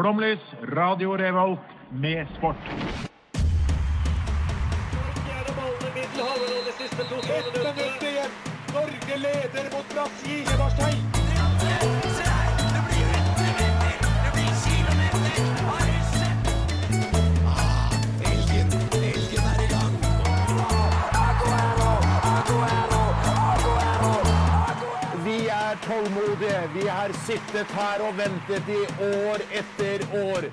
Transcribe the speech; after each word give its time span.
Flomlys, 0.00 0.40
Radio 0.62 1.16
Revolt, 1.16 1.60
med 1.90 2.26
sport. 2.38 2.56
I 2.56 3.00
det. 8.00 8.30
Norge 8.74 9.16
leder 9.16 9.64
mot 9.76 9.94
Brasil. 9.94 10.46
Marstein. 10.58 10.96
Vi 14.34 15.89
tålmodige. 25.90 26.60
Vi 26.74 26.88
har 26.88 27.12
sittet 27.26 27.70
her 27.74 28.02
og 28.06 28.14
ventet 28.18 28.68
i 28.70 28.82
år 29.06 29.42
etter 29.60 30.04
år. 30.20 30.46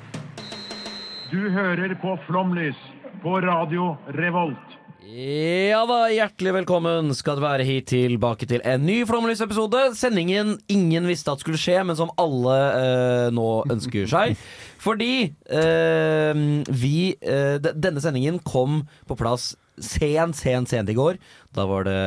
Du 1.32 1.50
hører 1.54 1.94
på 2.02 2.16
Flomlys 2.26 2.80
på 3.22 3.38
Radio 3.46 3.92
Revolt. 4.18 4.78
Ja 5.08 5.84
da, 5.88 6.00
hjertelig 6.12 6.52
velkommen 6.58 7.14
skal 7.16 7.38
du 7.38 7.44
være 7.46 7.64
hit 7.68 7.86
tilbake 7.94 8.48
til 8.50 8.64
en 8.68 8.84
ny 8.84 8.98
Flomlys-episode. 9.08 9.94
Sendingen 9.96 10.58
ingen 10.68 11.08
visste 11.08 11.32
at 11.32 11.44
skulle 11.44 11.62
skje, 11.62 11.78
men 11.86 11.96
som 12.00 12.12
alle 12.20 12.58
eh, 12.82 13.28
nå 13.32 13.48
ønsker 13.72 14.10
seg. 14.10 14.34
Fordi 14.82 15.14
eh, 15.50 16.42
vi 16.70 16.98
eh, 17.22 17.56
Denne 17.58 18.04
sendingen 18.04 18.42
kom 18.46 18.84
på 19.08 19.18
plass 19.20 19.56
sent, 19.78 20.34
sent, 20.34 20.72
sent 20.72 20.90
i 20.90 20.96
går. 20.98 21.20
Da 21.54 21.68
var 21.70 21.86
det 21.86 21.98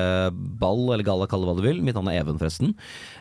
ball, 0.58 0.88
eller 0.90 1.04
galla, 1.06 1.28
kall 1.30 1.44
det 1.44 1.50
hva 1.50 1.54
du 1.54 1.62
vil. 1.62 1.78
Mitt 1.86 1.94
navn 1.94 2.10
er 2.10 2.18
Even, 2.18 2.38
forresten. 2.40 2.72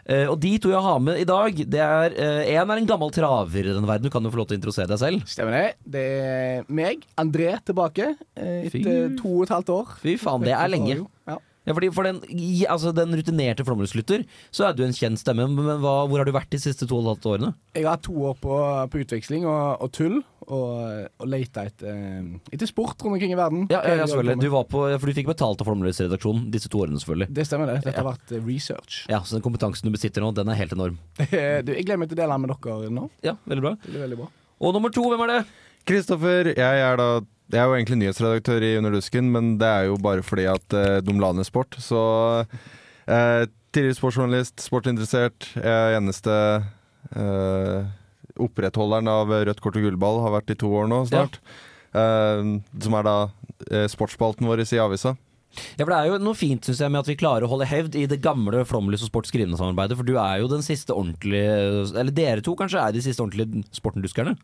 Uh, 0.09 0.25
og 0.31 0.39
de 0.41 0.55
to 0.57 0.71
jeg 0.73 0.81
har 0.81 0.97
med 1.05 1.19
i 1.21 1.27
dag, 1.29 1.59
det 1.69 1.83
er 1.85 2.15
Én 2.17 2.63
En 2.63 2.73
er 2.73 2.81
en 2.81 2.89
gammel 2.89 3.13
traver 3.13 3.61
i 3.61 3.75
den 3.75 3.85
verden. 3.85 4.09
Du 4.09 4.13
kan 4.13 4.25
jo 4.25 4.31
få 4.33 4.41
lov 4.41 4.49
til 4.49 4.57
å 4.57 4.59
introdusere 4.59 4.89
deg 4.89 5.01
selv. 5.03 5.27
Stemmer 5.29 5.53
det. 5.53 5.67
Det 5.85 6.07
er 6.25 6.73
meg, 6.81 7.05
André, 7.21 7.51
tilbake 7.61 8.15
eh, 8.17 8.65
Fy. 8.73 8.81
etter 8.81 9.13
to 9.21 9.35
og 9.35 9.45
et 9.45 9.53
halvt 9.53 9.71
år. 9.75 9.93
Fy 10.01 10.17
faen, 10.17 10.49
det 10.49 10.57
er 10.57 10.73
lenge. 10.73 10.97
Ja. 11.29 11.37
Ja, 11.69 11.75
fordi 11.77 11.91
For 11.93 12.03
den, 12.09 12.19
i- 12.33 12.65
altså, 12.65 12.89
den 12.97 13.13
rutinerte 13.13 13.61
Flåmlys-lytter 13.67 14.25
så 14.51 14.65
er 14.67 14.73
du 14.73 14.81
en 14.83 14.95
kjent 14.97 15.21
stemme. 15.21 15.45
Men 15.47 15.77
hva, 15.83 15.93
hvor 16.09 16.17
har 16.17 16.25
du 16.25 16.33
vært 16.33 16.49
de 16.49 16.57
siste 16.57 16.87
to 16.89 16.97
og 16.97 17.05
et 17.05 17.09
halvt 17.13 17.27
årene? 17.29 17.53
Jeg 17.77 17.85
har 17.85 17.93
hatt 17.95 18.07
to 18.09 18.15
år 18.25 18.35
på, 18.41 18.57
på 18.89 19.01
utveksling 19.05 19.45
og, 19.45 19.77
og 19.85 19.91
tull, 19.93 20.17
og, 20.49 21.05
og 21.21 21.27
leita 21.29 21.67
etter, 21.69 21.93
eh, 21.93 22.31
etter 22.57 22.65
sport 22.71 22.97
rundt 23.05 23.19
omkring 23.19 23.35
i 23.35 23.37
verden. 23.37 23.67
Ja, 23.69 23.83
ja, 23.85 23.99
ja 24.01 24.07
selvfølgelig. 24.09 24.39
Du 24.41 24.49
var 24.57 24.65
på, 24.65 24.81
for 24.97 25.05
du 25.05 25.13
fikk 25.13 25.29
betalt 25.29 25.61
av 25.61 25.69
Flåmlys-redaksjonen 25.69 26.49
disse 26.51 26.71
to 26.73 26.81
årene, 26.81 26.97
selvfølgelig. 27.03 27.29
Det 27.37 27.45
stemmer, 27.45 27.69
det. 27.69 27.77
Dette 27.85 27.95
Ja. 27.95 28.03
har 28.03 28.11
vært 28.17 28.33
eh, 28.33 28.41
research. 28.49 29.05
Ja, 29.13 29.21
Så 29.21 29.37
den 29.37 29.45
kompetansen 29.45 29.85
du 29.85 29.93
besitter 29.93 30.25
nå, 30.25 30.33
den 30.33 30.49
er 30.49 30.57
helt 30.57 30.73
enorm. 30.73 30.97
du, 31.21 31.25
jeg 31.29 31.85
gleder 31.85 32.01
meg 32.01 32.09
til 32.09 32.17
å 32.17 32.23
dele 32.23 32.33
den 32.33 32.47
med 32.47 32.55
dere 32.65 32.89
nå. 32.97 33.09
Ja, 33.21 33.37
veldig 33.45 33.61
bra. 33.69 33.75
Det 33.85 33.93
blir 33.93 34.07
veldig 34.07 34.21
bra. 34.23 34.31
Og 34.59 34.73
nummer 34.73 34.89
to, 34.91 35.05
hvem 35.05 35.21
er 35.27 35.35
det? 35.37 35.41
Kristoffer, 35.87 36.49
jeg 36.57 36.81
er 36.89 36.97
da 36.99 37.09
Jeg 37.49 37.61
er 37.61 37.65
jo 37.65 37.77
egentlig 37.77 37.97
nyhetsredaktør 37.97 38.65
i 38.65 38.75
Under 38.77 38.93
dusken, 38.93 39.31
men 39.33 39.55
det 39.61 39.69
er 39.69 39.87
jo 39.89 39.95
bare 40.01 40.21
fordi 40.25 40.45
at 40.51 40.75
eh, 40.77 40.99
de 41.01 41.15
la 41.17 41.31
ned 41.33 41.47
sport. 41.47 41.77
Så 41.81 42.01
eh, 43.09 43.47
tidligere 43.73 43.97
sportsjournalist, 43.97 44.61
sportsinteressert. 44.61 45.47
Jeg 45.57 45.65
er 45.69 45.97
eneste 45.97 46.35
eh, 47.17 47.89
opprettholderen 48.39 49.09
av 49.09 49.33
Rødt 49.33 49.63
kort 49.65 49.79
og 49.79 49.87
gullball, 49.87 50.21
har 50.25 50.35
vært 50.37 50.53
i 50.53 50.59
to 50.61 50.69
år 50.81 50.91
nå 50.91 51.01
snart. 51.09 51.39
Eh, 51.97 52.53
som 52.85 52.99
er 52.99 53.09
da 53.09 53.17
eh, 53.71 53.87
sportsspalten 53.89 54.45
vår 54.49 54.61
i 54.67 54.83
avisa. 54.83 55.15
Ja, 55.79 55.81
for 55.81 55.89
Det 55.89 55.97
er 55.97 56.11
jo 56.11 56.21
noe 56.21 56.37
fint 56.37 56.67
synes 56.67 56.83
jeg, 56.83 56.93
med 56.93 57.01
at 57.01 57.09
vi 57.09 57.17
klarer 57.17 57.47
å 57.47 57.49
holde 57.49 57.65
hevd 57.65 57.97
i 57.97 58.05
det 58.09 58.21
gamle 58.21 58.61
Flåmlys 58.69 59.01
og 59.05 59.09
Sport 59.09 59.29
skrivende 59.31 59.57
samarbeidet. 59.57 59.97
For 59.97 60.05
du 60.05 60.13
er 60.21 60.43
jo 60.43 60.51
den 60.51 60.61
siste 60.61 60.93
ordentlige 60.93 61.89
Eller 61.97 62.13
dere 62.13 62.45
to 62.45 62.53
kanskje 62.59 62.83
er 62.83 62.93
de 62.93 63.01
siste 63.01 63.25
ordentlige 63.25 63.65
sportenduskerne. 63.73 64.35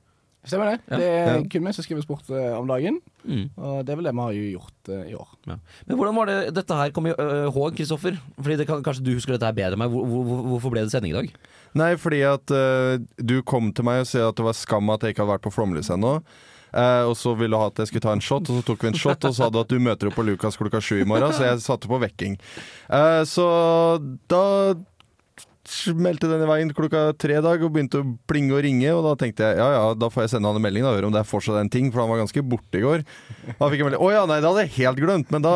Stemmer 0.46 0.72
det. 0.72 0.78
Ja. 0.92 0.98
Det 1.02 1.06
er 1.10 1.26
Ja. 1.36 1.42
kun 1.50 1.66
vi 1.66 1.74
som 1.74 1.84
skriver 1.84 2.04
sport 2.06 2.30
eh, 2.30 2.54
om 2.60 2.68
dagen, 2.70 3.00
Mm. 3.26 3.50
og 3.58 3.86
det 3.86 3.90
er 3.92 3.96
vel 3.98 4.06
det 4.06 4.14
vi 4.14 4.22
har 4.22 4.34
gjort 4.54 4.90
eh, 4.94 5.10
i 5.10 5.16
år. 5.18 5.28
Ja. 5.50 5.56
Men 5.88 5.98
hvordan 5.98 6.16
var 6.16 6.26
det 6.30 6.54
dette 6.54 6.76
her 6.78 6.92
kom 6.94 7.08
i 7.08 7.14
øh, 7.18 7.48
håg, 7.52 7.76
Kristoffer? 7.76 8.20
Fordi 8.38 8.58
det 8.58 8.68
kan, 8.68 8.84
Kanskje 8.86 9.04
du 9.04 9.14
husker 9.16 9.34
dette 9.34 9.46
her 9.50 9.58
bedre 9.58 9.74
enn 9.74 9.80
meg. 9.82 9.90
Hvor, 9.90 10.06
hvor, 10.06 10.44
hvorfor 10.52 10.70
ble 10.76 10.84
det 10.86 10.92
sending 10.94 11.12
i 11.16 11.18
dag? 11.18 11.32
Nei, 11.76 11.96
fordi 11.98 12.22
at 12.22 12.52
uh, 12.54 12.98
du 13.18 13.42
kom 13.44 13.74
til 13.74 13.84
meg 13.84 14.02
og 14.06 14.08
sa 14.08 14.30
at 14.30 14.36
det 14.38 14.46
var 14.46 14.54
skam 14.54 14.90
at 14.94 15.02
jeg 15.02 15.16
ikke 15.16 15.26
hadde 15.26 15.34
vært 15.34 15.48
på 15.50 15.52
Flåmlys 15.58 15.90
ennå. 15.90 16.22
Uh, 16.76 17.08
og 17.10 17.16
så 17.18 17.34
ville 17.40 17.56
du 17.56 17.60
ha 17.60 17.68
at 17.72 17.78
jeg 17.80 17.88
skulle 17.88 18.04
ta 18.04 18.12
en 18.14 18.22
shot, 18.22 18.50
og 18.52 18.60
så 18.62 18.64
tok 18.68 18.82
vi 18.84 18.88
en 18.92 18.98
shot, 19.00 19.24
og 19.26 19.32
så 19.34 19.46
sa 19.46 19.50
du 19.50 19.60
at 19.62 19.68
du 19.72 19.80
møter 19.80 20.08
opp 20.12 20.16
på 20.20 20.24
Lukas 20.28 20.58
klokka 20.60 20.80
sju 20.84 21.02
i 21.02 21.06
morgen, 21.08 21.32
så 21.34 21.48
jeg 21.50 21.62
satte 21.64 21.88
på 21.88 22.00
vekking. 22.04 22.38
Uh, 22.92 23.24
så 23.24 23.46
da 24.28 24.76
den 25.66 26.44
i 26.46 26.50
veien 26.50 26.74
klokka 26.76 27.08
tre 27.18 27.40
dag 27.44 27.64
og 27.64 27.74
begynte 27.74 28.02
å 28.02 28.08
plinge 28.30 28.56
og 28.56 28.64
ringe, 28.66 28.90
og 28.94 29.04
da 29.08 29.14
tenkte 29.20 29.48
jeg 29.48 29.60
ja 29.60 29.70
ja, 29.74 29.86
da 29.98 30.10
får 30.14 30.26
jeg 30.26 30.36
sende 30.36 30.52
han 30.52 30.60
en 30.60 30.66
melding 30.66 30.86
og 30.86 30.96
høre 30.96 31.10
om 31.10 31.16
det 31.16 31.22
er 31.22 31.30
fortsatt 31.30 31.62
en 31.62 31.72
ting, 31.74 31.92
for 31.92 32.04
han 32.04 32.12
var 32.12 32.22
ganske 32.24 32.44
borte 32.46 32.80
i 32.80 32.84
går. 32.86 33.06
Da 33.58 33.70
fikk 33.70 33.82
jeg 33.82 33.88
melding 33.90 34.04
Å 34.06 34.12
ja, 34.14 34.26
nei, 34.30 34.42
det 34.42 34.52
hadde 34.52 34.66
jeg 34.68 34.76
helt 34.80 35.02
glemt, 35.02 35.32
men 35.34 35.46
da 35.46 35.56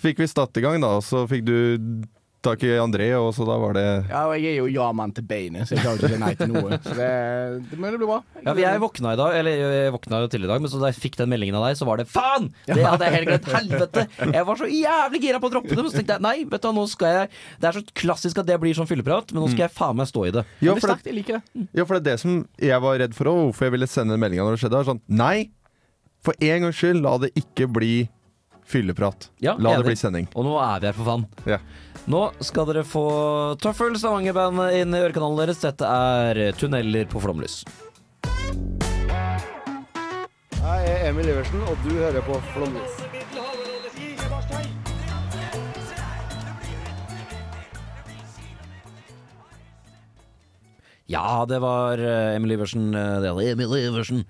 fikk 0.00 0.20
vi 0.22 0.30
start 0.30 0.56
i 0.60 0.64
gang, 0.64 0.80
da, 0.84 0.96
og 0.98 1.04
så 1.06 1.24
fikk 1.30 1.46
du 1.48 1.56
tak 2.46 2.62
i 2.66 2.72
André, 2.80 3.08
og 3.18 3.32
så 3.36 3.46
da 3.48 3.56
var 3.60 3.74
det 3.76 3.84
Ja, 4.08 4.22
og 4.28 4.34
jeg 4.38 4.52
er 4.54 4.58
jo 4.60 4.68
ja-mann 4.70 5.12
til 5.16 5.26
beinet, 5.28 5.66
så 5.68 5.74
jeg 5.76 5.82
klarer 5.84 5.98
ikke 6.00 6.08
å 6.08 6.12
si 6.14 6.20
nei 6.22 6.32
til 6.38 6.52
noe. 6.52 6.78
Så 6.84 6.94
det, 6.96 7.08
det, 7.70 7.78
men 7.78 7.94
det 7.94 8.00
blir 8.00 8.10
bra. 8.10 8.18
Ja, 8.44 8.54
Jeg 8.60 8.82
våkna 8.82 9.14
i 9.16 9.20
dag, 9.20 9.36
eller 9.40 9.62
jeg 9.76 9.94
våkna 9.94 10.20
jo 10.22 10.30
tidligere 10.30 10.50
i 10.50 10.54
dag, 10.54 10.64
men 10.64 10.72
så 10.72 10.80
da 10.82 10.90
jeg 10.92 10.98
fikk 11.02 11.18
den 11.20 11.32
meldingen 11.32 11.58
av 11.58 11.66
deg, 11.66 11.78
så 11.80 11.88
var 11.88 12.00
det 12.02 12.06
faen! 12.10 12.48
Det 12.68 12.78
hadde 12.78 13.08
jeg 13.08 13.16
helt 13.16 13.30
glemt. 13.30 13.50
Helvete! 13.56 14.06
Jeg 14.36 14.48
var 14.50 14.60
så 14.60 14.70
jævlig 14.70 15.22
gira 15.26 15.42
på 15.42 15.50
å 15.50 15.54
droppe 15.56 15.72
det, 15.74 15.80
men 15.82 15.90
så 15.92 16.00
tenkte 16.00 16.18
jeg 16.18 16.26
nei, 16.26 16.36
vet 16.46 16.62
du 16.64 16.68
hva, 16.70 16.74
nå 16.76 16.86
skal 16.90 17.14
jeg 17.16 17.30
Det 17.62 17.70
er 17.70 17.78
så 17.78 17.84
klassisk 18.02 18.42
at 18.42 18.48
det 18.50 18.58
blir 18.62 18.76
sånn 18.78 18.90
fylleprat, 18.90 19.34
men 19.34 19.44
nå 19.44 19.50
skal 19.52 19.66
jeg 19.66 19.74
faen 19.76 19.98
meg 19.98 20.10
stå 20.10 20.26
i 20.28 20.34
det. 20.38 20.46
Ja, 20.64 20.74
er 20.76 20.82
for 20.82 20.94
det, 20.94 21.16
jeg. 21.16 21.42
Ja, 21.76 21.84
for 21.86 21.96
det 21.96 22.02
er 22.02 22.08
det 22.12 22.18
som 22.22 22.40
jeg 22.62 22.82
var 22.86 23.00
redd 23.02 23.16
for, 23.16 23.30
og 23.32 23.42
hvorfor 23.48 23.68
jeg 23.68 23.76
ville 23.78 23.90
sende 23.90 24.18
meldinga 24.20 24.46
når 24.46 24.56
det 24.56 24.64
skjedde. 24.64 24.82
var 24.82 24.90
Sånn, 24.92 25.02
nei, 25.10 25.36
for 26.26 26.36
en 26.42 26.66
gangs 26.66 26.78
skyld, 26.80 27.02
la 27.04 27.16
det 27.22 27.32
ikke 27.38 27.68
bli 27.70 27.94
fylleprat. 28.66 29.28
Ja, 29.40 29.54
la 29.58 29.72
enig. 29.74 29.84
det 29.84 29.90
bli 29.92 29.96
sending. 30.00 30.28
Og 30.34 30.44
nå 30.46 30.56
er 30.62 30.80
vi 30.82 30.86
her, 30.90 30.96
for 30.98 31.04
faen. 31.10 31.26
Ja. 31.46 31.58
Nå 32.06 32.20
skal 32.44 32.66
dere 32.68 32.84
få 32.86 33.04
Tøffel 33.62 33.96
Stavanger-band 33.98 34.62
inn 34.78 34.94
i 34.94 35.00
ørekanalen 35.02 35.40
deres. 35.44 35.62
Dette 35.64 35.86
er 35.90 36.52
Tunneler 36.58 37.08
på 37.10 37.22
flomlys. 37.22 37.62
Jeg 40.66 40.90
er 40.92 41.08
Emil 41.10 41.28
Iversen, 41.30 41.62
og 41.70 41.76
du 41.86 41.92
hører 41.94 42.22
på 42.26 42.38
Marstein. 44.30 44.66
Ja, 51.06 51.44
det 51.48 51.58
var 51.62 51.98
eh, 52.02 52.34
Emil 52.36 52.52
Iversen. 52.56 52.94
eh, 52.94 53.20
Det 53.22 53.32
var 53.32 53.42
Emil 53.42 53.76
Iversen. 53.78 54.24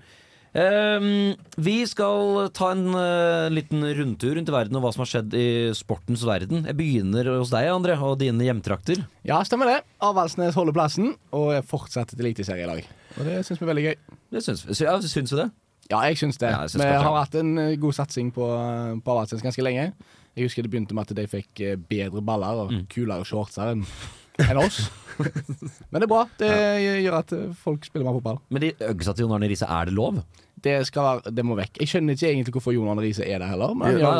Ehm, 0.57 1.35
vi 1.61 1.75
skal 1.85 2.47
ta 2.57 2.71
en 2.73 2.87
eh, 2.97 3.47
liten 3.53 3.83
rundtur 3.99 4.33
rundt 4.39 4.49
i 4.49 4.55
verden 4.55 4.79
og 4.79 4.81
hva 4.87 4.91
som 4.95 5.03
har 5.03 5.09
skjedd 5.11 5.35
i 5.37 5.45
sportens 5.77 6.23
verden. 6.25 6.63
Jeg 6.65 6.77
begynner 6.79 7.29
hos 7.35 7.51
deg, 7.53 7.67
André, 7.69 7.93
og 8.01 8.15
dine 8.23 8.47
hjemtrakter. 8.47 9.03
Ja, 9.27 9.37
stemmer 9.45 9.69
det. 9.69 9.77
Avaldsnes 10.01 10.57
holder 10.57 10.73
plassen, 10.73 11.11
og 11.35 11.51
er 11.59 11.61
fortsatt 11.67 12.15
et 12.15 12.23
eliteserielag. 12.25 12.81
Og 13.19 13.29
det 13.29 13.43
syns 13.45 13.61
vi 13.61 13.67
er 13.67 13.71
veldig 13.73 13.85
gøy. 13.89 13.95
Det 14.33 14.43
syns, 14.47 14.65
vi- 14.65 14.85
ja, 14.87 14.97
syns 15.01 15.29
du 15.29 15.37
det? 15.43 15.49
Ja, 15.91 16.01
jeg 16.09 16.17
syns 16.19 16.37
det. 16.41 16.49
Ja, 16.51 16.63
jeg 16.65 16.73
syns 16.73 16.83
vi 16.83 16.89
har 17.05 17.19
hatt 17.21 17.35
en 17.39 17.57
eh, 17.61 17.75
god 17.79 17.93
satsing 17.95 18.33
på, 18.35 18.47
på 19.05 19.13
Avaldsnes 19.13 19.45
ganske 19.45 19.63
lenge. 19.63 19.91
Jeg 20.37 20.49
husker 20.49 20.65
det 20.65 20.71
begynte 20.73 20.93
med 20.97 21.05
at 21.09 21.15
de 21.15 21.27
fikk 21.29 21.61
eh, 21.65 21.75
bedre 21.77 22.21
baller 22.21 22.65
og 22.65 22.73
Mm. 22.73 22.87
kulere 22.91 23.25
shortser 23.25 23.75
enn 23.75 23.85
enn 24.37 24.57
oss. 24.61 24.89
Men 25.89 26.01
det 26.01 26.03
er 26.05 26.11
bra. 26.11 26.25
Det 26.37 26.49
gjør 27.05 27.15
at 27.21 27.31
eh, 27.33 27.53
folk 27.61 27.85
spiller 27.87 28.05
mer 28.09 28.17
fotball. 28.19 28.41
Men 28.53 28.61
de 28.65 28.73
øgsa 28.89 29.13
til 29.17 29.25
Jon 29.25 29.33
Arne 29.37 29.47
Riise, 29.49 29.65
er 29.65 29.85
det 29.89 29.95
lov? 29.97 30.19
Det, 30.63 30.73
skal 30.89 31.03
være, 31.05 31.31
det 31.37 31.43
må 31.45 31.55
vekk. 31.59 31.77
Jeg 31.83 31.87
skjønner 31.91 32.15
ikke 32.17 32.29
egentlig 32.31 32.53
hvorfor 32.55 32.73
Jon 32.73 32.87
Arne 32.89 33.03
Riise 33.05 33.21
er 33.27 33.37
der 33.43 33.51
heller. 33.51 33.75
Men 33.77 33.99
ja. 34.01 34.13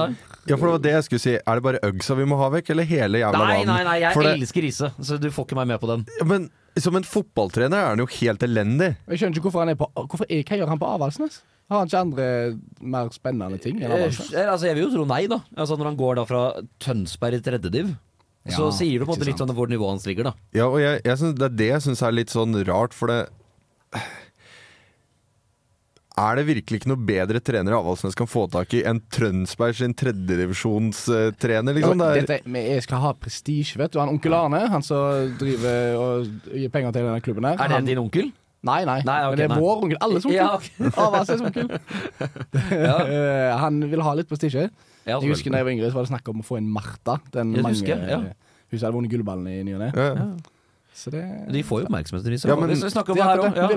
Ja, 0.47 0.55
for 0.55 0.67
det 0.67 0.73
var 0.75 0.83
det 0.85 0.91
jeg 0.93 1.05
skulle 1.07 1.23
si. 1.23 1.33
Er 1.39 1.57
det 1.59 1.63
bare 1.65 1.79
øgsa 1.87 2.15
vi 2.19 2.27
må 2.29 2.37
ha 2.37 2.49
vekk, 2.53 2.69
eller 2.75 2.85
hele 2.87 3.19
jævla 3.23 3.41
Nei, 3.41 3.63
nei, 3.65 3.79
nei, 3.87 3.95
jeg 4.03 4.13
For 4.13 4.27
det- 4.27 4.35
elsker 4.37 4.61
Riise, 4.67 4.91
så 5.01 5.17
du 5.19 5.29
får 5.33 5.47
ikke 5.49 5.57
meg 5.57 5.67
med 5.73 5.81
på 5.81 5.89
den. 5.89 6.05
Ja, 6.19 6.25
Men 6.29 6.49
som 6.77 6.95
en 6.95 7.03
fotballtrener 7.09 7.73
er 7.73 7.87
han 7.95 7.97
jo 8.03 8.05
helt 8.19 8.43
elendig. 8.45 8.91
Jeg 9.09 9.17
skjønner 9.23 9.39
ikke 9.39 9.47
hvorfor 9.49 9.65
han 9.65 9.69
er 9.73 9.79
på 9.79 9.87
Hvorfor 9.97 10.25
er, 10.29 10.43
Hva 10.45 10.59
gjør 10.61 10.69
han 10.75 10.79
på 10.83 10.91
Avaldsnes? 10.93 11.39
Har 11.67 11.81
han 11.81 11.89
ikke 11.89 11.99
andre 12.05 12.27
mer 12.79 13.09
spennende 13.11 13.57
ting 13.59 13.81
Eh, 13.83 14.05
altså, 14.45 14.67
jeg 14.69 14.75
vil 14.77 14.85
jo 14.85 14.91
tro 14.93 15.05
nei, 15.09 15.25
da. 15.27 15.41
Altså, 15.57 15.75
når 15.75 15.89
han 15.89 15.97
går 15.99 16.15
da 16.21 16.23
fra 16.29 16.43
Tønsberg 16.79 17.33
i 17.41 17.41
tredjediv, 17.43 17.95
så 18.47 18.69
Ja, 18.69 18.71
sier 18.71 18.99
du 19.01 19.05
på 19.05 19.11
en 19.11 19.17
måte 19.19 19.25
litt 19.27 19.41
sånn 19.41 19.51
hvor 19.57 19.67
nivået 19.67 19.97
hans 19.97 20.05
ligger, 20.07 20.29
da. 20.29 20.33
Ja, 20.55 20.69
og 20.69 20.77
jeg, 20.79 21.01
jeg 21.03 21.17
synes, 21.17 21.35
Det 21.35 21.49
er 21.49 21.57
det 21.57 21.67
jeg 21.73 21.81
syns 21.89 22.01
er 22.05 22.13
litt 22.15 22.29
sånn 22.31 22.55
rart, 22.69 22.93
for 22.93 23.07
det 23.11 23.25
Er 26.17 26.39
det 26.39 26.47
virkelig 26.47 26.79
ikke 26.79 26.89
noe 26.89 27.05
bedre 27.05 27.39
trener 27.45 27.75
Avaldsnes 27.77 28.17
kan 28.17 28.29
få 28.29 28.47
tak 28.49 28.71
i 28.73 28.79
enn 28.89 29.03
Trønsberg 29.13 29.77
sin 29.77 29.93
tredjedivisjonstrener? 29.97 31.77
Liksom? 31.77 32.01
Ja, 32.01 32.07
dette, 32.17 32.39
jeg 32.57 32.85
skal 32.87 33.03
ha 33.03 33.11
prestisje, 33.21 33.77
vet 33.77 33.93
du. 33.93 33.99
Han 34.01 34.15
onkel 34.15 34.33
Arne, 34.33 34.63
han 34.73 34.85
som 34.85 35.29
driver 35.37 36.01
og 36.01 36.49
gir 36.49 36.73
penger 36.73 36.95
til 36.95 37.05
denne 37.05 37.21
klubben 37.21 37.45
her 37.45 37.61
Er 37.61 37.69
det 37.69 37.77
han, 37.77 37.89
din 37.91 38.01
onkel? 38.01 38.33
Nei, 38.65 38.79
nei. 38.89 38.97
Nei, 39.05 39.19
okay, 39.27 39.29
men 39.29 39.37
det 39.37 39.45
er 39.45 39.53
nei. 39.53 39.59
vår 39.61 39.85
onkel. 39.85 40.01
Alles 40.07 40.25
onkel. 40.25 40.39
Ja, 40.39 40.49
ok. 40.57 40.67
Avaldsnes 41.05 41.45
onkel. 41.51 41.71
ja. 42.73 42.97
han 43.67 43.79
vil 43.93 44.05
ha 44.09 44.17
litt 44.17 44.33
prestisje. 44.33 44.67
Ja, 45.05 45.21
Jeg 45.21 45.29
husker 45.29 45.53
da 45.53 45.61
jeg 45.61 45.69
var 45.69 45.75
yngre, 45.77 45.93
så 45.93 46.01
var 46.01 46.09
det 46.09 46.15
snakk 46.15 46.33
om 46.33 46.41
å 46.41 46.49
få 46.49 46.57
inn 46.57 46.73
Martha. 46.73 47.21
Den 47.31 47.53
jeg 47.53 47.63
mange, 47.63 47.77
husker 47.77 48.09
ja. 48.09 48.23
Hun 48.67 48.79
som 48.79 48.87
hadde 48.89 48.97
vunnet 48.97 49.13
gullballen 49.13 49.47
i 49.53 49.61
ny 49.63 49.77
og 49.77 49.85
ne. 49.85 49.93
ja. 49.93 50.29
Så 50.97 51.11
det 51.13 51.21
De 51.53 51.61
får 51.63 51.83
jo 51.83 51.85
oppmerksomhet. 51.85 52.23
De, 52.25 52.37
Ja, 52.49 52.55
men- 52.57 52.69
vi 52.73 52.89
snakker 52.89 53.13
om 53.13 53.17
det 53.19 53.23
her 53.23 53.37
også. 53.37 53.53
De 53.53 53.75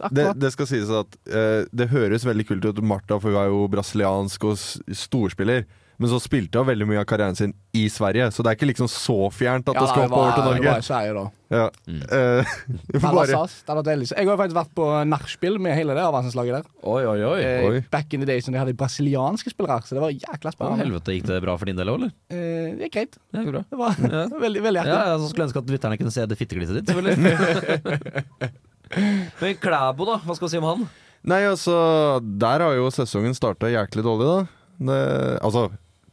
ja. 0.00 0.08
Det- 0.10 0.40
Det, 0.40 0.52
skal 0.52 0.66
sies 0.66 0.90
at 0.90 1.18
uh, 1.30 1.64
det 1.70 1.88
høres 1.92 2.24
veldig 2.26 2.46
kult 2.48 2.64
ut. 2.64 2.82
Martha, 2.82 3.18
for 3.18 3.30
hun 3.30 3.38
er 3.38 3.46
jo 3.52 3.68
brasiliansk 3.68 4.44
og 4.44 4.56
storspiller. 4.58 5.64
Men 5.98 6.10
så 6.12 6.20
spilte 6.22 6.60
hun 6.60 6.66
veldig 6.68 6.86
mye 6.86 7.00
av 7.02 7.06
karrieren 7.10 7.34
sin 7.34 7.52
i 7.74 7.88
Sverige, 7.90 8.28
så 8.30 8.44
det 8.46 8.52
er 8.52 8.56
ikke 8.58 8.68
liksom 8.70 8.86
så 8.86 9.16
fjernt 9.34 9.66
at 9.66 9.74
Ja, 9.74 9.80
det 9.82 9.88
skal 9.90 10.04
hoppe 10.04 10.20
over 10.20 10.36
til 10.36 10.44
Norge. 10.46 10.62
det 10.62 10.70
var 10.70 10.78
i 10.78 10.86
Sverige, 10.86 11.14
da. 11.16 11.24
Ja. 11.50 11.64
Mm. 11.90 12.02
Eh, 12.06 12.52
Det 12.92 13.00
bare, 13.02 13.24
Jeg 13.26 14.28
har 14.28 14.38
faktisk 14.38 14.54
vært 14.60 14.70
på 14.78 14.86
nachspiel 15.10 15.58
med 15.58 15.74
hele 15.74 15.96
det 15.98 16.04
avlandslaget 16.04 16.54
der. 16.60 16.68
Oi, 16.86 17.02
oi, 17.02 17.16
oi. 17.26 17.40
Eh, 17.42 17.80
Back 17.90 18.14
in 18.14 18.22
the 18.22 18.28
days 18.30 18.46
når 18.46 18.54
de 18.54 18.60
hadde 18.62 18.76
brasilianske 18.78 19.50
spillere, 19.50 19.80
så 19.88 19.98
det 19.98 20.04
var 20.04 20.14
jækla 20.14 20.52
Å, 20.52 20.54
spennende. 20.54 20.84
helvete, 20.84 21.16
gikk 21.18 21.26
det 21.32 21.40
bra 21.42 21.56
for 21.58 21.66
din 21.72 21.80
del 21.82 21.90
òg, 21.90 21.98
eller? 21.98 22.12
Eh, 22.30 22.78
det 22.78 22.86
gikk 22.86 22.94
greit. 23.00 23.18
Det 23.34 23.42
gikk 23.42 23.50
bra. 23.56 23.64
Det 23.74 23.80
var 23.82 23.98
Ja. 24.06 24.22
veldig, 24.46 24.62
veldig 24.68 24.84
Ja, 24.84 24.86
artig. 24.86 25.10
ja, 25.10 25.18
så 25.18 25.32
skulle 25.32 25.42
jeg 25.42 25.50
ønske 25.50 25.64
at 25.66 25.74
lytterne 25.74 25.98
kunne 25.98 26.14
se 26.14 26.26
det 26.30 26.38
fitteglisset 26.38 26.78
ditt, 26.78 26.94
selvfølgelig. 26.94 27.18
Men 29.42 29.58
Klæbo, 29.60 30.06
da? 30.08 30.16
Hva 30.24 30.38
skal 30.38 30.46
vi 30.48 30.52
si 30.54 30.62
om 30.62 30.68
han? 30.70 30.86
nei, 31.28 31.40
altså 31.50 31.74
Der 32.22 32.62
har 32.62 32.76
jo 32.78 32.86
sesongen 32.94 33.34
starta 33.36 33.66
jæklig 33.72 34.04
dårlig, 34.06 34.28
da. 34.30 34.38
Det, 34.78 34.98
altså, 35.42 35.66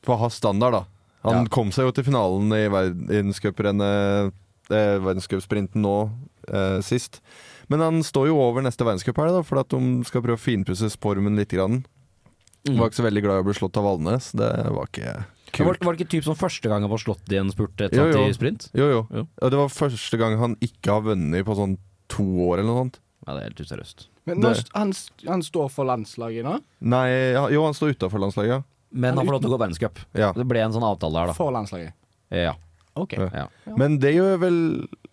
på 0.06 0.18
hans 0.22 0.38
standard, 0.42 0.74
da. 0.80 0.84
Han 1.25 1.44
Ja. 1.44 1.50
kom 1.50 1.72
seg 1.74 1.88
jo 1.88 1.92
til 1.98 2.06
finalen 2.06 2.52
i 2.54 2.68
verdenscuprennet 2.69 4.31
eh, 4.69 4.98
Verdenscupsprinten 5.02 5.81
nå 5.81 5.96
eh, 6.50 6.80
sist. 6.86 7.19
Men 7.69 7.81
han 7.81 8.00
står 8.06 8.28
jo 8.30 8.38
over 8.42 8.62
neste 8.66 8.86
verdenscup 8.86 9.18
her, 9.18 9.31
da, 9.34 9.42
for 9.46 9.62
at 9.62 9.69
de 9.74 9.80
skal 10.06 10.22
prøve 10.25 10.38
å 10.38 10.42
finpusse 10.42 10.90
spormen 10.94 11.38
litt. 11.38 11.50
Grann. 11.54 11.84
Mm. 12.66 12.78
Var 12.80 12.90
ikke 12.90 13.00
så 13.02 13.06
veldig 13.06 13.24
glad 13.25 13.40
i 13.40 13.44
å 13.44 13.48
bli 13.48 13.54
slått 13.57 13.78
av 13.78 13.86
Valnes. 13.86 14.31
Det 14.38 14.50
var 14.74 14.90
ikke 14.90 15.16
kult. 15.54 15.81
var 15.86 15.94
det 15.96 16.02
ikke 16.06 16.13
typ 16.18 16.25
som 16.28 16.38
første 16.38 16.69
gang 16.69 16.81
han 16.86 16.90
var 16.94 17.02
slått 17.02 17.30
i 17.34 17.38
en 17.38 17.52
spurt 17.54 17.81
et 17.86 17.94
Jo, 17.94 18.07
jo. 18.10 18.24
i 18.25 18.34
sprint? 18.38 18.69
Jo, 18.74 18.88
jo. 18.90 19.02
Jo. 19.13 19.25
Ja, 19.42 19.50
det 19.54 19.60
var 19.62 19.69
første 19.74 20.18
gang 20.22 20.38
han 20.42 20.57
ikke 20.66 20.94
har 20.98 21.06
vunnet 21.06 21.46
på 21.46 21.57
sånn 21.57 21.78
to 22.10 22.25
år 22.50 22.60
eller 22.62 22.69
noe 22.72 22.84
sånt. 22.86 23.00
Ja, 23.25 23.34
det 23.34 23.42
er 23.42 23.50
helt 23.50 23.62
useriøst. 23.66 24.07
Men 24.25 24.42
nå, 24.42 24.52
han, 24.74 24.94
han 25.30 25.42
står 25.46 25.69
for 25.74 25.86
landslaget 25.90 26.46
nå. 26.46 26.60
Nei, 26.81 27.07
ja, 27.38 27.46
jo, 27.54 27.63
han 27.66 27.74
står 27.78 27.94
utafor 27.98 28.22
landslaget. 28.22 28.66
Men 28.92 29.18
han 29.18 29.26
får 29.26 29.38
lov 29.38 29.44
til 29.44 29.50
å 29.50 29.56
gå 29.56 29.62
verdenscup. 29.64 30.00
ja. 30.18 30.32
Det 30.36 30.46
ble 30.48 30.62
en 30.64 30.76
sånn 30.76 30.86
avtale 30.86 31.20
der, 31.20 31.32
da. 31.32 31.38
For 31.38 31.54
landslaget. 31.56 31.96
Ja. 32.34 32.56
Ok. 32.96 33.18
Ja. 33.20 33.30
ja. 33.34 33.76
Men 33.78 34.00
det 34.00 34.16
gjør 34.16 34.38
vel 34.46 34.60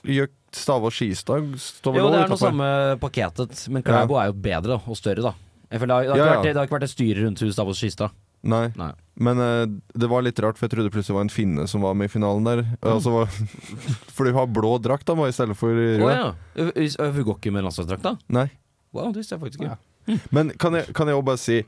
gjør 0.07 0.31
Stavås 0.53 0.99
Skistad 0.99 1.55
står 1.59 1.95
vel 1.95 2.03
Jo, 2.03 2.11
det 2.13 2.21
er 2.21 2.31
noe 2.31 2.41
samme 2.41 2.67
pakketet, 3.03 3.65
men 3.73 3.85
Klæbo 3.87 4.19
er 4.21 4.29
jo 4.31 4.37
bedre 4.45 4.77
da, 4.77 4.81
og 4.85 4.99
større, 4.99 5.25
da. 5.25 5.33
Jeg 5.73 5.81
føler 5.81 5.89
det, 5.89 5.97
har, 5.97 6.03
det, 6.05 6.11
har 6.13 6.19
Ja, 6.19 6.23
ikke 6.23 6.27
ja. 6.27 6.35
vært, 6.35 6.45
det 6.45 6.61
har 6.61 6.69
ikke 6.69 6.77
vært 6.77 6.87
et 6.89 6.93
styre 6.93 7.25
rundt 7.25 7.43
Hus 7.43 7.55
Stavås 7.57 7.81
Skistad. 7.81 8.19
Nei. 8.43 8.67
Nei. 8.77 8.91
Men 9.23 9.39
uh, 9.39 9.65
det 9.95 10.09
var 10.11 10.25
litt 10.27 10.41
rart, 10.43 10.59
for 10.59 10.67
jeg 10.67 10.75
trodde 10.75 10.91
plutselig 10.93 11.15
det 11.15 11.19
var 11.19 11.27
en 11.29 11.33
finne 11.33 11.67
som 11.71 11.85
var 11.87 11.95
med 11.99 12.11
i 12.11 12.13
finalen 12.13 12.49
der. 12.49 12.65
Altså, 12.81 13.15
var, 13.15 13.31
for 14.15 14.29
du 14.29 14.35
har 14.37 14.51
blå 14.51 14.75
drakt 14.83 15.09
da, 15.09 15.17
i 15.25 15.35
stedet 15.35 15.57
for 15.59 15.73
rød. 15.73 16.03
ja. 16.11 16.33
Hun 16.59 17.23
går 17.23 17.39
ikke 17.39 17.55
med 17.55 17.65
landslagsdrakt, 17.69 18.05
da? 18.05 18.17
Nei. 18.35 18.49
Wow, 18.93 19.13
det 19.15 19.23
visste 19.23 19.39
jeg 19.39 19.45
faktisk 19.45 19.63
ikke. 19.63 19.79
Ja. 19.79 20.19
Men 20.35 20.51
kan 20.59 20.75
jeg, 20.75 20.91
også 20.93 21.23
bare 21.25 21.41
si 21.41 21.63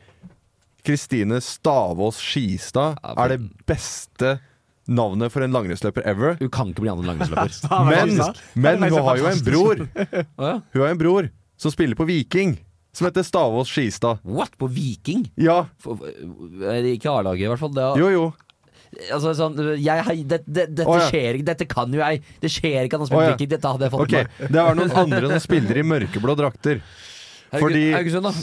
Kristine 0.85 1.41
Stavås 1.41 2.19
Skistad 2.21 2.99
er 3.01 3.33
det 3.33 3.41
beste 3.69 4.37
navnet 4.85 5.33
for 5.33 5.45
en 5.45 5.55
langrennsløper 5.55 6.05
ever. 6.09 6.37
Hun 6.41 6.51
kan 6.53 6.73
ikke 6.73 6.85
bli 6.85 6.93
annen 6.93 7.09
langrennsløper. 7.09 7.55
Men, 8.55 8.81
men 8.81 8.93
hun 8.93 9.01
har 9.07 9.21
jo 9.21 9.31
en 9.31 9.43
bror. 9.47 9.83
Hun 10.75 10.83
har 10.83 10.91
en 10.91 11.01
bror 11.01 11.31
som 11.57 11.73
spiller 11.73 11.97
på 11.97 12.05
Viking, 12.05 12.59
som 12.93 13.09
heter 13.09 13.25
Stavås 13.25 13.71
Skistad. 13.73 14.19
What? 14.23 14.59
På 14.59 14.67
Viking? 14.67 15.25
Ja, 15.41 15.67
For, 15.81 15.99
eh, 16.05 16.91
ikke 16.93 17.11
A-laget, 17.11 17.47
i 17.47 17.49
hvert 17.49 17.63
fall. 17.63 17.73
Det, 17.75 17.85
er- 17.85 18.03
jo 18.03 18.11
jo. 18.13 18.27
altså, 19.09 19.33
sånn, 19.39 19.57
jeg, 19.81 20.27
det, 20.29 20.43
det, 20.45 20.69
dette 20.75 20.89
oh, 20.91 20.99
ja. 21.01 21.09
skjer 21.09 21.39
ikke, 21.39 21.49
dette 21.53 21.69
kan 21.71 21.95
jo 21.95 22.03
jeg. 22.03 22.23
Det 22.43 22.53
skjer 22.53 22.85
ikke 22.85 22.99
at 22.99 23.07
han 23.07 23.11
spiller 23.11 23.31
ja. 23.31 23.35
Viking. 23.39 23.53
Dette 23.57 23.75
hadde 23.75 23.89
jeg 23.89 23.97
fått 23.97 24.07
okay. 24.07 24.29
med 24.29 24.45
meg. 24.45 24.55
det 24.55 24.63
er 24.67 24.81
noen 24.83 24.97
andre 25.07 25.33
som 25.33 25.45
spiller 25.49 25.81
i 25.81 25.89
mørkeblå 25.95 26.39
drakter. 26.45 26.85
Fordi- 27.55 27.91
Haugesund, 27.95 28.29
da. 28.29 28.35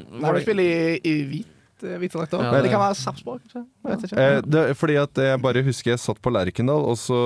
Nei, 0.00 0.34
du 0.36 0.44
spiller 0.46 0.64
i, 0.64 1.00
i 1.02 1.16
hvit, 1.26 1.56
eh, 1.84 1.96
hvite 1.98 2.18
drakter. 2.18 2.42
Ja, 2.44 2.50
det- 2.52 2.62
det 2.66 2.70
kan 2.72 2.80
være 2.82 2.96
Sarpsborg, 2.98 3.40
kanskje? 3.44 3.64
Jeg 3.84 3.96
vet 3.96 4.06
ikke. 4.10 4.60
Eh, 4.68 4.72
fordi 4.74 4.96
at 5.02 5.14
jeg 5.24 5.42
bare 5.42 5.62
husker 5.66 5.90
jeg 5.92 5.98
satt 6.02 6.20
på 6.22 6.32
Lerkendal, 6.32 6.84
og 6.90 6.96
så 7.00 7.20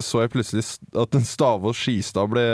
så 0.00 0.20
jeg 0.24 0.30
plutselig 0.30 0.64
at 0.96 1.14
en 1.14 1.24
Stavås 1.26 1.76
Skistad 1.76 2.28
ble 2.30 2.44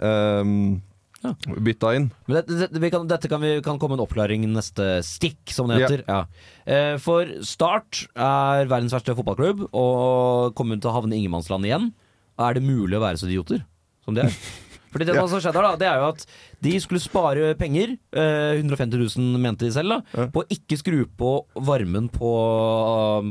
um, 0.00 0.82
Ja. 1.24 1.32
bytta 1.56 1.94
inn. 1.96 2.10
Men 2.28 2.42
det, 2.44 2.70
det, 2.72 2.80
vi 2.82 2.90
kan, 2.90 3.06
dette 3.08 3.28
kan, 3.32 3.40
vi, 3.40 3.60
kan 3.64 3.78
komme 3.80 3.94
en 3.96 4.02
oppklaring 4.04 4.44
neste 4.52 5.00
stikk, 5.02 5.40
som 5.56 5.68
det 5.68 5.78
heter. 5.80 6.02
Ja. 6.06 6.26
Eh, 6.66 6.96
for 7.00 7.24
Start 7.42 8.06
er 8.14 8.66
verdens 8.68 8.92
verste 8.92 9.14
fotballklubb 9.16 9.68
og 9.72 10.52
kommer 10.54 10.76
til 10.80 10.90
å 10.90 10.96
havne 11.00 11.14
i 11.16 11.22
ingenmannsland 11.24 11.64
igjen. 11.64 11.92
Er 12.38 12.52
det 12.58 12.62
mulig 12.66 12.98
å 12.98 13.00
være 13.00 13.16
så 13.16 13.26
idioter 13.30 13.64
som 14.04 14.12
det 14.14 14.26
er? 14.26 14.36
Fordi 14.94 15.08
det 15.08 15.16
Ja. 15.18 15.26
som 15.26 15.40
skjedde 15.42 15.62
da, 15.64 15.72
det 15.80 15.88
er 15.90 15.98
jo 15.98 16.08
at 16.14 16.24
de 16.62 16.72
skulle 16.80 17.02
spare 17.02 17.48
penger, 17.58 17.96
eh, 18.14 18.54
150 18.62 18.94
000 19.18 19.40
mente 19.42 19.66
de 19.66 19.72
selv, 19.74 19.90
da, 19.90 20.26
på 20.30 20.44
å 20.44 20.48
ikke 20.54 20.78
skru 20.78 21.00
på 21.18 21.32
varmen 21.66 22.06
på, 22.14 22.30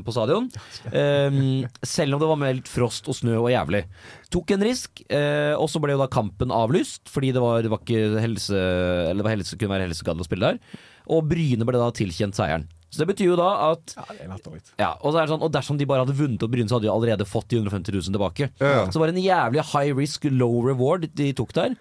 på 0.04 0.12
stadion. 0.13 0.50
Eh, 0.92 1.63
selv 1.88 2.18
om 2.18 2.21
det 2.21 2.30
var 2.33 2.42
meldt 2.44 2.68
frost 2.71 3.07
og 3.07 3.15
snø 3.15 3.39
og 3.39 3.50
jævlig. 3.54 3.86
Tok 4.33 4.51
en 4.57 4.65
risk, 4.68 5.04
eh, 5.10 5.54
og 5.56 5.69
så 5.71 5.80
ble 5.81 5.95
jo 5.95 6.04
da 6.04 6.10
kampen 6.12 6.51
avlyst, 6.54 7.07
fordi 7.07 7.31
det 7.33 7.42
var, 7.44 7.62
det 7.63 7.71
var 7.71 7.80
ikke 7.80 8.19
helse 8.19 8.54
Eller 8.54 9.21
det 9.21 9.27
var 9.27 9.36
helse, 9.38 9.57
kunne 9.57 9.74
være 9.77 9.88
helseskadelig 9.88 10.25
å 10.25 10.30
spille 10.30 10.51
der. 10.54 10.80
Og 11.13 11.25
Bryne 11.31 11.65
ble 11.68 11.80
da 11.80 11.89
tilkjent 11.95 12.36
seieren. 12.38 12.68
Så 12.94 13.01
det 13.01 13.07
betyr 13.10 13.31
jo 13.31 13.36
da 13.40 13.50
at 13.72 13.95
Ja, 13.98 14.04
det 14.12 14.22
er 14.22 14.30
latterlig. 14.30 14.62
ja, 14.78 14.92
og, 15.01 15.10
så 15.10 15.18
er 15.18 15.25
det 15.25 15.31
sånn, 15.34 15.42
og 15.48 15.51
dersom 15.56 15.80
de 15.81 15.88
bare 15.90 16.04
hadde 16.06 16.13
vunnet 16.19 16.44
opp 16.45 16.51
Bryne, 16.54 16.69
så 16.69 16.78
hadde 16.78 16.86
de 16.86 16.94
allerede 16.94 17.25
fått 17.25 17.50
de 17.50 17.57
150 17.57 17.90
000 17.98 18.13
tilbake. 18.13 18.51
Ja. 18.62 18.86
Så 18.86 19.00
det 19.00 19.04
var 19.07 19.13
en 19.16 19.24
jævlig 19.24 19.66
high 19.74 19.98
risk, 19.98 20.28
low 20.30 20.62
reward 20.68 21.07
de 21.18 21.31
tok 21.34 21.56
der. 21.57 21.74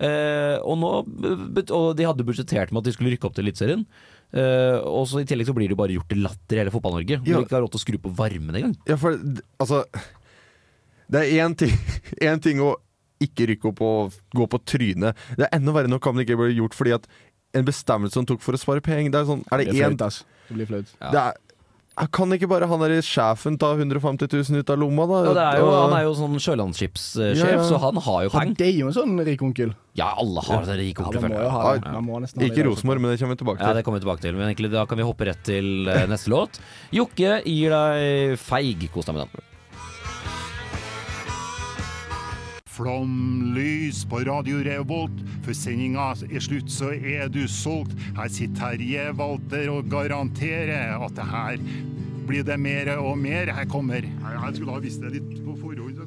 Eh, 0.00 0.56
og, 0.62 0.78
nå, 0.80 0.90
og 1.74 1.90
de 1.98 2.06
hadde 2.08 2.24
budsjettert 2.24 2.70
med 2.72 2.80
at 2.84 2.88
de 2.88 2.94
skulle 2.94 3.10
rykke 3.12 3.26
opp 3.28 3.34
til 3.36 3.44
Eliteserien. 3.48 3.82
Uh, 4.30 4.78
og 4.86 5.08
så 5.10 5.18
I 5.18 5.26
tillegg 5.26 5.48
så 5.48 5.52
blir 5.56 5.66
det 5.66 5.74
jo 5.74 5.78
bare 5.80 5.90
gjort 5.96 6.06
til 6.12 6.20
latter 6.22 6.54
i 6.54 6.60
hele 6.62 6.70
Fotball-Norge. 6.70 7.16
Hvor 7.18 7.26
Ja. 7.32 7.40
de 7.40 7.46
ikke 7.48 7.56
har 7.56 7.64
råd 7.64 7.72
til 7.74 7.80
å 7.80 7.82
skru 7.82 7.96
på 7.98 8.12
varmen 8.14 8.54
engang. 8.54 8.76
Ja, 8.86 8.94
for 8.94 9.16
altså 9.58 9.80
Det 11.10 11.18
er 11.24 11.42
én 11.42 11.56
ting, 11.58 11.74
én 12.22 12.38
ting 12.40 12.60
å 12.62 12.76
ikke 13.20 13.48
rykke 13.50 13.72
opp 13.72 13.82
og 13.82 14.14
gå 14.32 14.46
på 14.48 14.60
trynet. 14.70 15.18
Det 15.36 15.48
er 15.48 15.58
enda 15.58 15.74
verre 15.74 15.90
når 15.90 15.98
kampen 16.04 16.22
ikke 16.22 16.38
ble 16.38 16.52
gjort 16.54 16.78
fordi 16.78 16.94
at 16.94 17.08
en 17.58 17.66
bestemmelse 17.66 18.14
som 18.14 18.28
tok 18.30 18.40
for 18.40 18.54
å 18.54 18.60
spare 18.62 18.80
penger 18.80 19.10
Det 19.10 19.18
er 19.18 19.26
sånn 19.26 19.42
Er 19.50 19.64
Det 19.64 19.74
én. 19.74 19.98
Det 20.50 20.58
blir 20.58 20.66
flaut. 20.68 20.90
Ja. 21.00 21.10
det 21.14 21.22
er, 21.30 21.38
Kan 22.16 22.30
ikke 22.32 22.48
bare 22.48 22.64
han 22.70 22.80
der 22.80 23.02
sjefen 23.04 23.58
ta 23.60 23.74
150 23.76 24.24
000 24.32 24.60
ut 24.62 24.70
av 24.72 24.78
lomma, 24.80 25.04
da? 25.10 25.16
Ja, 25.26 25.32
det 25.36 25.42
er 25.44 25.58
jo, 25.60 25.66
Og- 25.68 25.80
han 25.82 25.92
er 25.98 26.04
jo 26.06 26.12
sånn 26.16 26.38
sjølandsskipssjef, 26.40 27.36
Ja, 27.36 27.48
ja. 27.58 27.64
så 27.68 27.76
han 27.82 27.96
har 28.00 28.22
jo 28.24 28.30
penger. 28.32 28.54
det 28.56 28.68
er 28.70 28.78
jo 28.78 28.86
en 28.88 28.94
sånn 28.96 29.20
rik 29.26 29.42
onkel. 29.44 29.74
Ja, 29.98 30.14
alle 30.16 30.40
har 30.46 30.64
det 30.64 30.78
rike 30.78 31.02
Ja, 31.04 31.20
man 31.20 31.30
må 31.34 31.42
jo 31.42 31.50
ha 31.50 31.74
det. 31.76 31.92
Man 31.92 32.04
må 32.06 32.20
ha 32.20 32.26
Ikke 32.46 32.62
i. 32.62 32.64
Rosenborg, 32.64 33.00
men 33.02 33.10
det 33.10 33.18
kommer 33.20 33.36
vi 33.36 33.44
tilbake 33.44 33.58
til. 33.58 33.66
Ja, 33.66 33.72
det 33.74 33.84
kommer 33.84 34.00
vi 34.00 34.06
tilbake 34.06 34.20
til. 34.24 34.34
Men 34.38 34.48
egentlig 34.54 34.70
da 34.72 34.86
kan 34.86 34.96
vi 34.96 35.04
hoppe 35.04 35.26
rett 35.28 35.42
til 35.44 35.88
eh, 35.88 36.06
neste 36.06 36.30
låt. 36.30 36.58
Jokke 36.94 37.42
gir 37.44 37.70
deg 37.74 38.38
feig. 38.38 38.88
Kos 38.94 39.04
deg 39.04 39.14
med 39.18 39.26
den. 39.28 39.49
Flomlys 42.80 44.06
på 44.08 44.22
Radio 44.24 44.62
Revolt. 44.64 45.18
Før 45.44 45.56
sendinga 45.56 46.06
er 46.16 46.40
slutt, 46.40 46.70
så 46.72 46.94
er 46.96 47.28
du 47.28 47.42
solgt. 47.44 47.92
Her 48.16 48.30
sitter 48.32 48.56
Terje 48.56 49.10
Walter 49.18 49.68
og 49.68 49.90
garanterer 49.92 50.96
at 50.96 51.12
det 51.18 51.26
her 51.28 51.58
blir 52.30 52.46
det 52.46 52.56
mer 52.60 52.88
og 52.96 53.18
mer. 53.20 53.52
Her 53.52 53.68
kommer 53.68 54.00
Jeg, 54.06 54.54
skulle 54.56 54.72
ha 54.72 54.80
visst 54.80 55.04
det 55.04 55.12
litt 55.18 55.36
på 55.44 55.58
forhånd. 55.60 56.00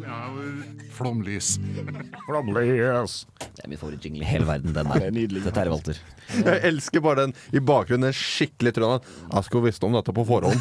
Jo- 0.94 2.14
Flomlys. 2.28 3.26
Det 3.44 3.64
er 3.64 3.70
min 3.70 3.78
favorittjingle 3.82 4.24
i 4.24 4.28
hele 4.30 4.46
verden. 4.48 4.74
Den 4.74 4.88
Det 4.90 5.00
der. 5.00 5.08
er 5.08 5.12
nydelig. 5.16 5.44
Dette 5.46 5.62
er 5.64 5.70
Walter. 5.74 5.98
Jeg 6.34 6.62
elsker 6.70 7.02
bare 7.04 7.26
den 7.28 7.34
i 7.54 7.60
bakgrunnen. 7.60 8.08
Den 8.10 8.14
skikkelig 8.16 8.74
trønderen. 8.78 9.02
Jeg 9.34 9.44
skulle 9.50 9.68
visst 9.70 9.84
om 9.84 9.94
dette 9.98 10.14
på 10.16 10.24
forhånd. 10.26 10.60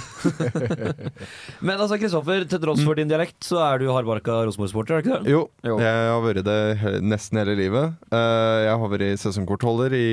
Men 1.67 1.79
altså, 1.81 1.99
Kristoffer, 2.01 2.45
til 2.51 2.63
tross 2.63 2.83
for 2.85 2.99
din 2.99 3.11
dialekt, 3.11 3.39
så 3.47 3.61
er 3.65 3.83
du 3.83 3.89
hardbarka 3.93 4.41
Rosenborg-sporter, 4.49 4.97
er 4.99 5.03
du 5.05 5.09
ikke 5.09 5.21
det? 5.23 5.33
Jo, 5.37 5.45
Jo. 5.67 5.77
jeg 5.83 6.09
har 6.13 6.25
vært 6.25 6.43
det 6.49 6.59
nesten 7.07 7.39
hele 7.43 7.55
livet. 7.59 7.95
Eh, 8.13 8.59
jeg 8.67 8.75
har 8.83 8.93
vært 8.93 9.23
sesongkortholder 9.23 9.95
i 9.99 10.09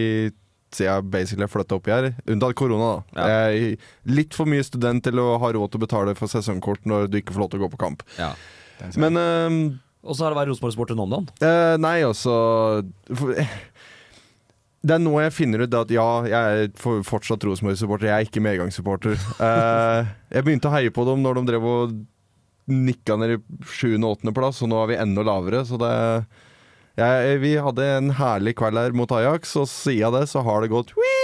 siden 0.70 0.86
jeg 0.86 1.10
basically 1.10 1.48
flytta 1.50 1.80
oppi 1.80 1.90
her. 1.96 2.12
Unntatt 2.30 2.54
korona, 2.60 2.92
da. 3.16 3.22
Ja. 3.24 3.28
Jeg 3.50 3.74
er 3.74 4.14
litt 4.14 4.36
for 4.38 4.46
mye 4.46 4.62
student 4.68 5.02
til 5.08 5.18
å 5.18 5.32
ha 5.42 5.50
råd 5.56 5.72
til 5.74 5.82
å 5.82 5.86
betale 5.88 6.14
for 6.20 6.30
sesongkort 6.30 6.86
når 6.86 7.08
du 7.10 7.18
ikke 7.24 7.34
får 7.34 7.42
lov 7.42 7.50
til 7.56 7.60
å 7.62 7.64
gå 7.66 7.72
på 7.74 7.80
kamp. 7.88 8.04
Ja. 8.20 8.36
Men 9.02 9.18
eh, 9.18 9.58
Og 10.06 10.16
så 10.16 10.26
har 10.26 10.32
det 10.32 10.40
vært 10.40 10.52
Rosenborg-sporter 10.54 10.98
nå 10.98 11.06
om 11.06 11.16
dagen. 11.16 11.32
Eh, 11.44 11.76
nei, 11.82 11.98
altså 12.08 12.36
Det 14.80 14.96
er 14.96 15.02
nå 15.04 15.18
jeg 15.20 15.36
finner 15.36 15.66
ut 15.66 15.76
at 15.76 15.92
ja, 15.92 16.08
jeg 16.30 16.70
er 16.70 17.04
fortsatt 17.06 17.44
Rosenborg-supporter. 17.44 18.08
Jeg 18.08 18.16
er 18.16 18.30
ikke 18.30 18.44
medgangssupporter. 18.46 19.20
Uh, 19.42 20.08
jeg 20.36 20.48
begynte 20.48 20.72
å 20.72 20.76
heie 20.78 20.94
på 20.96 21.04
dem 21.10 21.26
når 21.26 21.42
de 21.42 21.46
drev 21.52 21.68
og 21.68 21.98
nikka 22.70 23.18
ned 23.20 23.36
i 23.36 23.40
7. 23.66 23.98
og 23.98 24.12
8. 24.22 24.36
plass, 24.38 24.62
og 24.64 24.72
nå 24.72 24.80
er 24.84 24.94
vi 24.94 25.02
enda 25.02 25.26
lavere. 25.26 25.66
Så 25.68 25.80
det 25.82 25.94
jeg, 27.00 27.40
Vi 27.44 27.56
hadde 27.60 27.92
en 27.98 28.14
herlig 28.16 28.56
kveld 28.60 28.80
her 28.80 28.96
mot 28.96 29.12
Ajax, 29.16 29.56
og 29.60 29.68
siden 29.72 30.16
det 30.16 30.28
så 30.32 30.44
har 30.48 30.64
det 30.64 30.72
gått 30.74 30.96
wii! 30.96 31.19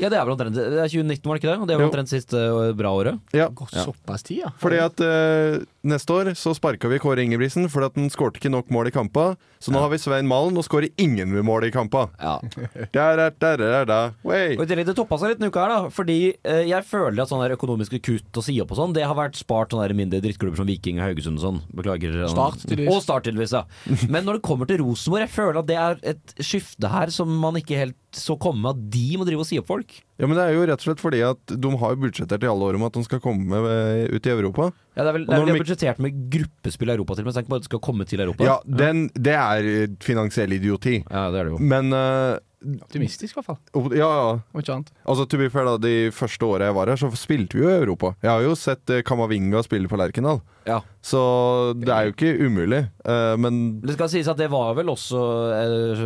Ja, 0.00 0.08
det 0.10 0.18
er 0.18 0.24
vel 0.26 0.34
omtrent 0.34 0.56
Det 0.56 0.64
er 0.66 0.88
2019, 0.90 1.22
var 1.28 1.36
det 1.36 1.42
ikke 1.42 1.50
det? 1.52 1.58
Og 1.62 1.68
det 1.68 1.74
er 1.76 1.80
Jo. 1.84 1.88
omtrent 1.90 2.10
siste 2.10 2.74
bra 2.76 2.90
året. 2.96 3.20
Ja. 3.32 3.48
Gått 3.54 3.70
såpass 3.76 4.22
tid, 4.26 4.40
ja. 4.44 4.50
Fordi 4.58 4.78
at 4.82 5.00
eh, 5.00 5.58
neste 5.86 6.10
år 6.16 6.32
så 6.34 6.54
sparka 6.56 6.88
vi 6.90 6.98
Kåre 7.02 7.22
Ingebrigtsen 7.24 7.68
fordi 7.70 7.86
at 7.90 7.94
han 8.00 8.10
skårte 8.10 8.40
ikke 8.40 8.50
nok 8.50 8.70
mål 8.74 8.88
i 8.90 8.94
kampa. 8.94 9.36
Så 9.64 9.72
nå 9.72 9.80
har 9.80 9.88
vi 9.88 9.96
Svein 10.02 10.26
Malen 10.28 10.58
og 10.60 10.64
skårer 10.66 10.90
ingen 11.00 11.30
mål 11.46 11.64
i 11.68 11.70
kampa. 11.72 12.08
Ja. 12.20 12.38
Der, 12.94 13.16
der, 13.16 13.30
der, 13.40 13.56
der, 13.56 13.84
der. 13.88 14.12
Wey. 14.26 14.56
Og 14.58 14.64
i 14.64 14.68
tillegg, 14.70 14.86
Det 14.90 14.96
toppa 14.98 15.16
seg 15.18 15.32
litt 15.32 15.40
denne 15.40 15.48
uka 15.54 15.62
her, 15.64 15.72
da. 15.72 15.90
Fordi 15.94 16.18
eh, 16.44 16.64
jeg 16.68 16.84
føler 16.86 17.22
at 17.24 17.30
sånne 17.30 17.46
der 17.48 17.56
økonomiske 17.56 18.00
kutt 18.04 18.36
og 18.40 18.44
si 18.44 18.58
opp 18.62 18.74
og 18.74 18.78
sånn, 18.78 18.92
det 18.96 19.06
har 19.06 19.16
vært 19.18 19.38
spart 19.40 19.72
sånne 19.72 19.86
der 19.88 19.96
mindre 19.96 20.20
drittklubber 20.24 20.60
som 20.60 20.68
Viking 20.68 20.98
og 21.00 21.06
Haugesund 21.08 21.40
og 21.40 21.44
sånn. 21.46 21.62
Beklager. 21.74 22.18
eh, 22.24 22.28
Start, 22.34 22.60
tydeligvis. 22.66 22.92
Og 22.98 23.02
Start, 23.06 23.24
tydeligvis, 23.28 23.54
ja. 23.56 23.64
Men 24.12 24.26
når 24.28 24.38
det 24.40 24.44
kommer 24.50 24.68
til 24.70 24.82
Rosenborg, 24.84 25.24
jeg 25.24 25.32
føler 25.38 25.60
at 25.62 25.70
det 25.70 25.80
er 25.80 26.00
et 26.14 26.34
skifte 26.44 26.90
her 26.92 27.14
som 27.14 27.32
man 27.40 27.56
ikke 27.60 27.78
helt 27.80 27.96
så 28.18 28.36
komme 28.40 28.62
med 28.62 28.74
at 28.74 28.86
de 28.94 29.18
må 29.18 29.26
drive 29.28 29.44
og 29.44 29.48
si 29.48 29.58
opp 29.60 29.68
folk. 29.70 29.94
Ja, 30.20 30.28
men 30.28 30.38
det 30.38 30.46
er 30.46 30.54
jo 30.54 30.64
rett 30.68 30.80
og 30.82 30.86
slett 30.86 31.02
fordi 31.02 31.20
at 31.26 31.54
de 31.64 31.72
har 31.80 31.98
budsjettert 32.00 32.46
i 32.46 32.50
alle 32.50 32.68
år 32.68 32.78
om 32.78 32.86
at 32.86 32.96
de 32.96 33.04
skal 33.06 33.22
komme 33.24 33.60
eh, 33.70 34.04
ut 34.14 34.28
i 34.28 34.32
Europa. 34.32 34.70
Ja, 34.94 35.02
det 35.02 35.08
er 35.10 35.16
vel, 35.18 35.26
det 35.26 35.34
er 35.34 35.42
vel 35.42 35.50
de 35.50 35.54
har 35.56 35.62
budsjettert 35.64 36.02
med 36.04 36.18
gruppespill 36.34 36.92
i 36.92 36.96
Europa 36.96 37.18
til, 37.18 37.26
men 37.26 37.36
så 37.36 37.44
på 37.44 37.54
bare 37.54 37.62
at 37.62 37.66
de 37.66 37.72
skal 37.72 37.84
komme 37.84 38.08
til 38.08 38.24
Europa. 38.24 38.46
Ja, 38.46 38.58
den, 38.82 39.06
det 39.14 39.36
er 39.38 39.70
eh, 39.74 39.96
finansiell 40.04 40.56
idioti. 40.58 41.00
Ja, 41.02 41.28
det 41.34 41.42
er 41.42 41.50
det 41.50 41.56
jo. 41.56 41.62
Men 41.74 41.90
eh, 41.96 42.38
Optimistisk, 42.64 43.34
i 43.36 43.40
hvert 43.40 43.46
fall. 43.50 43.58
ja, 43.96 44.08
ja. 44.08 44.28
Og 44.54 44.62
ikke 44.62 44.74
annet. 44.74 44.90
Altså, 45.04 45.26
to 45.28 45.38
be 45.40 45.48
fair, 45.52 45.64
da, 45.68 45.76
De 45.82 46.10
første 46.14 46.46
åra 46.48 46.70
jeg 46.70 46.76
var 46.78 46.90
her, 46.92 46.96
så 47.00 47.10
spilte 47.18 47.58
vi 47.58 47.64
jo 47.64 47.70
i 47.70 47.78
Europa. 47.82 48.14
Jeg 48.24 48.30
har 48.32 48.44
jo 48.46 48.54
sett 48.58 48.90
eh, 48.90 49.02
Kamavinga 49.06 49.62
spille 49.66 49.90
på 49.90 49.98
Lerkendal, 50.00 50.40
Ja. 50.66 50.80
så 51.04 51.74
det 51.76 51.92
er 51.92 52.08
jo 52.08 52.14
ikke 52.14 52.32
umulig. 52.46 52.88
uh, 53.04 53.36
men 53.36 53.80
Det 53.84 53.98
skal 53.98 54.08
sies 54.08 54.28
at 54.28 54.38
det 54.40 54.50
var 54.50 54.74
vel 54.74 54.88
også 54.88 55.20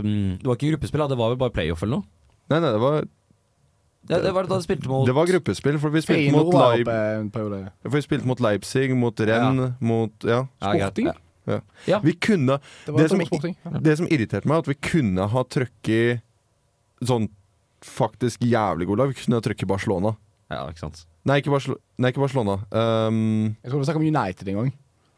mm, 0.02 0.38
Det 0.40 0.46
var 0.46 0.56
ikke 0.58 0.72
gruppespill, 0.74 1.06
det 1.08 1.18
var 1.18 1.30
vel 1.34 1.38
bare 1.38 1.54
playoff 1.54 1.82
eller 1.82 2.00
noe? 2.00 2.08
Nei, 2.50 2.60
nei, 2.64 2.72
det 2.72 2.80
var, 2.82 3.06
Ja, 4.08 4.20
det 4.24 4.34
var 4.34 4.48
da 4.48 4.56
de 4.58 4.64
spilte 4.64 4.88
mot 4.88 5.06
det 5.06 5.14
var 5.14 5.26
gruppespill, 5.28 5.78
for 5.78 5.92
vi 5.94 6.02
spilte 6.02 6.32
mot, 6.32 6.48
oppe 6.48 7.30
for 7.30 7.96
vi 7.96 8.04
spilte 8.04 8.26
mot 8.28 8.40
Leipzig, 8.40 8.90
mot 8.96 9.20
Renn, 9.20 9.74
mot 9.80 10.24
Ja. 10.24 10.46
Ja, 10.62 10.72
greit. 10.72 10.82
Sporting? 10.88 11.10
Ja. 11.12 11.14
ja. 11.48 11.60
Ja. 11.86 11.98
Vi 12.04 12.12
kunne 12.12 12.58
Det 12.86 12.96
Det 12.96 13.10
som, 13.10 13.20
Sporting. 13.26 13.56
Ja. 13.64 13.78
det 13.80 13.98
som 14.00 14.08
irriterte 14.08 14.48
meg, 14.48 14.64
at 14.64 14.68
vi 14.68 14.74
kunne 14.74 15.28
ha 15.28 15.44
trøkket 15.44 16.24
sånn 17.04 17.28
faktisk 17.84 18.42
jævlig 18.42 18.88
god 18.90 18.98
lag. 19.02 19.12
Vi 19.12 19.20
kunne 19.22 19.40
trykke 19.44 19.68
Barcelona. 19.70 20.16
ja, 20.50 20.64
ikke 20.70 20.82
sant. 20.86 21.04
Nei, 21.28 21.38
ikke, 21.42 21.52
Barcelo 21.52 21.76
Nei, 22.00 22.10
ikke 22.10 22.22
Barcelona. 22.22 22.54
Um, 22.72 23.56
Jeg 23.62 23.70
tror 23.70 23.82
vi 23.82 23.86
snakker 23.88 24.00
om 24.00 24.08
United 24.08 24.48
en 24.48 24.60
gang. 24.62 24.70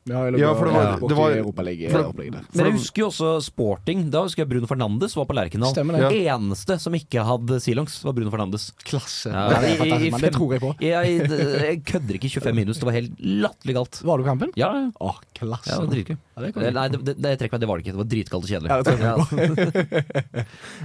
Har 0.08 0.32
Ja, 0.32 0.54
for 0.56 0.64
det 0.64 0.72
var- 0.74 0.84
ja, 0.84 0.96
det 0.96 1.16
var- 1.16 1.30
Europaliga- 1.36 1.90
for- 1.92 2.12
der. 2.16 2.44
Men 2.54 2.64
jeg 2.64 2.72
husker 2.72 3.02
jo 3.02 3.08
også 3.10 3.42
Sporting. 3.44 4.10
Da 4.10 4.22
husker 4.24 4.42
jeg 4.42 4.48
Bruno 4.48 4.66
Fernandes 4.66 5.14
var 5.14 5.26
på 5.26 5.34
Lerkendal. 5.36 5.74
Stemmer 5.74 5.92
det. 6.00 6.24
Eneste 6.24 6.78
som 6.80 6.92
ikke 6.94 7.22
hadde 7.22 7.60
stillongs, 7.60 8.02
var 8.02 8.12
Bruno 8.16 8.30
Fernandes. 8.30 8.72
Klasse. 8.82 9.26
Ja, 9.30 9.50
Ja, 9.50 9.60
det 9.60 9.68
i- 9.70 9.76
fantastisk, 9.76 10.06
i 10.06 10.10
men 10.10 10.20
det 10.20 10.32
tror 10.32 10.52
jeg 10.52 10.60
på. 10.60 10.74
Jeg, 10.80 11.28
jeg 11.28 11.84
kødder 11.84 12.14
ikke 12.16 12.30
25 12.32 12.54
minus. 12.56 12.78
Det 12.78 12.84
var 12.84 12.92
helt 12.96 13.12
latterlig 13.20 13.74
galt. 13.76 14.00
Var 14.02 14.16
du 14.16 14.22
på 14.24 14.28
kampen? 14.30 14.50
Ja, 14.56 14.72
ja. 14.72 14.90
Å, 15.00 15.14
klasse. 15.36 15.68
ja 15.68 15.86
det. 15.86 16.08
Ja, 16.08 16.42
det. 16.48 16.72
Nei, 16.74 16.88
det, 16.88 17.04
det, 17.04 17.38
det, 17.38 17.52
meg, 17.52 17.60
det 17.60 17.68
var 17.68 17.76
det 17.76 17.84
ikke. 17.84 17.92
Det 17.92 18.00
var 18.00 18.10
dritkaldt 18.10 18.44
og 18.44 18.50
kjedelig. 18.50 18.70
Ja, 18.70 18.80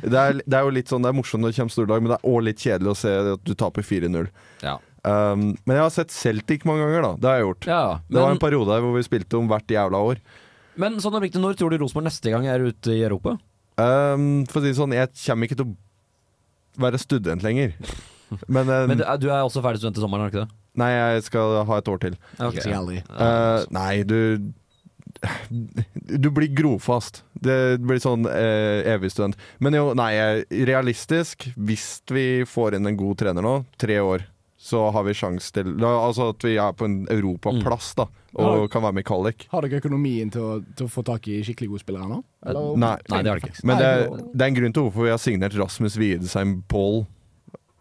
det, 0.03 0.19
er, 0.19 0.41
det 0.45 0.53
er 0.59 0.63
jo 0.67 0.73
litt 0.75 0.89
sånn 0.91 1.01
Det 1.05 1.11
er 1.11 1.17
morsomt 1.17 1.41
når 1.45 1.53
det 1.53 1.59
kommer 1.61 1.75
storlag, 1.75 2.03
men 2.03 2.11
det 2.13 2.19
er 2.19 2.29
òg 2.29 2.43
litt 2.47 2.57
kjedelig 2.63 2.91
å 2.93 2.97
se 2.99 3.13
at 3.35 3.43
du 3.47 3.53
taper 3.55 3.81
4-0. 3.85 4.27
Ja. 4.65 4.77
Um, 5.05 5.51
men 5.67 5.75
jeg 5.77 5.83
har 5.83 5.91
sett 5.93 6.13
Celtic 6.15 6.63
mange 6.65 6.81
ganger, 6.81 7.03
da. 7.05 7.11
Det 7.21 7.29
har 7.29 7.35
jeg 7.39 7.45
gjort. 7.45 7.67
Ja, 7.69 7.81
det 8.09 8.23
var 8.23 8.33
en 8.33 8.41
periode 8.41 8.79
hvor 8.81 8.95
vi 8.97 9.03
spilte 9.05 9.37
om 9.37 9.49
hvert 9.51 9.69
jævla 9.69 9.99
år. 10.11 10.21
men 10.81 10.97
sånn 11.03 11.15
oppriktig, 11.19 11.39
når 11.43 11.59
tror 11.59 11.71
du 11.75 11.77
Rosenborg 11.83 12.07
neste 12.09 12.33
gang 12.33 12.47
er 12.49 12.65
ute 12.65 12.95
i 12.95 13.03
Europa? 13.05 13.35
Um, 13.77 14.45
for 14.49 14.59
å 14.59 14.63
si 14.65 14.71
det 14.71 14.79
sånn, 14.79 14.95
jeg 14.95 15.11
kommer 15.21 15.45
ikke 15.49 15.59
til 15.61 15.69
å 15.69 16.83
være 16.87 16.99
student 17.03 17.45
lenger. 17.45 17.75
Men, 18.49 18.65
um, 18.67 18.89
Men 18.89 18.97
du, 19.03 19.29
er- 19.29 19.43
også 19.45 19.61
ferdig 19.61 19.83
student 19.83 19.99
i 19.99 20.03
sommeren, 20.03 20.25
er 20.25 20.31
du 20.31 20.37
ikke 20.39 20.45
det? 20.47 20.59
Nei, 20.81 20.89
jeg 20.91 21.23
skal 21.29 21.59
ha 21.69 21.77
et 21.79 21.87
år 21.93 21.99
til. 22.01 22.15
Okay. 22.35 22.59
Ikke 22.65 22.75
aldri. 22.81 22.97
Eh, 23.15 23.65
nei, 23.71 23.91
du 24.03 24.17
Du 26.11 26.27
blir 26.33 26.49
grofast. 26.53 27.21
Det 27.33 27.77
blir 27.81 28.01
sånn 28.03 28.25
uh, 28.27 28.81
evig 28.91 29.13
student. 29.13 29.37
Men 29.63 29.77
jo, 29.77 29.85
nei, 29.97 30.11
realistisk, 30.67 31.47
hvis 31.55 31.85
vi 32.11 32.25
får 32.49 32.75
inn 32.77 32.89
en 32.91 32.97
god 32.99 33.21
trener 33.21 33.45
nå, 33.45 33.53
tre 33.81 33.97
år, 34.03 34.25
så 34.65 34.87
har 34.95 35.03
vi 35.05 35.13
sjanse 35.13 35.51
til 35.53 35.75
da, 35.77 35.91
Altså 36.07 36.31
at 36.33 36.41
vi 36.47 36.55
er 36.57 36.73
på 36.73 36.87
en 36.89 37.03
europaplass, 37.13 37.91
da, 37.99 38.07
og 38.41 38.65
kan 38.73 38.81
være 38.87 38.97
med 38.97 39.05
i 39.05 39.09
kvalik. 39.11 39.45
Har 39.53 39.61
dere 39.67 39.77
økonomien 39.83 40.31
til 40.33 40.41
å, 40.41 40.53
til 40.75 40.87
å 40.87 40.91
få 40.91 41.05
tak 41.05 41.27
i 41.29 41.41
skikkelig 41.45 41.75
gode 41.75 41.83
spillere 41.85 42.09
nå? 42.09 42.21
Eller- 42.49 42.71
Nei, 42.81 42.95
Nei, 43.13 43.19
det 43.21 43.29
har 43.29 43.39
dere 43.43 43.51
ikke. 43.53 43.65
men 43.69 43.77
det, 43.83 43.91
det 44.33 44.41
er 44.41 44.49
en 44.49 44.57
grunn 44.61 44.73
til 44.79 44.87
hvorfor 44.87 45.05
vi 45.05 45.13
har 45.13 45.21
signert 45.21 45.59
Rasmus 45.61 45.99
Wiedesheim 46.01 46.63
Paul, 46.67 47.05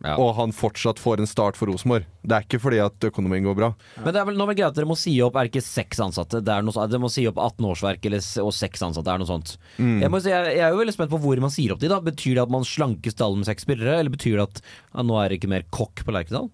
Ja. 0.04 0.18
og 0.20 0.34
han 0.36 0.50
fortsatt 0.52 0.98
får 1.00 1.22
en 1.22 1.26
start 1.30 1.56
for 1.56 1.70
Rosenborg. 1.72 2.04
Det 2.28 2.34
er 2.36 2.42
ikke 2.44 2.58
fordi 2.60 2.76
at 2.84 3.06
økonomien 3.08 3.46
går 3.46 3.54
bra. 3.56 3.70
Men 4.04 4.12
det 4.12 4.20
er 4.20 4.26
vel 4.28 4.36
nå 4.36 4.44
vel 4.50 4.58
greit 4.58 4.66
at 4.68 4.76
dere 4.76 4.88
må 4.90 4.96
si 5.00 5.14
opp 5.24 5.38
Er 5.40 5.46
det 5.48 5.54
ikke 5.54 5.64
seks 5.64 6.02
ansatte? 6.04 6.42
Det 6.44 6.52
er 6.52 6.60
noe, 6.66 6.74
dere 6.92 7.00
må 7.00 7.08
si 7.08 7.24
opp 7.30 7.38
18 7.40 7.64
årsverk 7.70 8.04
eller, 8.10 8.20
og 8.44 8.52
seks 8.52 8.82
ansatte. 8.84 9.08
Er 9.14 9.22
noe 9.22 9.30
sånt. 9.30 9.54
Mm. 9.78 10.02
Jeg, 10.04 10.10
må 10.12 10.20
si, 10.20 10.28
jeg, 10.28 10.58
jeg 10.58 10.66
er 10.66 10.74
jo 10.76 10.82
veldig 10.82 10.92
spent 10.98 11.08
på 11.14 11.22
hvor 11.24 11.40
man 11.40 11.54
sier 11.54 11.72
opp 11.72 11.80
de. 11.80 11.88
da 11.88 12.02
Betyr 12.04 12.34
det 12.36 12.42
at 12.44 12.52
man 12.52 12.68
slanker 12.68 13.14
stallen 13.16 13.40
med 13.40 13.48
seks 13.48 13.64
spillere, 13.64 13.96
eller 14.02 14.12
betyr 14.12 14.36
det 14.36 14.44
at 14.50 14.60
ja, 14.66 15.06
nå 15.08 15.16
er 15.22 15.32
det 15.32 15.38
ikke 15.40 15.52
mer 15.54 15.64
kokk 15.72 16.04
på 16.04 16.12
Lerkendal? 16.12 16.50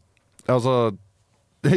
Altså 0.51 0.91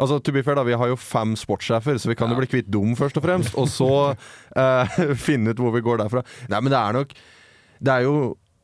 Altså, 0.00 0.18
to 0.24 0.32
be 0.32 0.42
fair 0.44 0.56
da, 0.58 0.64
Vi 0.66 0.76
har 0.78 0.90
jo 0.90 0.98
fem 1.00 1.34
sportssjefer, 1.38 1.98
så 2.00 2.10
vi 2.10 2.16
kan 2.18 2.32
jo 2.32 2.38
bli 2.38 2.48
kvitt 2.50 2.70
dem 2.72 2.96
først 2.98 3.18
og 3.20 3.26
fremst. 3.26 3.56
Og 3.60 3.68
så 3.72 3.90
eh, 4.62 5.00
finne 5.26 5.52
ut 5.52 5.62
hvor 5.62 5.74
vi 5.76 5.84
går 5.84 6.02
derfra. 6.02 6.24
Nei, 6.52 6.62
men 6.62 6.72
det 6.72 6.80
er 6.80 7.00
nok 7.00 7.16
Det 7.78 7.92
er 7.92 8.06
jo 8.06 8.16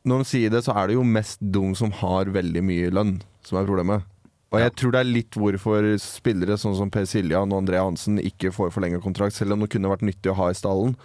Når 0.08 0.22
de 0.22 0.30
sier 0.32 0.54
det, 0.54 0.64
så 0.66 0.74
er 0.76 0.88
det 0.90 0.96
jo 0.96 1.04
mest 1.06 1.42
dem 1.42 1.76
som 1.78 1.92
har 2.00 2.32
veldig 2.34 2.64
mye 2.66 2.88
lønn, 2.90 3.20
som 3.46 3.60
er 3.60 3.68
problemet. 3.68 4.08
Og 4.52 4.60
jeg 4.60 4.72
tror 4.76 4.92
det 4.92 5.00
er 5.00 5.08
litt 5.08 5.36
hvorfor 5.38 5.86
spillere 6.02 6.58
sånn 6.60 6.74
som 6.76 6.90
Per 6.92 7.06
Siljan 7.08 7.54
og 7.54 7.62
André 7.62 7.78
Hansen 7.80 8.18
ikke 8.20 8.50
får 8.52 8.72
forlenga 8.74 8.98
kontrakt, 9.00 9.36
selv 9.36 9.54
om 9.54 9.62
det 9.62 9.70
kunne 9.72 9.88
vært 9.88 10.02
nyttig 10.04 10.28
å 10.28 10.36
ha 10.36 10.50
i 10.50 10.58
stallen. 10.58 10.96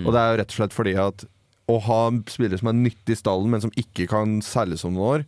Og 0.00 0.08
det 0.14 0.22
er 0.22 0.30
jo 0.30 0.38
rett 0.40 0.54
og 0.54 0.56
slett 0.60 0.76
fordi 0.76 0.94
at 1.02 1.26
å 1.66 1.76
ha 1.82 1.98
spillere 2.30 2.60
som 2.62 2.70
er 2.70 2.78
nyttig 2.78 3.16
i 3.16 3.18
stallen, 3.18 3.50
men 3.52 3.64
som 3.66 3.74
ikke 3.76 4.06
kan 4.10 4.38
selges 4.46 4.86
om 4.86 4.94
noen 4.94 5.10
år, 5.10 5.26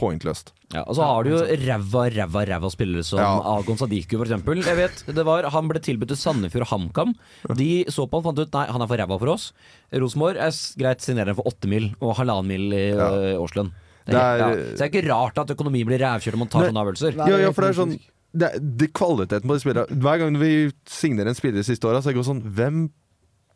pointløst. 0.00 0.50
Ja, 0.72 0.82
og 0.86 0.94
så 0.96 1.02
har 1.04 1.24
du 1.26 1.30
jo 1.34 1.40
ræva, 1.44 2.02
ræva, 2.14 2.42
ræva 2.48 2.68
spillere 2.72 3.02
som 3.04 3.18
Ja. 3.20 3.30
Agon 3.58 3.76
Sadiku, 3.78 4.16
for 4.18 4.24
eksempel. 4.28 4.62
Jeg 4.64 4.76
vet, 4.78 5.02
det 5.14 5.24
var, 5.26 5.48
han 5.50 5.68
ble 5.68 5.80
tilbudt 5.82 6.08
til 6.14 6.16
Sandefjord 6.20 6.62
og 6.66 6.70
HamKam. 6.72 7.14
De 7.58 7.84
så 7.90 8.06
på 8.08 8.20
han 8.20 8.28
fant 8.30 8.38
ut 8.44 8.52
nei, 8.54 8.66
han 8.70 8.80
er 8.84 8.86
for 8.90 8.96
ræva 9.02 9.18
for 9.18 9.32
oss. 9.34 9.50
Rosenborg 9.92 10.36
er 10.38 10.48
s- 10.54 10.74
greit, 10.78 11.00
signerer 11.04 11.32
han 11.34 11.38
for 11.40 11.50
åtte 11.50 11.68
mil 11.68 11.90
og 12.00 12.14
halvannen 12.16 12.46
mil 12.48 12.72
i 12.72 12.84
Ja. 12.96 13.10
årslønn. 13.42 13.72
Det 14.06 14.14
er, 14.16 14.38
ja. 14.38 14.48
Så 14.74 14.78
det 14.78 14.86
er 14.86 14.90
ikke 14.90 15.08
rart 15.10 15.38
at 15.38 15.50
økonomien 15.54 15.86
blir 15.86 16.00
rævkjørt 16.00 16.34
om 16.34 16.38
man 16.46 16.48
tar 16.48 16.64
sånne 16.70 16.80
avgjørelser. 16.82 17.18
Ja, 17.28 17.36
ja, 17.44 17.52
for 17.52 17.62
det 17.62 17.70
er 17.76 17.78
sånn 17.82 18.00
det, 18.32 18.48
det 18.78 18.92
Kvaliteten 18.94 19.42
på 19.50 19.54
de 19.58 19.60
spillerne 19.64 20.00
Hver 20.00 20.18
gang 20.22 20.38
vi 20.38 20.70
signerer 20.86 21.28
en 21.28 21.34
spiller 21.34 21.58
de 21.58 21.66
siste 21.66 21.82
åra, 21.84 21.98
så 22.00 22.10
er 22.10 22.14
det 22.14 22.24
sånn 22.24 22.42
Hvem 22.46 22.90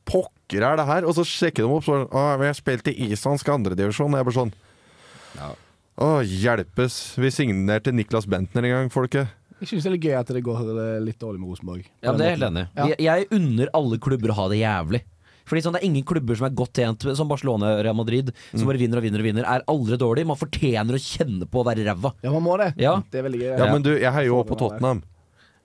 pokker 0.05 0.63
er 0.67 0.77
det 0.77 0.87
her? 0.87 1.07
Og 1.07 1.15
så 1.15 1.23
sjekker 1.25 1.63
de 1.63 1.71
opp 1.71 1.85
sånn 1.87 2.09
Å, 2.11 2.25
jeg 2.43 2.51
har 2.51 2.59
spilt 2.59 2.89
i 2.91 2.95
islandsk 3.15 3.47
andredivisjon. 3.55 4.11
Og 4.13 4.19
jeg 4.19 4.27
bare 4.27 4.39
sånn 4.41 4.53
Å, 5.95 6.09
hjelpes. 6.27 6.95
Vi 7.23 7.31
signerte 7.31 7.93
Niklas 7.95 8.27
Bentner 8.27 8.67
en 8.67 8.73
gang, 8.75 8.89
folket. 8.91 9.31
Jeg 9.61 9.69
syns 9.71 9.85
det 9.85 9.91
er 9.91 9.95
litt 9.95 10.07
gøy 10.09 10.17
at 10.19 10.31
det 10.35 10.43
går 10.45 10.63
litt 11.07 11.21
dårlig 11.23 11.39
med 11.41 11.53
Rosenborg. 11.53 11.85
Ja, 12.03 12.11
men 12.11 12.19
det 12.21 12.27
er 12.27 12.33
helt 12.35 12.47
enig. 12.49 12.65
Ja. 12.75 12.87
Jeg, 12.91 12.99
jeg 13.07 13.29
unner 13.39 13.71
alle 13.79 13.99
klubber 14.03 14.33
å 14.35 14.39
ha 14.41 14.49
det 14.51 14.59
jævlig. 14.65 15.01
Fordi 15.45 15.61
sånn, 15.61 15.75
Det 15.77 15.83
er 15.85 15.87
ingen 15.91 16.05
klubber 16.09 16.39
som 16.41 16.47
er 16.49 16.55
godt 16.57 16.79
tjent 16.81 17.03
Som 17.19 17.29
Barcelona 17.29 17.75
og 17.77 17.83
Real 17.85 17.97
Madrid, 17.99 18.31
Mm. 18.33 18.59
som 18.59 18.67
bare 18.71 18.81
vinner 18.81 18.97
og 18.99 19.05
vinner 19.05 19.21
og 19.21 19.27
vinner. 19.29 19.45
Er 19.47 19.65
aldri 19.69 19.99
dårlig. 20.01 20.25
Man 20.27 20.41
fortjener 20.41 20.97
å 20.97 21.01
kjenne 21.05 21.47
på 21.47 21.61
å 21.63 21.67
være 21.69 21.85
ræva. 21.87 22.15
Ja, 22.25 22.33
man 22.33 22.43
må 22.43 22.57
det. 22.59 22.73
Ja. 22.81 22.97
Det 23.13 23.21
er 23.21 23.27
veldig 23.29 23.41
gøy. 23.43 23.51
Ja, 23.61 23.67
men 23.73 23.83
du, 23.85 23.91
jeg 23.95 24.11
heier 24.11 24.27
jo 24.33 24.39
opp 24.41 24.49
på 24.51 24.59
Tottenham, 24.59 25.03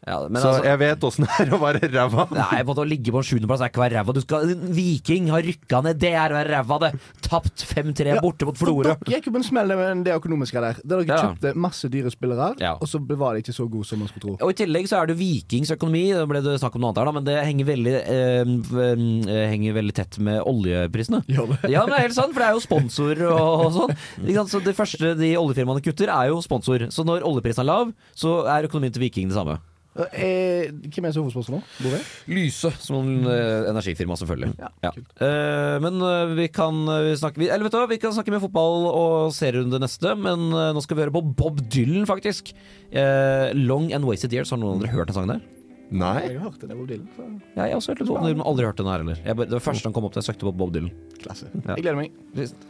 Ja, 0.08 0.16
men 0.32 0.40
så 0.42 0.48
altså, 0.54 0.64
jeg 0.64 0.80
vet 0.80 1.04
åssen 1.04 1.26
det 1.28 1.34
er 1.44 1.50
å 1.54 1.60
være 1.60 1.88
ræva. 1.92 2.24
Nei, 2.32 2.60
på 2.64 2.74
å 2.80 2.86
ligge 2.88 3.12
på 3.12 3.20
en 3.20 3.26
sjuendeplass 3.28 3.60
er 3.66 3.70
ikke 3.72 3.82
å 3.82 3.84
være 3.84 3.98
ræva. 4.00 4.14
Du 4.16 4.22
skal, 4.24 4.54
Viking 4.74 5.28
har 5.34 5.44
rykka 5.44 5.82
ned, 5.86 6.00
det 6.00 6.14
er 6.16 6.32
å 6.32 6.38
være 6.38 6.54
ræva, 6.56 6.78
det. 6.86 6.92
Tapt 7.26 7.66
5-3 7.68 8.14
Ja, 8.16 8.22
borte 8.24 8.48
mot 8.48 8.58
Florø. 8.58 8.94
dere 8.96 9.18
gikk 9.18 9.28
jo 9.28 9.34
på 9.36 9.42
en 9.42 9.46
smell 9.46 9.74
med 9.76 10.06
det 10.08 10.16
økonomiske 10.16 10.64
der. 10.64 10.80
Der 10.86 11.04
dere 11.04 11.08
Ja. 11.10 11.20
kjøpte 11.28 11.52
masse 11.60 11.90
dyre 11.92 12.10
spillere, 12.14 12.54
Ja. 12.64 12.74
og 12.80 12.88
så 12.88 13.02
var 13.20 13.36
de 13.36 13.44
ikke 13.44 13.54
så 13.54 13.68
gode 13.70 13.86
som 13.86 14.00
man 14.00 14.08
skulle 14.08 14.24
tro. 14.24 14.38
Og 14.48 14.50
I 14.56 14.58
tillegg 14.64 14.88
så 14.88 15.02
er 15.04 15.08
det 15.12 15.18
Vikings 15.20 15.72
økonomi, 15.76 16.06
det 16.16 16.28
ble 16.32 16.42
det 16.48 16.56
snakk 16.64 16.76
om 16.80 16.82
noe 16.82 16.94
annet 16.94 17.02
her 17.04 17.06
da, 17.06 17.12
men 17.20 17.28
det 17.28 17.38
henger 17.46 17.66
veldig, 17.66 17.96
eh, 18.00 19.36
eh, 19.36 19.48
henger 19.52 19.74
veldig 19.78 19.94
tett 20.00 20.18
med 20.20 20.42
oljeprisene. 20.48 21.24
Ja, 21.30 21.46
men 21.86 21.92
det 21.92 22.00
er 22.00 22.08
helt 22.08 22.16
sant, 22.18 22.34
for 22.34 22.40
det 22.40 22.48
er 22.50 22.56
jo 22.56 22.64
sponsor 22.64 23.22
og, 23.30 23.66
og 23.66 23.74
sånn. 23.76 23.98
Ikke 24.24 24.36
sant? 24.42 24.50
Så 24.56 24.64
Det 24.64 24.76
første 24.78 25.14
de 25.20 25.36
oljefirmaene 25.36 25.84
kutter, 25.84 26.08
er 26.10 26.30
jo 26.32 26.40
sponsor. 26.42 26.88
Så 26.94 27.04
når 27.06 27.22
oljeprisen 27.28 27.60
er 27.66 27.70
lav, 27.70 27.92
så 28.16 28.46
er 28.48 28.68
økonomien 28.68 28.94
til 28.96 29.02
Viking 29.04 29.28
det 29.30 29.36
samme. 29.38 29.60
Eh, 29.98 30.70
hvem 30.70 31.08
er 31.10 31.16
hovedsponsor 31.18 31.56
nå? 31.56 31.60
Bore? 31.82 32.00
Lyse, 32.30 32.70
som 32.80 33.00
en 33.02 33.26
eh, 33.28 33.70
energifirma, 33.72 34.16
selvfølgelig. 34.22 34.52
Ja, 34.62 34.70
Ja. 34.86 34.92
kult. 34.96 35.10
Eh, 35.26 35.78
men 35.84 35.98
eh, 36.06 36.34
vi 36.38 36.48
kan 36.54 36.78
eh, 36.94 37.16
snakke 37.20 37.42
vi, 37.42 37.50
Eller 37.50 37.66
vet 37.66 37.74
du 37.74 37.80
hva, 37.82 37.88
vi 37.90 37.98
kan 38.00 38.14
snakke 38.16 38.32
med 38.32 38.44
fotball 38.44 38.86
og 38.94 39.34
serierunde 39.36 39.82
neste, 39.82 40.14
men 40.16 40.46
eh, 40.54 40.70
nå 40.78 40.84
skal 40.86 40.96
vi 41.00 41.04
høre 41.04 41.16
på 41.18 41.24
Bob 41.36 41.60
Dylan, 41.74 42.06
faktisk. 42.08 42.54
Eh, 42.94 43.50
'Long 43.58 43.90
and 43.94 44.06
Wasted 44.06 44.32
Years'. 44.32 44.54
Har 44.54 44.62
noen 44.62 44.78
andre 44.78 44.94
hørt 44.94 45.10
den 45.10 45.18
sangen 45.18 45.34
der? 45.36 45.42
Nei. 45.90 46.22
Jeg 46.30 46.38
har 46.38 46.52
hørt 46.52 46.62
det, 46.62 46.70
det 46.70 46.78
Bob 46.78 46.88
Dylan. 46.88 47.10
Så 47.18 47.26
Ja, 47.58 47.64
jeg 47.66 47.72
har 47.74 47.80
også 47.82 47.92
hørt 47.96 48.00
litt 48.06 48.38
men 48.38 48.46
aldri 48.46 48.66
hørt 48.70 48.78
den 48.78 48.86
her 48.86 49.02
heller. 49.02 49.18
Jeg, 49.26 49.36
det 49.42 49.52
var 49.58 49.60
første 49.60 49.90
han 49.90 49.94
kom 49.98 50.06
opp 50.06 50.14
til, 50.14 50.22
jeg 50.22 50.30
søkte 50.36 50.46
på 50.46 50.56
Bob 50.56 50.72
Dylan. 50.72 50.92
klasse. 51.18 51.50
Ja. 51.66 51.76
Jeg 51.76 51.82
gleder 51.84 51.98
meg. 51.98 52.12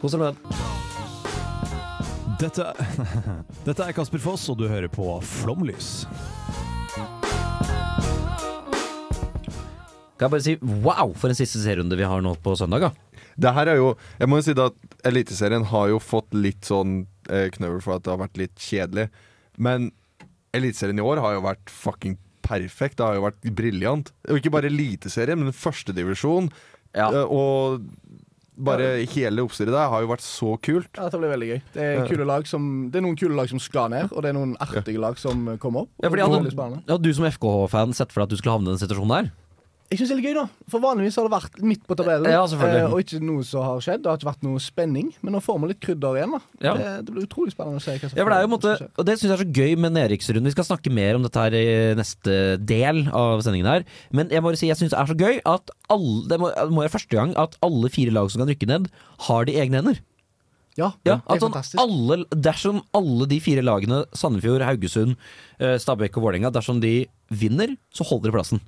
Kos 0.00 0.16
deg 0.16 0.20
med 0.24 0.34
den. 0.34 0.40
Dette, 2.40 2.72
dette 3.68 3.84
er 3.84 3.92
Kasper 3.92 4.18
Foss, 4.24 4.48
og 4.48 4.56
du 4.56 4.64
hører 4.72 4.88
på 4.88 5.20
Flomlys. 5.20 6.06
Kan 10.20 10.28
jeg 10.28 10.34
bare 10.34 10.44
si 10.44 10.82
wow 10.84 11.14
for 11.16 11.32
en 11.32 11.38
siste 11.38 11.62
serierunde 11.62 11.96
vi 11.96 12.04
har 12.04 12.20
nå 12.20 12.34
på 12.44 12.52
søndag, 12.60 12.84
da. 12.84 13.20
Det 13.40 13.52
her 13.56 13.70
er 13.72 13.78
jo 13.78 13.94
Jeg 14.20 14.28
må 14.28 14.36
jo 14.36 14.44
si 14.44 14.52
at 14.52 15.06
Eliteserien 15.08 15.64
har 15.70 15.86
jo 15.88 16.00
fått 16.02 16.34
litt 16.36 16.68
sånn 16.68 17.06
eh, 17.32 17.48
knøvel 17.54 17.80
for 17.80 17.96
at 17.96 18.04
det 18.04 18.12
har 18.12 18.20
vært 18.20 18.36
litt 18.36 18.60
kjedelig. 18.60 19.06
Men 19.56 19.88
Eliteserien 20.52 21.00
i 21.00 21.06
år 21.06 21.22
har 21.24 21.38
jo 21.38 21.46
vært 21.46 21.72
fucking 21.72 22.18
perfekt. 22.44 22.98
Det 22.98 23.06
har 23.06 23.16
jo 23.16 23.24
vært 23.24 23.48
briljant. 23.56 24.12
Og 24.28 24.42
ikke 24.42 24.52
bare 24.52 24.68
Eliteserien, 24.68 25.40
men 25.40 25.56
førstedivisjon. 25.56 26.52
Ja. 26.92 27.08
Eh, 27.08 27.24
og 27.24 27.86
bare 28.60 28.92
hele 29.08 29.46
oppstyret 29.46 29.72
der 29.72 29.88
har 29.88 30.04
jo 30.04 30.10
vært 30.10 30.24
så 30.26 30.52
kult. 30.60 30.90
Ja, 30.98 31.06
dette 31.06 31.20
blir 31.22 31.32
veldig 31.32 31.50
gøy. 31.54 31.60
Det 31.72 31.86
er, 31.86 32.04
kule 32.10 32.28
lag 32.28 32.48
som, 32.50 32.64
det 32.92 33.00
er 33.00 33.06
noen 33.08 33.16
kule 33.16 33.38
lag 33.38 33.48
som 33.48 33.62
skal 33.62 33.88
ned, 33.94 34.12
og 34.12 34.20
det 34.20 34.34
er 34.34 34.36
noen 34.36 34.52
artige 34.60 35.00
lag 35.00 35.16
som 35.22 35.54
kommer 35.62 35.86
opp. 35.86 35.94
Ja, 36.02 36.10
fordi 36.12 36.26
hadde, 36.28 36.82
hadde 36.90 37.04
du 37.06 37.14
som 37.16 37.28
FKH-fan 37.30 37.96
sett 37.96 38.12
for 38.12 38.20
deg 38.20 38.28
at 38.28 38.34
du 38.34 38.42
skulle 38.42 38.58
havne 38.58 38.68
i 38.68 38.74
den 38.74 38.82
situasjonen 38.82 39.16
der? 39.16 39.30
Jeg 39.90 39.98
synes 39.98 40.10
det 40.10 40.14
er 40.14 40.18
litt 40.20 40.26
gøy, 40.28 40.34
da. 40.36 40.42
For 40.70 40.82
vanligvis 40.84 41.16
har 41.18 41.24
det 41.26 41.32
vært 41.34 41.56
midt 41.66 41.80
på 41.88 41.96
tabellen, 41.98 42.28
Ja, 42.30 42.44
eh, 42.46 42.84
og 42.86 43.00
ikke 43.02 43.18
noe 43.26 43.42
som 43.42 43.64
har 43.66 43.80
skjedd. 43.82 44.04
Det 44.04 44.06
har 44.06 44.18
ikke 44.20 44.28
vært 44.28 44.44
noe 44.46 44.60
spenning, 44.62 45.08
men 45.20 45.34
nå 45.34 45.40
får 45.42 45.56
vi 45.58 45.70
litt 45.72 45.80
krydder 45.82 46.18
igjen. 46.20 46.36
da 46.36 46.40
Ja. 46.62 46.74
det, 46.78 46.92
det 47.08 47.14
blir 47.16 47.26
utrolig 47.26 47.50
spennende 47.50 47.80
å 47.80 47.82
se 47.82 47.96
hva 47.98 48.10
som 48.12 48.20
Ja, 48.20 48.24
det 48.30 48.38
jo 48.44 48.52
måte, 48.52 48.74
og 48.94 49.04
det 49.08 49.16
syns 49.18 49.26
jeg 49.26 49.34
er 49.34 49.42
så 49.42 49.50
gøy 49.58 49.74
med 49.82 49.92
nedrykksrunden. 49.98 50.46
Vi 50.46 50.54
skal 50.54 50.68
snakke 50.68 50.94
mer 50.94 51.18
om 51.18 51.26
dette 51.26 51.42
her 51.42 51.56
i 51.58 51.94
neste 51.98 52.38
del 52.62 53.02
av 53.10 53.42
sendingen 53.42 53.66
her. 53.66 53.84
Men 54.14 54.30
jeg 54.30 54.40
må 54.44 54.52
bare 54.52 54.62
si 54.62 54.70
jeg 54.70 54.78
syns 54.78 54.94
det 54.94 55.00
er 55.02 55.10
så 55.10 55.18
gøy 55.18 55.42
at 55.44 55.74
alle, 55.90 56.22
det 56.30 56.38
må, 56.38 56.54
det 56.54 56.70
må 56.70 56.86
være 56.86 56.94
første 56.94 57.16
gang 57.18 57.34
at 57.34 57.58
alle 57.60 57.90
fire 57.90 58.14
lag 58.14 58.30
som 58.30 58.44
kan 58.44 58.54
rykke 58.54 58.70
ned, 58.70 58.90
har 59.26 59.44
de 59.50 59.58
egne 59.58 59.82
hender. 59.82 59.98
Ja, 60.78 60.92
Ja, 61.04 61.18
det 61.18 61.34
er 61.34 61.40
sånn 61.42 61.50
fantastisk. 61.50 61.82
alle, 61.82 62.24
dersom 62.30 62.78
alle 62.94 63.26
de 63.26 63.40
fire 63.42 63.60
lagene, 63.66 64.04
Sandefjord, 64.14 64.62
Haugesund, 64.62 65.16
eh, 65.58 65.74
Stabæk 65.82 66.14
og 66.16 66.30
Vålerenga, 66.30 66.52
dersom 66.54 66.78
de 66.80 67.08
vinner, 67.28 67.74
så 67.92 68.06
holder 68.06 68.30
de 68.30 68.38
plassen. 68.38 68.60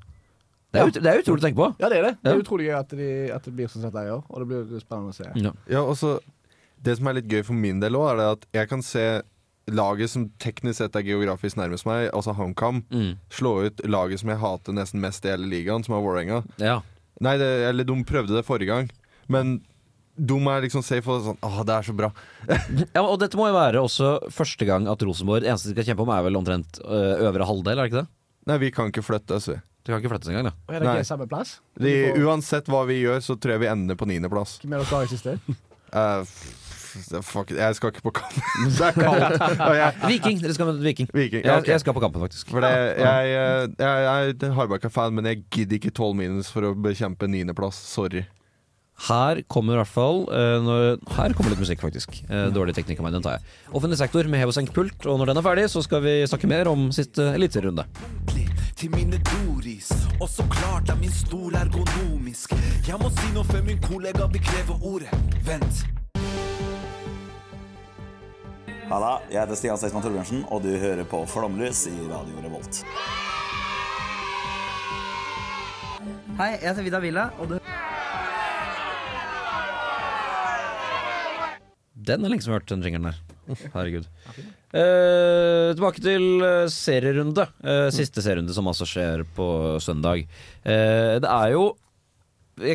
Det 0.72 0.80
er, 0.80 0.88
ut, 0.88 0.96
det 1.04 1.10
er 1.12 1.18
utrolig 1.20 1.42
å 1.42 1.44
tenke 1.44 1.58
på. 1.60 1.66
Ja, 1.82 1.88
det 1.92 1.98
er 1.98 2.06
det. 2.06 2.12
Det 2.24 2.30
er 2.32 2.38
utrolig 2.40 2.66
gøy 2.70 2.76
at, 2.78 2.94
de, 2.96 3.08
at 3.36 3.44
det 3.44 3.52
blir 3.58 3.68
sånn 3.68 3.82
som 3.84 3.92
der 3.92 4.06
gjør, 4.08 4.22
og 4.28 4.38
det 4.40 4.46
blir 4.48 4.80
spennende 4.80 5.12
å 5.12 5.16
se. 5.18 5.26
Ja. 5.36 5.52
Ja, 5.68 5.82
og 5.84 5.96
så 6.00 6.14
Det 6.82 6.96
som 6.98 7.06
er 7.06 7.14
litt 7.20 7.28
gøy 7.30 7.44
for 7.46 7.54
min 7.54 7.78
del 7.82 7.94
òg, 7.94 8.08
er 8.10 8.16
det 8.18 8.28
at 8.32 8.46
jeg 8.58 8.68
kan 8.72 8.80
se 8.82 9.04
laget 9.70 10.10
som 10.10 10.24
teknisk 10.42 10.80
sett 10.80 10.96
er 10.98 11.04
geografisk 11.06 11.54
nærmest 11.60 11.86
meg, 11.86 12.08
altså 12.10 12.32
HamKam, 12.34 12.80
Mm. 12.90 13.12
slå 13.30 13.52
ut 13.68 13.82
laget 13.86 14.18
som 14.18 14.32
jeg 14.32 14.40
hater 14.42 14.72
nesten 14.74 14.98
mest 15.04 15.24
i 15.24 15.30
hele 15.30 15.46
ligaen, 15.46 15.84
som 15.86 15.94
er 15.94 16.02
Vålerenga. 16.02 16.40
Ja. 16.58 16.80
Nei, 17.22 17.36
det, 17.38 17.50
eller 17.68 17.84
de 17.86 17.94
prøvde 18.08 18.34
det 18.34 18.42
forrige 18.48 18.66
gang, 18.72 18.90
men 19.28 19.60
de 20.18 20.34
er 20.50 20.64
liksom 20.66 20.82
safe 20.82 21.06
og 21.08 21.22
sånn 21.24 21.38
Åh, 21.46 21.62
det 21.64 21.72
er 21.76 21.82
så 21.86 21.94
bra. 21.96 22.10
ja, 22.96 23.00
og 23.04 23.14
dette 23.22 23.38
må 23.38 23.46
jo 23.48 23.54
være 23.54 23.80
også 23.80 24.10
første 24.34 24.66
gang 24.68 24.84
at 24.90 25.00
Rosenborg 25.06 25.40
Det 25.46 25.48
eneste 25.48 25.70
de 25.70 25.76
skal 25.78 25.86
kjempe 25.92 26.02
om, 26.04 26.10
er 26.12 26.26
vel 26.26 26.36
omtrent 26.36 26.80
øvre 26.84 27.46
halvdel, 27.48 27.78
er 27.78 27.86
det 27.86 27.92
ikke 27.92 28.02
det? 28.02 28.08
Nei, 28.50 28.58
vi 28.58 28.70
kan 28.74 28.90
ikke 28.90 29.04
flytte 29.06 29.38
oss, 29.38 29.46
vi. 29.48 29.60
De 29.82 29.90
kan 29.90 29.98
ikke 29.98 30.12
flyttes 30.12 30.30
engang, 30.30 30.46
da. 30.46 30.54
Og 30.68 30.74
er 30.76 30.82
det 30.84 30.86
Nei. 30.88 30.96
ikke 31.00 31.08
samme 31.08 31.26
plass? 31.30 31.56
De, 31.74 31.92
får- 32.12 32.18
uansett 32.22 32.68
hva 32.70 32.82
vi 32.86 33.00
gjør, 33.02 33.22
så 33.24 33.34
tror 33.34 33.56
jeg 33.56 33.62
vi 33.64 33.70
ender 33.72 33.98
på 33.98 34.06
niendeplass. 34.06 34.58
Hvem 34.62 34.76
er 34.76 34.82
det 34.84 34.90
dere 34.90 35.00
har 35.00 35.08
i 35.08 35.10
siste? 35.10 35.38
Uh, 35.92 36.22
fuck, 37.26 37.50
it, 37.50 37.56
jeg 37.58 37.74
skal 37.78 37.90
ikke 37.92 38.04
på 38.06 38.12
kamp. 38.20 38.36
det 38.78 38.86
er 38.86 38.94
kaldt. 38.96 39.42
Jeg, 39.82 39.96
Viking! 40.06 40.38
Dere 40.44 40.54
skal 40.54 40.68
møte 40.70 40.84
Viking. 40.84 41.08
Viking, 41.12 41.42
ja, 41.44 41.56
Jeg, 41.58 41.68
jeg 41.72 41.82
skal 41.82 41.96
på 41.96 42.02
kampen, 42.04 42.22
faktisk. 42.22 42.52
For 42.52 42.62
det, 42.64 42.70
jeg, 43.00 43.32
eh, 43.32 43.66
jeg, 43.80 44.06
jeg 44.06 44.36
er 44.48 44.54
Hardbakka-fan, 44.58 45.14
men 45.18 45.28
jeg 45.30 45.42
gidder 45.52 45.80
ikke 45.80 45.90
12 45.96 46.14
minus 46.22 46.52
for 46.52 46.68
å 46.70 46.74
bekjempe 46.78 47.26
niendeplass. 47.32 47.80
Sorry. 47.92 48.22
Her 49.02 49.40
kommer 49.50 49.74
i 49.74 49.80
hvert 49.80 49.90
fall 49.90 50.20
eh, 50.30 50.56
når, 50.62 51.00
Her 51.16 51.32
kommer 51.34 51.50
litt 51.50 51.62
musikk, 51.62 51.80
faktisk. 51.82 52.20
Eh, 52.28 52.48
dårlig 52.54 52.74
teknikk 52.76 53.00
av 53.02 53.08
meg, 53.08 53.16
den 53.16 53.24
tar 53.24 53.38
jeg. 53.38 53.46
Offentlig 53.74 53.98
sektor 53.98 54.28
med 54.30 54.42
hev 54.42 54.52
og 54.52 54.54
senk 54.54 54.70
pult, 54.76 55.08
og 55.10 55.18
når 55.18 55.32
den 55.32 55.40
er 55.40 55.46
ferdig, 55.46 55.64
så 55.72 55.82
skal 55.82 56.04
vi 56.04 56.20
snakke 56.30 56.50
mer 56.50 56.70
om 56.70 56.90
siste 56.94 57.32
eliterunde. 57.34 57.86
til 58.76 58.90
mine 58.90 59.18
Doris. 59.30 59.90
Og 60.20 60.28
så 60.28 60.42
klart 60.50 60.90
er 60.90 60.96
min 60.98 61.12
stol 61.12 61.54
ergonomisk. 61.54 62.54
Jeg 62.86 62.98
må 62.98 63.10
si 63.14 63.28
noe 63.34 63.44
før 63.46 63.62
min 63.66 63.78
kollega 63.82 64.26
vil 64.26 64.42
kreve 64.42 64.78
ordet. 64.82 65.10
Vent. 65.46 65.84
Halla, 68.90 69.12
jeg 69.30 69.40
heter 69.40 69.54
Stian 69.56 69.78
Seksmann 69.78 70.02
Torbjørnsen, 70.02 70.44
og 70.50 70.62
du 70.62 70.74
hører 70.78 71.06
på 71.08 71.22
Flomlys 71.26 71.86
i 71.90 71.94
Radio 72.10 72.42
Revolt. 72.42 72.82
Hei, 76.38 76.50
jeg 76.58 76.68
heter 76.68 76.82
Vidar 76.82 77.00
Villa, 77.00 77.30
og 77.38 77.54
du 77.54 77.58
Den 82.08 82.24
er 82.24 82.32
lenge 82.32 82.44
som 82.44 82.52
jeg 82.52 82.58
har 82.58 82.62
hørt 82.62 82.72
den 82.72 82.82
jingeren 82.86 83.10
der. 83.10 83.20
Herregud. 83.74 84.08
Eh, 84.72 85.70
tilbake 85.76 86.00
til 86.00 86.26
eh, 86.46 86.64
serierunde. 86.72 87.44
Eh, 87.60 87.88
siste 87.94 88.24
serierunde, 88.24 88.54
som 88.56 88.68
altså 88.70 88.86
skjer 88.88 89.24
på 89.36 89.46
søndag. 89.84 90.24
Eh, 90.64 91.16
det 91.22 91.28
er 91.28 91.54
jo 91.56 91.72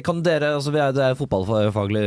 kan 0.03 0.23
dere, 0.25 0.55
altså 0.57 0.71
vi 0.73 0.79
er, 0.81 0.91
Det 0.91 1.03
er 1.05 1.15
fotballfaglig 1.15 2.01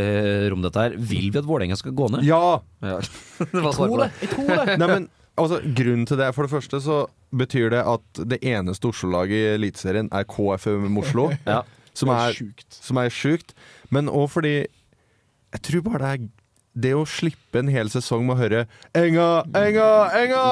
rom, 0.50 0.62
dette 0.64 0.82
her. 0.82 0.96
Vil 0.98 1.30
vi 1.30 1.38
at 1.38 1.46
Vålerenga 1.46 1.78
skal 1.78 1.94
gå 1.96 2.08
ned? 2.12 2.26
Ja! 2.26 2.58
Ja. 2.82 2.98
det 3.38 3.62
var 3.62 3.72
svar 3.76 3.92
på 3.92 4.00
det. 4.02 4.10
Jeg 4.24 4.30
tror 4.34 4.50
det. 4.50 4.76
Nei, 4.80 4.88
men 4.90 5.06
altså, 5.38 5.60
grunnen 5.78 6.06
til 6.08 6.18
det 6.20 6.30
For 6.34 6.46
det 6.46 6.52
første 6.54 6.80
så 6.82 6.98
betyr 7.30 7.70
det 7.76 7.82
at 7.86 8.22
det 8.32 8.40
eneste 8.42 8.90
Oslo-laget 8.90 9.36
i 9.36 9.54
Eliteserien 9.54 10.10
er 10.10 10.26
KFUM 10.26 10.98
Oslo. 10.98 11.28
Ja. 11.46 11.60
som, 11.94 12.10
er 12.10 12.32
er, 12.32 12.36
sjukt. 12.40 12.66
som 12.74 12.98
er 13.00 13.14
sjukt. 13.14 13.54
Men 13.94 14.10
òg 14.10 14.28
fordi 14.34 14.54
Jeg 14.60 15.62
tror 15.66 15.86
bare 15.86 16.02
det 16.02 16.10
er 16.10 16.28
det 16.74 16.94
å 16.94 17.04
slippe 17.08 17.60
en 17.62 17.70
hel 17.72 17.90
sesong 17.92 18.26
med 18.26 18.36
å 18.36 18.40
høre 18.40 18.64
Enga, 18.96 19.44
Enga, 19.56 19.90
Enga! 20.20 20.44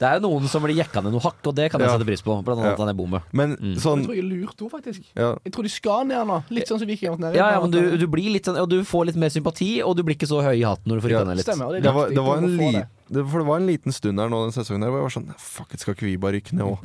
Det 0.00 0.08
er 0.08 0.16
jo 0.16 0.22
noen 0.30 0.46
som 0.48 0.62
blir 0.64 0.72
jekka 0.80 1.02
ned 1.04 1.12
noe 1.12 1.20
hakk, 1.20 1.42
og 1.44 1.54
det 1.54 1.66
kan 1.70 1.78
jeg 1.82 1.90
Ja. 1.90 1.98
sette 1.98 2.06
pris 2.08 2.22
på. 2.24 2.32
Blant 2.42 2.58
annet 2.58 2.72
Ja. 2.72 2.76
han 2.80 2.88
er 2.88 2.94
bombe. 2.96 3.20
Men 3.36 3.50
Mm. 3.60 3.74
sånn 3.76 3.98
Jeg 4.00 4.06
tror 4.06 4.14
jeg 4.16 4.24
er 4.24 4.28
lurt 4.32 4.62
ord, 4.62 4.70
faktisk. 4.72 5.02
ja. 5.14 5.34
Jeg 5.44 5.52
tror 5.52 5.62
de 5.62 5.68
skal 5.68 6.04
ned 6.06 6.26
nå. 6.26 6.42
Litt 6.50 6.66
sånn 6.68 6.78
som 6.78 6.88
Viking 6.88 7.08
har 7.10 7.16
vært 7.18 7.20
nede. 7.20 7.34
Ja, 7.36 7.50
ja, 7.52 7.60
men 7.60 7.70
du, 7.70 7.96
du 7.98 8.06
blir 8.08 8.32
litt 8.32 8.44
sånn 8.48 8.56
Og 8.56 8.68
du 8.70 8.80
får 8.82 9.06
litt 9.06 9.16
mer 9.16 9.28
sympati, 9.28 9.82
og 9.84 9.96
du 9.96 10.02
blir 10.02 10.16
ikke 10.16 10.26
så 10.26 10.40
høy 10.42 10.56
i 10.56 10.64
hatten 10.64 10.88
når 10.88 11.00
du 11.00 11.06
får 11.06 11.10
Ja, 11.10 11.18
rykka 11.20 11.26
ned 11.28 11.36
litt. 11.36 11.46
Stemmer. 11.46 11.68
Det 11.68 11.78
er 11.78 11.82
det 11.82 11.94
var, 11.94 12.08
det, 12.08 12.24
var 12.24 12.40
li, 12.40 12.72
det. 12.72 12.86
det, 13.12 13.26
for 13.28 13.38
det 13.40 13.46
var 13.46 13.56
en 13.60 13.66
liten 13.66 13.92
stund 13.92 14.18
her 14.18 14.28
nå 14.32 14.40
den 14.48 14.56
sesongen 14.56 14.80
der 14.80 14.88
hvor 14.88 14.98
jeg 15.00 15.06
var 15.08 15.14
sånn 15.20 15.34
Fuck 15.38 15.74
it, 15.74 15.80
skal 15.80 15.94
ikke 15.94 16.08
vi 16.08 16.16
bare 16.16 16.32
rykke 16.40 16.52
ned 16.56 16.64
òg? 16.64 16.80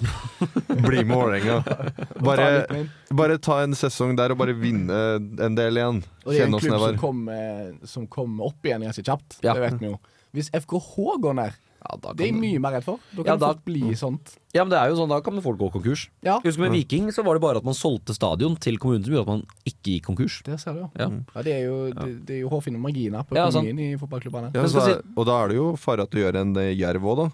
Bli 0.84 1.04
med 1.06 1.16
Vålerenga. 1.16 1.64
Bare, 2.26 2.88
bare 3.14 3.38
ta 3.40 3.62
en 3.64 3.72
sesong 3.72 4.16
der 4.18 4.32
og 4.32 4.38
bare 4.40 4.54
vinne 4.54 4.92
en 5.40 5.56
del 5.56 5.78
igjen. 5.80 6.04
Og 6.26 6.34
det 6.34 6.42
er 6.42 6.48
en 6.48 6.60
klubb 6.60 6.80
som 6.90 6.98
kommer, 6.98 7.88
som 7.88 8.08
kommer 8.08 8.46
opp 8.50 8.62
igjen 8.66 8.82
ganske 8.84 9.04
kjapt. 9.06 9.40
Ja. 9.42 9.54
Det 9.54 9.62
vet 9.72 9.80
vi 9.80 9.86
jo. 9.94 10.00
Hvis 10.36 10.50
FKH 10.52 11.22
går 11.22 11.36
ned, 11.36 11.54
Ja, 11.86 11.98
da 12.02 12.14
det 12.18 12.26
er 12.26 12.32
jeg 12.32 12.38
mye 12.42 12.60
mer 12.64 12.72
redd 12.74 12.84
for. 12.88 12.98
Da 13.14 13.22
kan 13.22 13.26
Ja, 13.28 13.36
det 13.36 13.40
da- 13.46 13.62
bli 13.66 13.94
sånt. 13.96 14.36
ja, 14.56 14.64
men 14.64 14.72
det 14.74 14.80
er 14.82 14.90
jo 14.90 14.96
sånn, 14.98 15.10
da 15.10 15.20
kan 15.22 15.40
folk 15.42 15.60
gå 15.60 15.72
konkurs. 15.72 16.08
Ja, 16.26 16.40
husker 16.42 16.60
Med 16.66 16.72
Viking 16.72 17.12
så 17.14 17.24
var 17.24 17.36
det 17.36 17.42
bare 17.46 17.58
at 17.58 17.64
man 17.64 17.76
solgte 17.78 18.16
stadion 18.16 18.56
til 18.58 18.78
kommunen 18.82 19.04
som 19.06 19.14
gjorde 19.14 19.22
at 19.22 19.28
man 19.28 19.46
ikke 19.70 19.84
gikk 20.02 20.04
konkurs. 20.10 20.42
Det 20.44 20.60
ser 20.60 20.74
du. 20.74 20.80
jo. 20.80 20.90
Ja. 20.98 21.10
Ja, 21.36 21.42
det 21.44 21.54
er 21.54 21.64
jo, 21.70 21.92
det, 21.94 22.26
det 22.26 22.36
er 22.38 22.42
jo 22.42 22.50
hårfine 22.50 22.80
marginer 22.82 23.24
på 23.24 23.36
Ja, 23.38 23.48
sånn. 23.52 23.70
i 23.80 23.96
fotballklubbene. 24.02 24.54
Ja, 24.56 24.66
så, 24.66 25.02
og 25.16 25.26
da 25.28 25.44
er 25.44 25.48
det 25.50 25.58
jo 25.58 25.76
fare 25.78 26.02
at 26.02 26.10
du 26.10 26.18
gjør 26.18 26.42
en 26.42 26.58
eh, 26.58 26.74
jerv 26.76 27.04
òg, 27.06 27.18
da. 27.18 27.32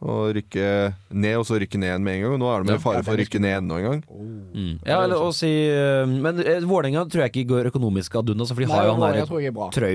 Og 0.00 0.30
rykke 0.36 0.94
ned, 1.10 1.34
og 1.40 1.42
så 1.48 1.58
rykke 1.58 1.74
ned 1.74 1.88
igjen 1.90 2.02
med 2.06 2.14
en 2.14 2.22
gang. 2.22 2.32
Og 2.36 2.38
nå 2.38 2.46
er 2.54 2.58
det 2.62 2.66
med 2.70 2.76
Ja. 2.78 2.78
fare 2.84 3.02
for 3.02 3.16
å 3.16 3.18
rykke 3.18 3.40
ned 3.40 3.56
enda 3.64 3.78
en 3.80 3.86
gang. 3.90 4.02
Mm. 4.54 4.78
Ja, 4.86 5.02
eller 5.02 5.16
å 5.16 5.32
si 5.34 5.50
eh, 5.50 6.06
Men 6.06 6.38
eh, 6.38 6.60
Vålerenga 6.60 7.02
tror 7.10 7.26
jeg 7.26 7.32
ikke 7.32 7.48
går 7.50 7.72
økonomisk 7.72 8.14
ad 8.14 8.30
altså, 8.30 8.54
for 8.54 8.62
de 8.62 8.68
Nei, 8.68 8.76
har 8.76 8.84
jo 8.86 8.92
han 8.94 9.00
der 9.00 9.26
tror 9.26 9.88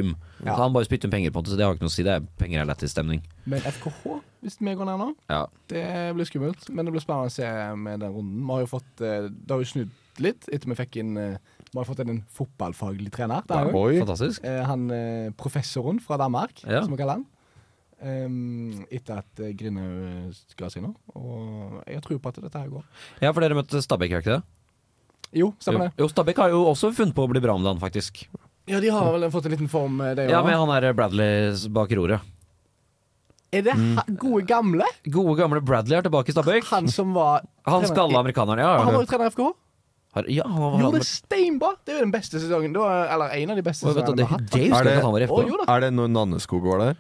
Ja. 0.45 0.55
Han 0.59 0.73
bare 0.75 0.85
spytter 0.87 1.09
penger 1.11 1.31
på 1.31 1.39
en 1.39 1.43
måte, 1.43 1.51
så 1.53 1.57
det 1.59 1.65
har 1.65 1.73
ikke 1.75 1.85
noe 1.85 1.91
å 1.91 1.95
si. 1.95 2.03
Det 2.03 2.13
er 2.17 2.25
penger 2.39 2.61
er 2.61 2.67
lættis 2.69 2.91
stemning. 2.95 3.21
Men 3.49 3.61
FKH, 3.63 4.15
hvis 4.43 4.57
vi 4.59 4.73
går 4.75 4.85
ned 4.89 4.99
nå, 4.99 5.09
Ja. 5.29 5.45
det 5.71 5.83
blir 6.15 6.25
skummelt. 6.27 6.69
Men 6.69 6.85
det 6.85 6.91
blir 6.93 7.01
spennende 7.03 7.31
å 7.31 7.35
se 7.35 7.47
med 7.75 7.99
den 8.03 8.11
runden. 8.13 8.39
Vi 8.43 8.51
har 8.51 8.59
jo 8.65 8.71
fått 8.73 9.01
eh, 9.01 9.29
Det 9.29 9.51
har 9.51 9.59
jo 9.63 9.69
snudd 9.71 9.91
litt 10.19 10.47
etter 10.51 10.67
vi 10.69 10.75
fikk 10.75 10.97
inn 11.01 11.17
eh, 11.17 11.37
Vi 11.71 11.77
har 11.79 11.85
fått 11.85 11.99
inn 12.03 12.09
en 12.09 12.23
fotballfaglig 12.29 13.11
trener. 13.11 13.41
Der, 13.47 13.71
Fantastisk. 13.71 14.43
Eh, 14.43 14.63
han 14.67 14.87
professoren 15.37 15.99
fra 16.03 16.17
Danmark, 16.17 16.63
Ja. 16.67 16.83
som 16.83 16.91
vi 16.91 16.97
kaller 16.97 17.13
han. 17.21 17.25
Um, 18.03 18.83
etter 18.91 19.21
at 19.21 19.39
Grindhaug 19.55 20.35
ga 20.59 20.67
seg 20.69 20.83
nå. 20.83 20.89
Og 21.15 21.83
jeg 21.87 21.95
har 21.95 22.01
tro 22.03 22.17
på 22.19 22.27
at 22.33 22.35
dette 22.43 22.59
her 22.59 22.67
går. 22.67 22.83
Ja, 23.21 23.31
for 23.31 23.39
dere 23.39 23.55
møtte 23.55 23.79
Stabæk, 23.79 24.17
ikke 24.19 24.35
det? 24.41 24.43
Jo, 25.33 25.53
stemmer 25.57 25.87
det. 25.87 25.93
Jo, 25.97 26.09
Stabæk 26.11 26.35
har 26.43 26.49
jo 26.51 26.65
også 26.67 26.91
funnet 26.93 27.15
på 27.15 27.23
å 27.23 27.29
bli 27.31 27.39
bra 27.41 27.55
med 27.57 27.65
han, 27.71 27.79
faktisk. 27.81 28.25
Ja, 28.65 28.79
de 28.79 28.89
har 28.95 29.11
vel 29.17 29.25
fått 29.31 29.45
en 29.49 29.51
liten 29.51 29.67
form, 29.71 29.99
eh, 30.01 30.13
òg? 30.15 30.29
Ja, 30.31 30.43
med 30.43 30.55
han 30.55 30.69
der 30.81 30.93
Bradley 30.93 31.51
bak 31.69 31.89
roret. 31.91 32.21
Er 33.53 33.61
det 33.61 33.73
Mm. 33.75 33.99
gode 34.17 34.45
gamle? 34.47 34.85
Gode 35.05 35.35
gamle 35.37 35.61
Bradley 35.61 35.97
er 35.97 36.01
tilbake 36.01 36.29
i 36.29 36.33
Stabøk. 36.33 36.63
Han 36.71 36.87
som 36.87 37.13
var 37.13 37.41
Han 37.65 37.85
skalla 37.85 38.19
amerikaneren, 38.19 38.57
ja. 38.59 38.77
Han 38.83 38.93
var 38.93 39.03
jo 39.03 39.05
trener 39.05 39.25
i 39.25 39.29
FKH. 39.29 39.51
Har, 40.13 40.23
ja 40.29 40.43
han 40.47 40.61
var, 40.61 40.79
Gjorde 40.79 40.99
det 41.01 41.07
steinbra. 41.09 41.69
Det 41.85 41.93
er 41.93 41.97
jo 41.99 42.05
den 42.05 42.11
beste 42.13 42.39
sesongen. 42.39 42.73
Det 42.73 42.79
var, 42.79 43.07
eller 43.13 43.29
en 43.33 43.49
av 43.49 43.55
de 43.55 43.63
beste 43.65 43.85
sesongene 43.85 44.05
det, 44.05 44.15
det, 44.15 44.27
det, 44.29 44.37
det, 44.37 44.69
det 44.69 45.27
det- 45.27 45.49
jo 45.49 45.57
da. 45.57 45.65
Er 45.75 45.79
det 45.81 45.93
når 45.93 46.07
Nanneskog 46.13 46.61
var 46.63 46.79
der? 46.79 46.95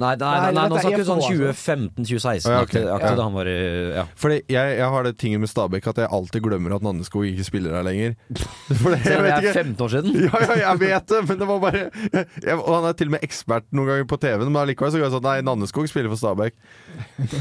Nei, 0.00 0.14
nei, 0.16 0.28
nei, 0.40 0.52
nei, 0.56 0.62
nå 0.72 0.78
snakker 0.80 1.02
vi 1.02 1.04
sånn 1.04 1.20
2015-2016. 1.26 2.48
Ja, 2.48 2.60
okay. 2.64 2.82
Ja. 2.88 2.96
Da 3.18 3.24
han 3.26 3.34
var 3.36 3.48
i 3.50 3.56
ja. 3.98 4.04
Fordi 4.16 4.38
jeg, 4.48 4.76
jeg 4.78 4.88
har 4.94 5.04
det 5.04 5.12
tinget 5.20 5.42
med 5.42 5.50
Stabæk 5.52 5.88
at 5.92 6.00
jeg 6.00 6.08
alltid 6.16 6.44
glemmer 6.46 6.72
at 6.78 6.84
Nanneskog 6.86 7.26
ikke 7.28 7.44
spiller 7.44 7.76
her 7.76 7.84
lenger. 7.84 8.14
For 8.80 8.94
det, 8.94 9.00
jeg 9.04 9.24
vet 9.26 9.44
det 9.44 9.52
er 9.52 9.58
15 9.60 9.84
år 9.86 9.92
siden? 9.94 10.16
Ja, 10.24 10.40
ja, 10.46 10.56
jeg 10.62 10.80
vet 10.86 11.12
det, 11.12 11.20
men 11.28 11.40
det 11.42 11.48
var 11.50 11.60
bare 11.66 11.82
jeg, 11.84 12.56
Og 12.56 12.70
han 12.78 12.88
er 12.90 12.96
til 12.96 13.10
og 13.10 13.16
med 13.18 13.26
ekspert 13.28 13.68
noen 13.76 13.90
ganger 13.92 14.08
på 14.14 14.20
TV-en, 14.24 14.46
men 14.48 14.60
allikevel 14.62 14.94
så 14.94 15.00
går 15.02 15.08
jeg 15.10 15.16
sånn 15.18 15.28
Nei, 15.28 15.36
Nanneskog 15.50 15.90
spiller 15.92 16.12
for 16.14 16.22
Stabæk. 16.22 16.56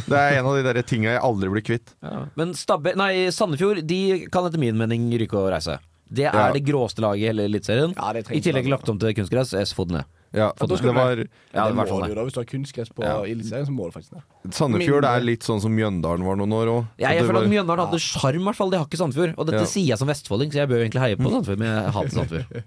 Det 0.10 0.20
er 0.20 0.40
en 0.42 0.50
av 0.52 0.60
de 0.60 0.66
der 0.68 0.82
tinga 0.84 1.14
jeg 1.16 1.24
aldri 1.32 1.52
blir 1.56 1.66
kvitt. 1.72 1.96
Ja. 2.04 2.26
Men 2.40 2.52
Stabæk, 2.60 3.00
nei, 3.00 3.14
Sandefjord 3.36 3.82
de 3.88 4.02
kan 4.34 4.48
etter 4.50 4.62
min 4.62 4.78
mening 4.80 5.08
ryke 5.24 5.40
og 5.40 5.52
reise. 5.56 5.80
Det 6.10 6.26
er 6.26 6.34
Ja. 6.34 6.52
det 6.52 6.64
gråeste 6.66 7.04
laget 7.06 7.22
i 7.22 7.28
hele 7.30 7.44
Eliteserien. 7.46 7.92
Ja, 7.96 8.12
I 8.18 8.42
tillegg 8.42 8.68
lagt 8.68 8.90
om 8.90 8.98
til 9.00 9.14
kunstgress. 9.14 9.54
S, 9.54 9.74
få 9.78 9.86
det 9.88 10.00
ned. 10.00 10.08
Ja, 10.34 10.52
Ja, 10.54 10.66
da 10.68 10.76
skal 10.78 10.92
det 10.92 10.96
var. 10.96 11.18
Ja, 11.54 11.68
det 11.68 11.76
var 11.76 12.08
det. 12.08 12.16
da. 12.16 12.24
Hvis 12.24 12.34
du 12.34 12.40
har 12.40 12.46
kunstgress 12.46 12.90
på 12.94 13.02
Ja. 13.04 13.16
Eliteserien, 13.26 13.66
så 13.66 13.72
må 13.74 13.86
du 13.90 13.92
faktisk 13.98 14.14
ned. 14.14 14.54
Sandefjord 14.54 15.04
er 15.10 15.20
litt 15.26 15.42
sånn 15.42 15.60
som 15.62 15.74
Mjøndalen 15.76 16.24
var 16.26 16.36
noen 16.38 16.54
år 16.54 16.68
òg. 16.74 16.88
Ja, 17.00 17.10
jeg 17.18 17.26
føler 17.26 17.44
at 17.44 17.50
Mjøndalen 17.50 17.86
hadde 17.88 18.00
sjarm, 18.00 18.42
i 18.42 18.46
hvert 18.46 18.56
fall. 18.56 18.70
Det 18.70 18.80
har 18.80 18.86
ikke 18.86 18.98
Sandefjord. 19.02 19.34
Og 19.38 19.46
dette 19.48 19.62
Ja. 19.62 19.66
sier 19.66 19.88
jeg 19.88 19.98
som 19.98 20.08
vestfolding, 20.08 20.52
så 20.52 20.62
jeg 20.62 20.70
bør 20.70 20.86
egentlig 20.86 21.02
heie 21.02 21.16
på 21.18 21.30
Sandefjord, 21.32 21.58
men 21.60 21.68
jeg 21.68 21.92
hater 21.94 22.10
Sandefjord. 22.10 22.64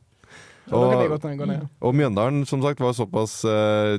Ned. 0.73 1.69
Og 1.83 1.95
Mjøndalen 1.95 2.47
som 2.47 2.63
sagt 2.63 2.79
var 2.81 2.93
såpass 2.95 3.45
eh, 3.45 3.99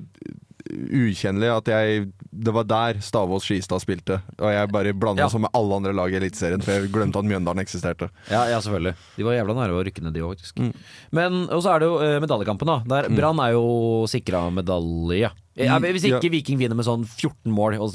ukjennelig 0.94 1.50
at 1.54 1.70
jeg 1.72 2.08
Det 2.34 2.54
var 2.54 2.66
der 2.68 3.00
Stavås 3.04 3.46
Skistad 3.46 3.80
spilte. 3.84 4.20
Og 4.40 4.50
jeg 4.52 4.72
bare 4.74 4.94
blanda 4.94 5.24
Ja. 5.24 5.30
sammen 5.30 5.48
med 5.50 5.56
alle 5.60 5.76
andre 5.76 5.94
lag 5.94 6.12
i 6.12 6.18
Eliteserien, 6.18 6.62
for 6.62 6.72
jeg 6.74 6.92
glemte 6.92 7.20
at 7.20 7.26
Mjøndalen 7.26 7.62
eksisterte. 7.64 8.10
Ja, 8.30 8.46
ja, 8.50 8.60
selvfølgelig. 8.60 8.96
De 9.18 9.24
var 9.24 9.34
jævla 9.38 9.54
nære 9.54 9.78
å 9.78 9.84
rykke 9.86 10.02
ned, 10.04 10.14
de 10.14 10.22
òg, 10.26 10.36
faktisk. 10.36 10.58
Mm. 10.60 10.74
Men 11.12 11.50
og 11.50 11.62
så 11.64 11.76
er 11.76 11.80
det 11.80 11.88
jo 11.92 12.00
eh, 12.02 12.20
medaljekampen, 12.20 12.66
da. 12.66 12.78
Der 12.86 13.10
Brann 13.14 13.40
er 13.40 13.54
jo 13.54 14.06
sikra 14.10 14.50
medalje. 14.52 15.32
Ja, 15.56 15.78
hvis 15.78 16.04
ikke 16.08 16.24
Ja. 16.24 16.34
Viking 16.34 16.58
vinner 16.58 16.76
med 16.76 16.86
sånn 16.86 17.06
14 17.06 17.52
mål, 17.54 17.78
og 17.78 17.94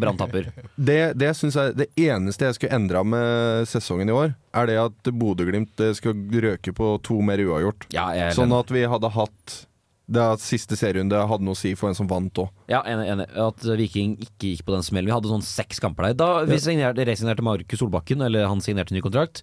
Brann 0.00 0.16
tapper. 0.16 0.52
Det, 0.78 1.14
det, 1.18 1.32
jeg, 1.34 1.74
det 1.74 1.88
eneste 1.98 2.46
jeg 2.46 2.54
skulle 2.54 2.76
endra 2.78 3.02
med 3.02 3.66
sesongen 3.66 4.08
i 4.08 4.12
år, 4.14 4.34
er 4.54 4.66
det 4.66 4.78
at 4.78 5.10
Bodø-Glimt 5.10 5.80
eh, 5.80 5.92
skal 5.98 6.14
røke 6.14 6.72
på 6.72 6.94
to 7.02 7.20
mer 7.20 7.38
uavgjort. 7.42 7.88
Ja, 7.92 8.30
sånn 8.32 8.52
at 8.54 8.70
vi 8.70 8.86
hadde 8.86 9.10
hatt 9.10 9.66
det 10.14 10.24
at 10.36 10.42
siste 10.44 10.76
serierunde 10.78 11.18
hadde 11.28 11.46
noe 11.46 11.56
å 11.56 11.58
si 11.58 11.72
for 11.78 11.90
en 11.90 11.96
som 11.96 12.08
vant 12.10 12.42
òg. 12.42 12.50
Ja, 12.70 12.82
enig, 12.88 13.08
enig. 13.12 13.28
At 13.44 13.64
Viking 13.78 14.14
ikke 14.22 14.52
gikk 14.52 14.66
på 14.66 14.74
den 14.74 14.84
smellen. 14.86 15.10
Vi 15.10 15.14
hadde 15.14 15.32
sånn 15.32 15.46
seks 15.46 15.80
kamper 15.82 16.10
der. 16.10 16.18
Da 16.20 16.28
vi 16.48 16.58
signerte, 16.62 17.06
resignerte 17.08 17.44
Markus 17.46 17.80
Solbakken, 17.82 18.24
eller 18.26 18.48
han 18.50 18.62
signerte 18.64 18.94
ny 18.96 19.02
kontrakt. 19.04 19.42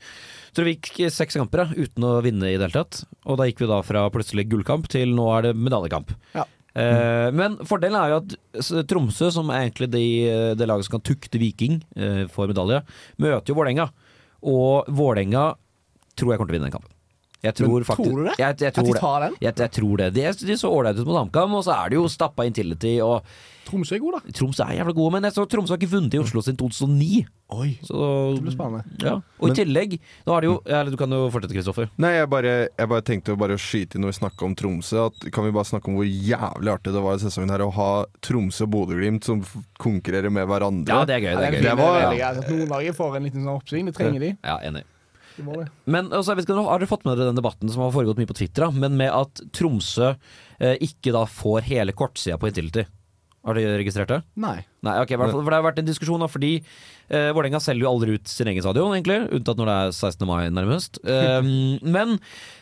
Så 0.55 0.65
vi 0.65 0.75
gikk 0.75 1.11
seks 1.13 1.37
kamper 1.39 1.65
ja, 1.65 1.85
uten 1.87 2.05
å 2.05 2.13
vinne 2.25 2.51
i 2.51 2.55
det 2.57 2.69
hele 2.69 2.83
tatt. 2.83 3.03
Og 3.25 3.39
da 3.39 3.49
gikk 3.49 3.63
vi 3.63 3.71
da 3.71 3.81
fra 3.85 4.05
plutselig 4.13 4.47
gullkamp 4.51 4.89
til 4.91 5.13
nå 5.17 5.27
er 5.35 5.49
det 5.49 5.57
medaljekamp. 5.57 6.15
Ja. 6.37 6.47
Mm. 6.79 7.33
men 7.35 7.55
fordelen 7.67 7.97
er 7.97 8.11
jo 8.11 8.17
at 8.21 8.85
Tromsø, 8.87 9.31
som 9.33 9.49
er 9.49 9.65
egentlig 9.65 9.87
de, 9.89 10.03
det 10.55 10.67
laget 10.69 10.85
som 10.85 10.93
kan 10.95 11.03
tukte 11.09 11.41
Viking 11.41 11.79
eh, 11.97 12.21
for 12.31 12.47
medalje, 12.47 12.83
møter 13.19 13.51
jo 13.51 13.57
Vålerenga. 13.57 13.89
Og 14.47 14.87
Vålerenga 14.87 15.49
tror 16.15 16.31
jeg 16.31 16.39
kommer 16.39 16.53
til 16.53 16.55
å 16.55 16.59
vinne 16.59 16.69
den 16.69 16.77
kampen. 16.77 16.93
Jeg 17.43 17.55
tror 17.55 17.69
Men 17.77 17.83
faktisk, 17.87 18.09
tror 18.09 18.17
du 18.19 18.23
det? 18.27 18.33
Jeg, 18.39 18.57
jeg 18.59 18.67
At 18.67 18.75
tror 18.75 18.83
de 18.89 18.91
det. 18.93 18.99
tar 18.99 19.19
den? 19.23 19.35
Jeg, 19.39 19.53
jeg 19.63 19.71
tror 19.71 19.97
det. 20.01 20.07
De, 20.13 20.25
de 20.49 20.57
så 20.59 20.67
ålreite 20.75 20.99
ut 20.99 21.07
mot 21.07 21.21
HamKam, 21.21 21.53
og 21.55 21.63
så 21.63 21.71
er 21.85 21.89
det 21.93 21.95
jo 22.01 22.07
stappa 22.11 22.43
Intility 22.49 22.97
og 23.05 23.23
Tromsø 23.69 23.93
er 23.95 23.99
god, 24.01 24.15
da. 24.17 24.31
Tromsø 24.33 24.63
er 24.65 24.79
jævla 24.79 24.93
gode, 24.97 25.11
men 25.13 25.23
jeg 25.27 25.33
så 25.35 25.43
Tromsø 25.45 25.75
har 25.75 25.77
ikke 25.77 25.91
vunnet 25.91 26.15
i 26.17 26.19
Oslo 26.19 26.41
siden 26.41 26.57
2009. 26.57 27.19
Oi, 27.53 27.67
Så, 27.85 27.99
det 28.33 28.41
blir 28.41 28.53
spennende. 28.55 28.81
ja. 29.05 29.13
Og 29.39 29.51
i 29.51 29.55
tillegg, 29.59 29.93
nå 30.25 30.33
er 30.35 30.41
det 30.41 30.49
jo 30.49 30.55
eller 30.65 30.89
Du 30.89 30.97
kan 30.97 31.13
jo 31.13 31.19
fortsette, 31.29 31.53
Kristoffer. 31.53 31.87
Nei, 32.01 32.15
jeg 32.17 32.29
bare, 32.33 32.53
jeg 32.73 32.89
bare 32.89 33.05
tenkte 33.05 33.35
å 33.35 33.39
bare 33.39 33.59
skyte 33.61 33.95
inn 33.95 34.03
når 34.07 34.11
vi 34.15 34.17
snakker 34.19 34.49
om 34.49 34.55
Tromsø. 34.57 35.05
At, 35.05 35.29
kan 35.31 35.45
vi 35.45 35.53
bare 35.53 35.69
snakke 35.69 35.87
om 35.93 35.99
hvor 36.01 36.09
jævlig 36.09 36.73
artig 36.73 36.95
det 36.97 37.03
var 37.05 37.15
i 37.21 37.23
sesongen 37.23 37.53
her 37.53 37.61
å 37.67 37.69
ha 37.77 37.89
Tromsø 38.25 38.65
og 38.65 38.73
Bodø-Glimt 38.73 39.23
som 39.29 39.45
konkurrerer 39.77 40.33
med 40.33 40.49
hverandre. 40.49 40.89
Ja, 40.89 41.05
det 41.05 41.19
er 41.19 41.27
gøy. 41.27 41.33
Det 41.37 41.45
er 41.45 41.51
gøy. 41.59 41.61
Det 41.69 41.77
var- 41.77 41.99
ja. 42.01 42.09
Noen 42.09 42.41
at 42.43 42.49
Nord-Norge 42.49 42.93
får 42.97 43.15
en 43.21 43.23
liten 43.29 43.43
sånn 43.45 43.53
oppsving. 43.61 43.85
Det 43.85 43.95
trenger 44.01 44.19
de. 44.19 44.37
Ja, 44.43 44.57
enig. 44.65 44.83
Men 45.89 46.11
altså, 46.11 46.33
jeg 46.33 46.41
vet 46.41 46.49
ikke, 46.49 46.61
Har 46.67 46.81
dere 46.81 46.91
fått 46.91 47.07
med 47.07 47.17
dere 47.17 47.31
den 47.31 47.39
debatten 47.39 47.71
som 47.71 47.85
har 47.85 47.95
foregått 47.95 48.21
mye 48.21 48.29
på 48.29 48.37
Twitter, 48.39 48.67
da, 48.67 48.71
men 48.85 48.97
med 48.99 49.11
at 49.13 49.43
Tromsø 49.55 50.13
eh, 50.13 50.77
ikke 50.85 51.15
da 51.15 51.25
får 51.29 51.67
hele 51.69 51.95
kortsida 51.97 52.39
på 52.41 52.51
Intility? 52.51 52.85
Har 53.47 53.55
dere 53.55 53.77
registrert 53.79 54.11
det? 54.11 54.19
Nei. 54.39 54.57
Nei, 54.83 54.93
okay, 54.99 55.15
for 55.15 55.31
Det 55.47 55.55
har 55.55 55.63
vært 55.63 55.79
en 55.79 55.87
diskusjon, 55.87 56.19
da, 56.19 56.27
fordi 56.31 56.57
eh, 56.59 57.29
Vålerenga 57.35 57.61
selger 57.63 57.85
jo 57.85 57.91
aldri 57.93 58.17
ut 58.19 58.27
sin 58.27 58.49
egen 58.51 58.63
stadion, 58.63 58.91
egentlig. 58.97 59.21
Unntatt 59.37 59.59
når 59.59 59.69
det 59.69 59.75
er 59.79 59.93
16. 59.95 60.25
mai, 60.29 60.41
nærmest. 60.53 61.01
Eh, 61.09 61.45
men 61.83 62.17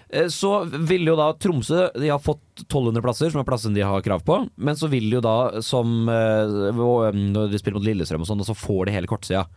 eh, 0.10 0.30
så 0.32 0.62
vil 0.66 1.06
jo 1.10 1.18
da 1.20 1.28
Tromsø 1.38 1.90
De 1.98 2.08
har 2.10 2.22
fått 2.24 2.64
1200 2.64 3.04
plasser, 3.04 3.34
som 3.34 3.42
er 3.42 3.48
plassen 3.48 3.76
de 3.76 3.84
har 3.86 4.06
krav 4.06 4.24
på. 4.26 4.40
Men 4.56 4.78
så 4.80 4.90
vil 4.92 5.10
jo 5.12 5.22
da, 5.24 5.60
som 5.66 6.08
eh, 6.10 6.58
når 7.18 7.52
de 7.52 7.60
spiller 7.62 7.80
mot 7.80 7.86
Lillestrøm 7.86 8.24
og 8.24 8.30
sånn, 8.30 8.46
så 8.48 8.56
får 8.58 8.88
de 8.88 8.96
hele 8.98 9.10
kortsida. 9.10 9.48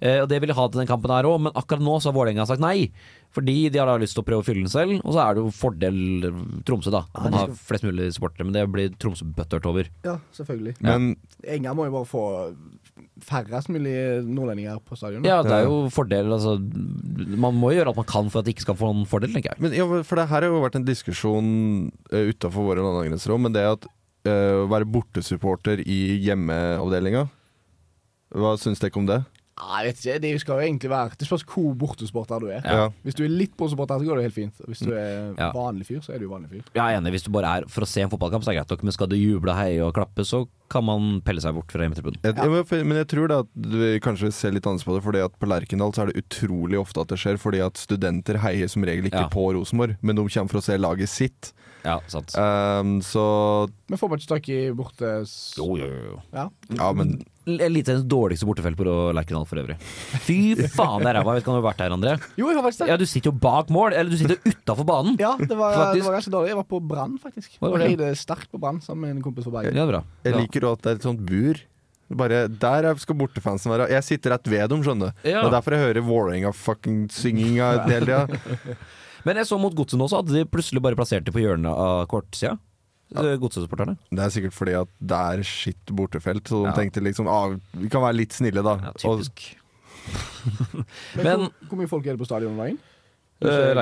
Eh, 0.00 0.20
og 0.22 0.28
Det 0.30 0.40
vil 0.40 0.52
de 0.52 0.58
ha 0.58 0.66
til 0.68 0.82
den 0.82 0.90
kampen 0.90 1.12
her 1.12 1.28
òg, 1.28 1.40
men 1.46 1.56
akkurat 1.58 1.82
nå 1.82 1.98
så 1.98 2.10
har 2.10 2.18
Vålerenga 2.18 2.46
sagt 2.48 2.62
nei. 2.62 2.90
Fordi 3.34 3.68
de 3.68 3.80
har 3.80 3.88
da 3.90 3.98
lyst 4.00 4.16
til 4.16 4.24
å 4.24 4.26
prøve 4.26 4.40
å 4.40 4.46
fylle 4.46 4.64
den 4.64 4.72
selv, 4.72 5.00
og 5.02 5.12
så 5.14 5.20
er 5.24 5.36
det 5.36 5.42
jo 5.44 5.52
fordel 5.52 5.98
Tromsø, 6.66 6.92
da. 6.94 7.02
Man 7.18 7.36
har 7.36 7.52
flest 7.52 7.84
mulig 7.84 8.08
supportere, 8.16 8.46
men 8.48 8.56
det 8.56 8.64
blir 8.72 8.94
Tromsø 8.96 9.28
bøttørt 9.36 9.68
over. 9.68 9.90
Ja, 10.06 10.16
selvfølgelig. 10.36 10.78
Men 10.84 11.10
Enga 11.44 11.74
må 11.76 11.88
jo 11.88 11.96
bare 11.98 12.08
få 12.08 12.24
færrest 13.28 13.70
mulig 13.72 13.94
nordlendinger 14.24 14.80
på 14.86 14.96
stadion. 14.98 15.26
Ja, 15.26 15.42
det 15.44 15.54
er 15.54 15.66
jo 15.66 15.88
fordel, 15.92 16.30
altså 16.34 16.56
Man 16.58 17.56
må 17.58 17.72
jo 17.72 17.80
gjøre 17.80 17.92
alt 17.92 18.00
man 18.00 18.08
kan 18.08 18.30
for 18.32 18.40
at 18.40 18.48
de 18.48 18.54
ikke 18.54 18.66
skal 18.66 18.78
få 18.78 18.90
en 18.94 19.06
fordel, 19.10 19.32
tenker 19.34 19.52
jeg. 19.52 19.62
Men 19.64 19.76
ja, 19.76 19.86
for 20.06 20.20
det 20.20 20.28
her 20.30 20.46
har 20.46 20.48
jo 20.48 20.62
vært 20.64 20.78
en 20.78 20.86
diskusjon 20.86 21.48
uh, 22.14 22.24
utafor 22.30 22.70
våre 22.70 22.84
landegrenser 22.84 23.34
òg, 23.34 23.42
men 23.44 23.54
det 23.54 23.66
at 23.68 23.88
eh, 24.28 24.54
å 24.62 24.68
være 24.70 24.88
bortesupporter 24.88 25.82
i 25.84 25.98
hjemmeavdelinga 26.24 27.26
Hva 28.38 28.54
syns 28.60 28.82
dere 28.82 28.98
om 29.00 29.08
det? 29.08 29.22
Jeg 29.58 29.86
vet 29.88 29.98
ikke. 30.04 30.20
Det 30.22 30.40
skal 30.40 30.54
jo 30.60 30.66
egentlig 30.68 30.90
være 30.90 31.16
Det 31.18 31.26
spørs 31.28 31.44
hvor 31.50 31.74
bortesporter 31.74 32.40
du 32.40 32.46
er. 32.54 32.60
Ja. 32.64 32.88
Hvis 33.04 33.16
du 33.18 33.24
er 33.24 33.32
litt 33.32 33.56
bortesporter, 33.58 33.98
så 33.98 34.06
går 34.06 34.16
det 34.20 34.26
helt 34.28 34.34
fint. 34.36 34.54
Hvis 34.68 34.84
du 34.86 34.92
er 34.94 35.34
Ja. 35.38 35.50
vanlig 35.52 35.86
fyr, 35.88 36.00
så 36.04 36.14
er 36.14 36.18
du 36.18 36.24
jo 36.28 36.30
vanlig 36.30 36.50
fyr. 36.50 36.62
Jeg 36.74 36.82
er 36.94 37.00
enig, 37.00 37.10
hvis 37.12 37.24
du 37.24 37.30
bare 37.34 37.58
er 37.58 37.66
for 37.68 37.82
å 37.82 37.86
se 37.88 38.00
en 38.02 38.10
fotballkamp, 38.10 38.44
så 38.44 38.50
er 38.50 38.54
det 38.54 38.60
greit 38.62 38.70
nok, 38.70 38.82
men 38.84 38.92
skal 38.92 39.08
du 39.08 39.16
juble, 39.16 39.54
heie 39.54 39.80
og 39.84 39.94
klappe, 39.94 40.24
så 40.24 40.46
kan 40.70 40.84
man 40.84 41.20
pelle 41.24 41.40
seg 41.40 41.54
bort 41.54 41.70
fra 41.72 41.80
hjemmetribunen. 41.82 42.20
Ja. 42.22 42.84
men, 42.84 42.96
jeg 42.98 43.08
tror 43.08 43.28
da 43.28 43.38
at 43.40 43.46
du 43.56 43.98
kanskje 44.04 44.32
ser 44.32 44.52
litt 44.52 44.64
annerledes 44.68 44.84
på 44.84 44.94
det, 44.94 45.02
fordi 45.02 45.24
at 45.24 45.38
på 45.40 45.48
Lerkendal 45.48 45.92
så 45.92 46.02
er 46.06 46.12
det 46.12 46.22
utrolig 46.24 46.78
ofte 46.78 47.00
at 47.00 47.08
det 47.08 47.18
skjer, 47.18 47.38
fordi 47.40 47.64
at 47.64 47.74
studenter 47.74 48.36
heier 48.38 48.68
som 48.68 48.82
regel 48.84 49.06
ikke 49.08 49.24
Ja. 49.26 49.28
på 49.28 49.52
Rosenborg, 49.56 49.96
men 50.02 50.14
de 50.16 50.22
kommer 50.28 50.50
for 50.50 50.58
å 50.60 50.62
se 50.62 50.76
laget 50.76 51.08
sitt. 51.08 51.52
Ja, 51.84 52.00
sant. 52.06 52.34
Um, 52.36 53.00
så 53.00 53.70
Men 53.88 53.98
får 53.98 54.08
man 54.10 54.18
ikke 54.18 54.34
tak 54.34 54.48
i 54.50 54.70
bortes... 54.74 55.54
Jo, 55.56 55.76
jo, 55.78 55.86
jo. 55.86 56.22
Ja. 56.34 56.48
Ja, 56.74 56.92
men 56.92 57.22
Eliteseriens 57.48 58.04
dårligste 58.08 58.46
bortefelt 58.48 58.76
på 58.76 58.84
Lerkendal 59.16 59.46
for 59.48 59.60
øvrig. 59.62 59.78
Fy 60.26 60.36
faen, 60.74 61.00
det 61.02 61.10
er 61.10 61.18
ræva. 61.18 61.32
Jeg 61.32 61.38
vet 61.38 61.42
ikke 61.44 61.52
om 61.54 61.56
du 61.56 61.60
har 61.62 61.66
vært 61.72 61.80
der, 61.82 61.94
André? 61.96 62.12
Jo, 62.36 62.50
jeg 62.52 62.56
har 62.60 62.66
vært 62.68 62.78
der. 62.82 62.92
Ja, 62.92 62.96
du 63.00 63.06
sitter 63.08 63.30
jo 63.32 63.36
bak 63.48 63.70
mål, 63.74 63.96
eller 63.96 64.10
du 64.12 64.18
sitter 64.20 64.36
utafor 64.44 64.84
banen. 64.88 65.16
Ja, 65.18 65.32
det 65.40 65.56
var, 65.56 65.94
det 65.96 66.04
var 66.04 66.18
ganske 66.18 66.30
dårlig. 66.36 66.52
Jeg 66.52 66.60
var 66.60 66.68
på 66.68 66.80
Brann, 66.92 67.16
faktisk. 67.22 67.56
Hva 67.58 67.72
var 67.72 67.78
det? 67.82 67.88
heide 67.94 68.12
sterkt 68.20 68.50
på 68.52 68.60
Brann 68.60 68.80
sammen 68.84 69.06
med 69.08 69.16
en 69.16 69.22
kompis 69.24 69.44
fra 69.48 69.56
Bergen. 69.62 69.74
Ja, 69.80 69.86
bra. 69.88 70.04
jeg 70.24 70.34
Ja. 70.34 70.38
liker 70.44 70.60
også 70.68 70.78
at 70.78 70.82
det 70.82 70.90
er 70.92 71.00
et 71.00 71.08
sånt 71.08 71.24
bur. 71.26 71.64
Bare, 72.08 72.48
Der 72.48 72.84
er- 72.88 72.96
skal 72.96 73.16
bortefansen 73.16 73.68
være. 73.70 73.90
Jeg 73.90 74.02
sitter 74.04 74.30
rett 74.32 74.46
ved 74.48 74.68
dem, 74.70 74.82
skjønner 74.82 75.12
du. 75.12 75.28
Ja. 75.28 75.42
Det 75.42 75.52
er 75.52 75.60
derfor 75.60 75.72
jeg 75.76 75.84
hører 75.84 76.02
Vålerenga-fucking-synginga 76.08 77.84
hele 77.88 78.06
tida. 78.06 78.76
Men 79.26 79.36
jeg 79.36 79.46
så 79.50 79.58
mot 79.60 79.74
Godset 79.76 79.98
nå, 79.98 80.06
også 80.08 80.20
at 80.22 80.30
de 80.30 80.44
plutselig 80.48 80.80
bare 80.84 80.96
plasserte 80.96 81.32
på 81.34 81.42
hjørnet 81.42 81.68
av 81.74 82.06
kortsida. 82.08 82.56
Ja. 83.14 83.22
Godset-supporterne. 83.40 83.96
Det 84.12 84.20
er 84.20 84.28
sikkert 84.34 84.52
fordi 84.52 84.74
at 84.76 84.88
det 85.00 85.16
er 85.16 85.42
skitt 85.48 85.92
bortefelt, 85.96 86.44
så 86.50 86.64
de 86.64 86.68
Ja. 86.68 86.74
tenkte 86.76 87.00
liksom 87.02 87.26
ah, 87.28 87.54
vi 87.72 87.88
kan 87.88 88.02
være 88.02 88.16
litt 88.18 88.32
snille, 88.36 88.62
da. 88.62 88.76
Ja, 88.82 88.92
Og- 89.08 89.20
typisk. 89.24 89.56
Men, 91.16 91.24
Men- 91.24 91.50
hvor, 91.68 91.78
mye 91.78 91.88
folk 91.88 92.06
er 92.06 92.16
det 92.16 92.20
på 92.20 92.26
stadion 92.28 92.52
om 92.52 92.58
dagen? 92.64 92.78
Uh, 93.38 93.48
Eh, 93.48 93.74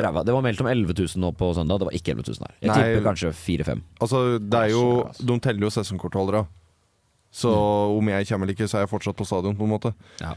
ræva. 0.00 0.24
Det 0.24 0.32
var 0.32 0.40
meldt 0.40 0.60
om 0.62 0.66
11 0.66 0.94
000 0.96 1.20
nå 1.20 1.30
på 1.36 1.50
søndag. 1.54 1.78
Det 1.78 1.84
var 1.90 1.92
ikke 1.92 2.14
11 2.14 2.24
000 2.24 2.38
her. 2.40 2.54
Jeg 2.62 2.70
Nei. 2.70 2.76
tipper 2.78 3.04
kanskje 3.10 3.32
4-5. 3.36 3.82
Altså, 4.00 4.38
det 4.40 4.54
er 4.62 4.68
jo 4.72 4.84
altså. 5.04 5.26
De 5.26 5.38
teller 5.44 5.60
jo 5.60 5.70
sesongkortholdere. 5.74 6.46
Så 7.30 7.50
om 7.98 8.08
jeg 8.08 8.26
kommer 8.28 8.46
eller 8.46 8.54
ikke, 8.54 8.64
så 8.70 8.78
er 8.78 8.86
jeg 8.86 8.92
fortsatt 8.94 9.16
på 9.18 9.26
stadion, 9.26 9.56
på 9.58 9.64
en 9.66 9.72
måte. 9.74 9.92
Ja. 10.22 10.32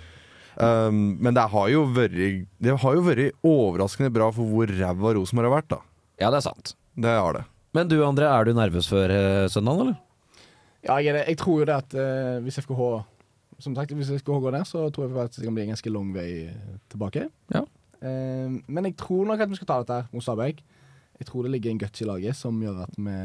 Um, 0.60 1.18
men 1.22 1.34
det 1.34 1.46
har 1.50 1.68
jo 1.70 1.86
vært 1.86 2.12
Det 2.60 2.78
har 2.82 2.94
jo 2.98 3.02
vært 3.06 3.32
overraskende 3.46 4.12
bra 4.12 4.32
for 4.32 4.44
hvor 4.44 4.68
ræva 4.68 5.14
Rosenborg 5.16 5.48
har 5.52 5.62
vært, 5.62 5.68
da. 5.70 5.80
ja, 6.20 6.30
det 6.32 6.38
er 6.38 6.42
sant. 6.50 6.74
Det 6.98 7.08
har 7.14 7.34
det. 7.34 7.46
Men 7.78 7.90
du 7.92 8.00
André, 8.02 8.26
er 8.26 8.48
du 8.48 8.56
nervøs 8.58 8.88
før 8.90 9.12
uh, 9.14 9.46
søndagen, 9.54 9.84
eller? 9.86 10.46
Ja, 10.88 10.98
jeg, 11.04 11.14
jeg 11.20 11.38
tror 11.38 11.62
jo 11.62 11.68
det 11.70 11.76
at 11.76 11.94
uh, 11.94 12.40
hvis 12.46 12.58
FKH 12.64 12.88
Som 13.62 13.76
sagt, 13.78 13.94
hvis 13.94 14.10
FKH 14.22 14.40
går 14.42 14.56
ned, 14.56 14.66
så 14.70 14.88
tror 14.94 15.06
jeg 15.06 15.18
at 15.22 15.38
det 15.38 15.46
kan 15.46 15.54
bli 15.54 15.66
en 15.66 15.74
ganske 15.76 15.94
lang 15.94 16.10
vei 16.14 16.30
tilbake. 16.90 17.28
Ja. 17.54 17.64
Uh, 18.02 18.58
men 18.66 18.90
jeg 18.90 18.98
tror 18.98 19.30
nok 19.30 19.42
at 19.42 19.50
vi 19.50 19.58
skal 19.58 19.70
ta 19.70 19.80
dette 19.82 20.02
her 20.02 20.10
mot 20.14 20.26
Stabæk. 20.26 20.62
Jeg 21.18 21.26
tror 21.26 21.44
det 21.44 21.52
ligger 21.52 21.72
en 21.72 21.80
guts 21.82 22.02
i 22.02 22.06
laget 22.06 22.38
som 22.38 22.60
gjør 22.62 22.84
at 22.86 22.98
vi, 22.98 23.16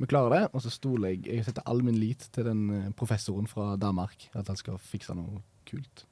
vi 0.00 0.08
klarer 0.08 0.34
det. 0.34 0.42
Og 0.52 0.64
så 0.64 0.72
stoler 0.72 1.12
jeg 1.12 1.26
Jeg 1.26 1.44
setter 1.44 1.66
all 1.66 1.84
min 1.84 1.98
lit 2.00 2.28
til 2.32 2.48
den 2.48 2.70
eh, 2.70 2.92
professoren 2.96 3.46
fra 3.46 3.76
Danmark. 3.76 4.30
At 4.32 4.48
han 4.48 4.56
skal 4.56 4.80
fikse 4.80 5.14
noe 5.16 5.42
kult. 5.68 6.06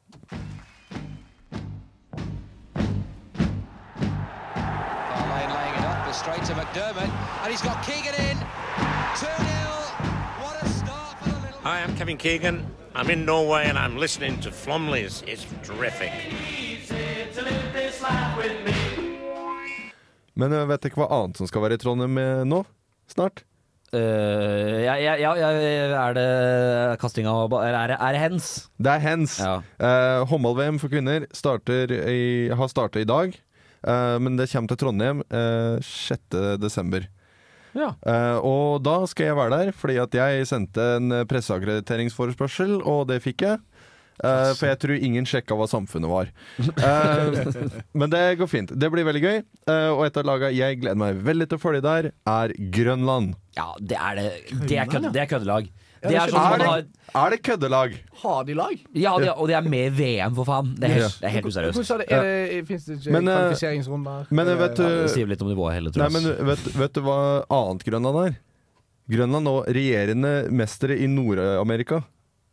It's 6.12 6.20
straight 6.20 6.44
to 6.44 6.53
McDermott, 6.53 7.09
and 7.42 7.51
he's 7.51 7.62
got 7.62 7.83
Keegan 7.88 8.12
in. 8.29 8.37
2 8.37 9.25
0. 9.25 9.33
Hi, 11.64 11.81
I'm 11.83 11.96
Kevin 11.96 12.18
Keegan. 12.18 12.66
I'm 12.94 13.09
in 13.09 13.25
Norway 13.25 13.64
and 13.64 13.79
I'm 13.79 13.96
listening 13.96 14.38
to 14.40 14.51
Flomleys. 14.51 15.22
It's 15.27 15.46
terrific. 15.64 16.12
Men 20.35 20.53
jeg 20.53 20.68
vet 20.68 20.85
ikke 20.85 21.01
hva 21.01 21.09
annet 21.16 21.40
som 21.40 21.48
skal 21.48 21.64
være 21.64 21.79
i 21.79 21.81
Trondheim 21.81 22.20
eh, 22.20 22.42
nå? 22.44 22.61
Snart? 23.09 23.44
Uh, 23.96 24.83
ja, 24.85 24.98
ja, 25.01 25.14
ja, 25.16 25.33
ja, 25.33 25.48
er 26.11 26.18
det 26.18 27.01
kasting 27.01 27.25
av 27.31 27.57
er 27.62 27.72
det, 27.94 27.96
er 27.96 28.12
det 28.12 28.20
hens? 28.20 28.51
Det 28.77 28.92
er 28.98 29.01
hens. 29.01 29.38
Uh, 29.40 30.29
Håndball-VM 30.29 30.77
for 30.83 30.92
kvinner 30.92 31.25
i, 31.25 32.20
har 32.53 32.68
startet 32.68 33.07
i 33.07 33.09
dag. 33.09 33.33
Eh, 33.83 34.18
men 34.23 34.38
det 34.38 34.51
kommer 34.53 34.73
til 34.73 34.81
Trondheim 34.85 35.25
uh, 35.33 35.77
6. 35.83 36.38
desember. 36.62 37.09
Ja. 37.73 37.95
Eh, 38.05 38.38
og 38.45 38.83
da 38.85 39.01
skal 39.09 39.31
jeg 39.31 39.38
være 39.38 39.59
der, 39.59 39.75
fordi 39.77 39.99
at 40.03 40.16
jeg 40.16 40.49
sendte 40.51 40.88
en 40.99 41.23
presseakkrediteringsforespørsel, 41.29 42.81
og 42.85 43.07
det 43.11 43.23
fikk 43.25 43.47
jeg. 43.49 43.62
Uh, 44.23 44.53
for 44.55 44.68
jeg 44.68 44.79
tror 44.79 45.01
ingen 45.03 45.25
sjekka 45.27 45.57
hva 45.59 45.66
samfunnet 45.66 46.11
var. 46.11 46.29
Uh, 46.61 47.33
men 47.99 48.12
det 48.12 48.21
går 48.38 48.51
fint. 48.51 48.75
Det 48.79 48.90
blir 48.92 49.07
veldig 49.09 49.23
gøy. 49.25 49.40
Uh, 49.66 49.90
og 49.97 50.05
et 50.07 50.18
av 50.21 50.29
laga 50.29 50.51
jeg 50.55 50.79
gleder 50.83 51.01
meg 51.01 51.23
veldig 51.27 51.49
til 51.51 51.59
å 51.59 51.62
følge 51.62 51.83
der, 51.83 52.11
er 52.29 52.55
Grønland. 52.77 53.33
Ja, 53.57 53.73
det 53.81 53.99
er 53.99 54.21
det. 54.21 54.29
Det 54.68 54.79
er, 54.79 54.92
kødd, 54.92 55.09
det 55.16 55.25
er 55.25 55.31
køddelag. 55.33 55.73
Det 56.03 56.17
er 56.19 56.27
sånn 56.27 56.35
som 56.35 56.53
Er 56.53 56.59
man 56.59 56.67
har 56.67 56.85
er 57.27 57.31
det 57.31 57.38
køddelag? 57.47 57.93
Har 58.23 58.45
de 58.49 58.55
lag? 58.59 58.79
Ja, 58.97 59.12
de, 59.21 59.29
og 59.35 59.47
de 59.49 59.55
er 59.55 59.67
med 59.69 59.93
i 59.93 59.95
VM, 59.99 60.35
for 60.35 60.45
faen. 60.49 60.73
Det 60.79 60.88
er 60.88 60.95
helt, 60.97 61.19
det 61.21 61.29
er 61.29 61.35
helt 61.37 61.45
Hvordan 61.47 61.69
useriøst. 61.73 61.91
er 61.93 61.99
det, 62.03 62.07
er 62.11 62.23
det, 62.23 62.67
Fins 62.67 62.85
det 62.87 62.97
ikke 62.99 63.12
Men, 63.12 63.29
eh, 63.29 63.37
kvalifiseringsrunder? 63.43 64.27
Men 64.31 64.47
det- 64.47 64.59
vet 64.59 64.75
du 64.77 65.09
sier 65.12 65.27
litt 65.29 65.43
om 65.43 65.49
nivået 65.53 65.75
heller, 65.75 65.93
Nei, 65.97 66.09
men 66.09 66.47
vet, 66.49 66.65
vet 66.75 66.93
du 66.93 67.01
hva 67.03 67.45
annet 67.51 67.85
Grønland 67.85 68.27
er? 68.27 68.37
Grønland 69.12 69.45
nå 69.45 69.55
regjerende 69.67 70.51
mestere 70.51 70.97
i 70.99 71.07
Nord-Amerika. 71.07 72.03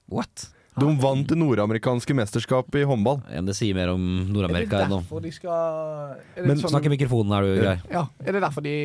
What? 0.10 0.50
De 0.80 0.86
vant 1.02 1.28
det 1.28 1.36
nordamerikanske 1.38 2.14
mesterskapet 2.16 2.82
i 2.82 2.86
håndball. 2.88 3.22
Ja, 3.34 3.42
det 3.42 3.56
sier 3.58 3.76
mer 3.76 3.90
om 3.92 4.04
Er 4.22 4.26
det 4.26 4.34
Nord-Amerika 4.36 4.84
enn 4.86 4.94
om 4.94 5.02
derfor 5.04 5.22
de 5.22 5.32
skal 5.32 5.52
er 5.52 6.16
det 6.36 6.46
Men 6.46 6.58
sånn- 6.58 6.72
Snakk 6.72 6.86
i 6.86 6.90
mikrofonen, 6.96 7.34
er 7.36 7.42
du 7.42 7.62
grei. 7.62 7.82
Ja, 7.92 8.06
Er 8.26 8.32
det 8.32 8.42
derfor 8.42 8.64
de 8.64 8.76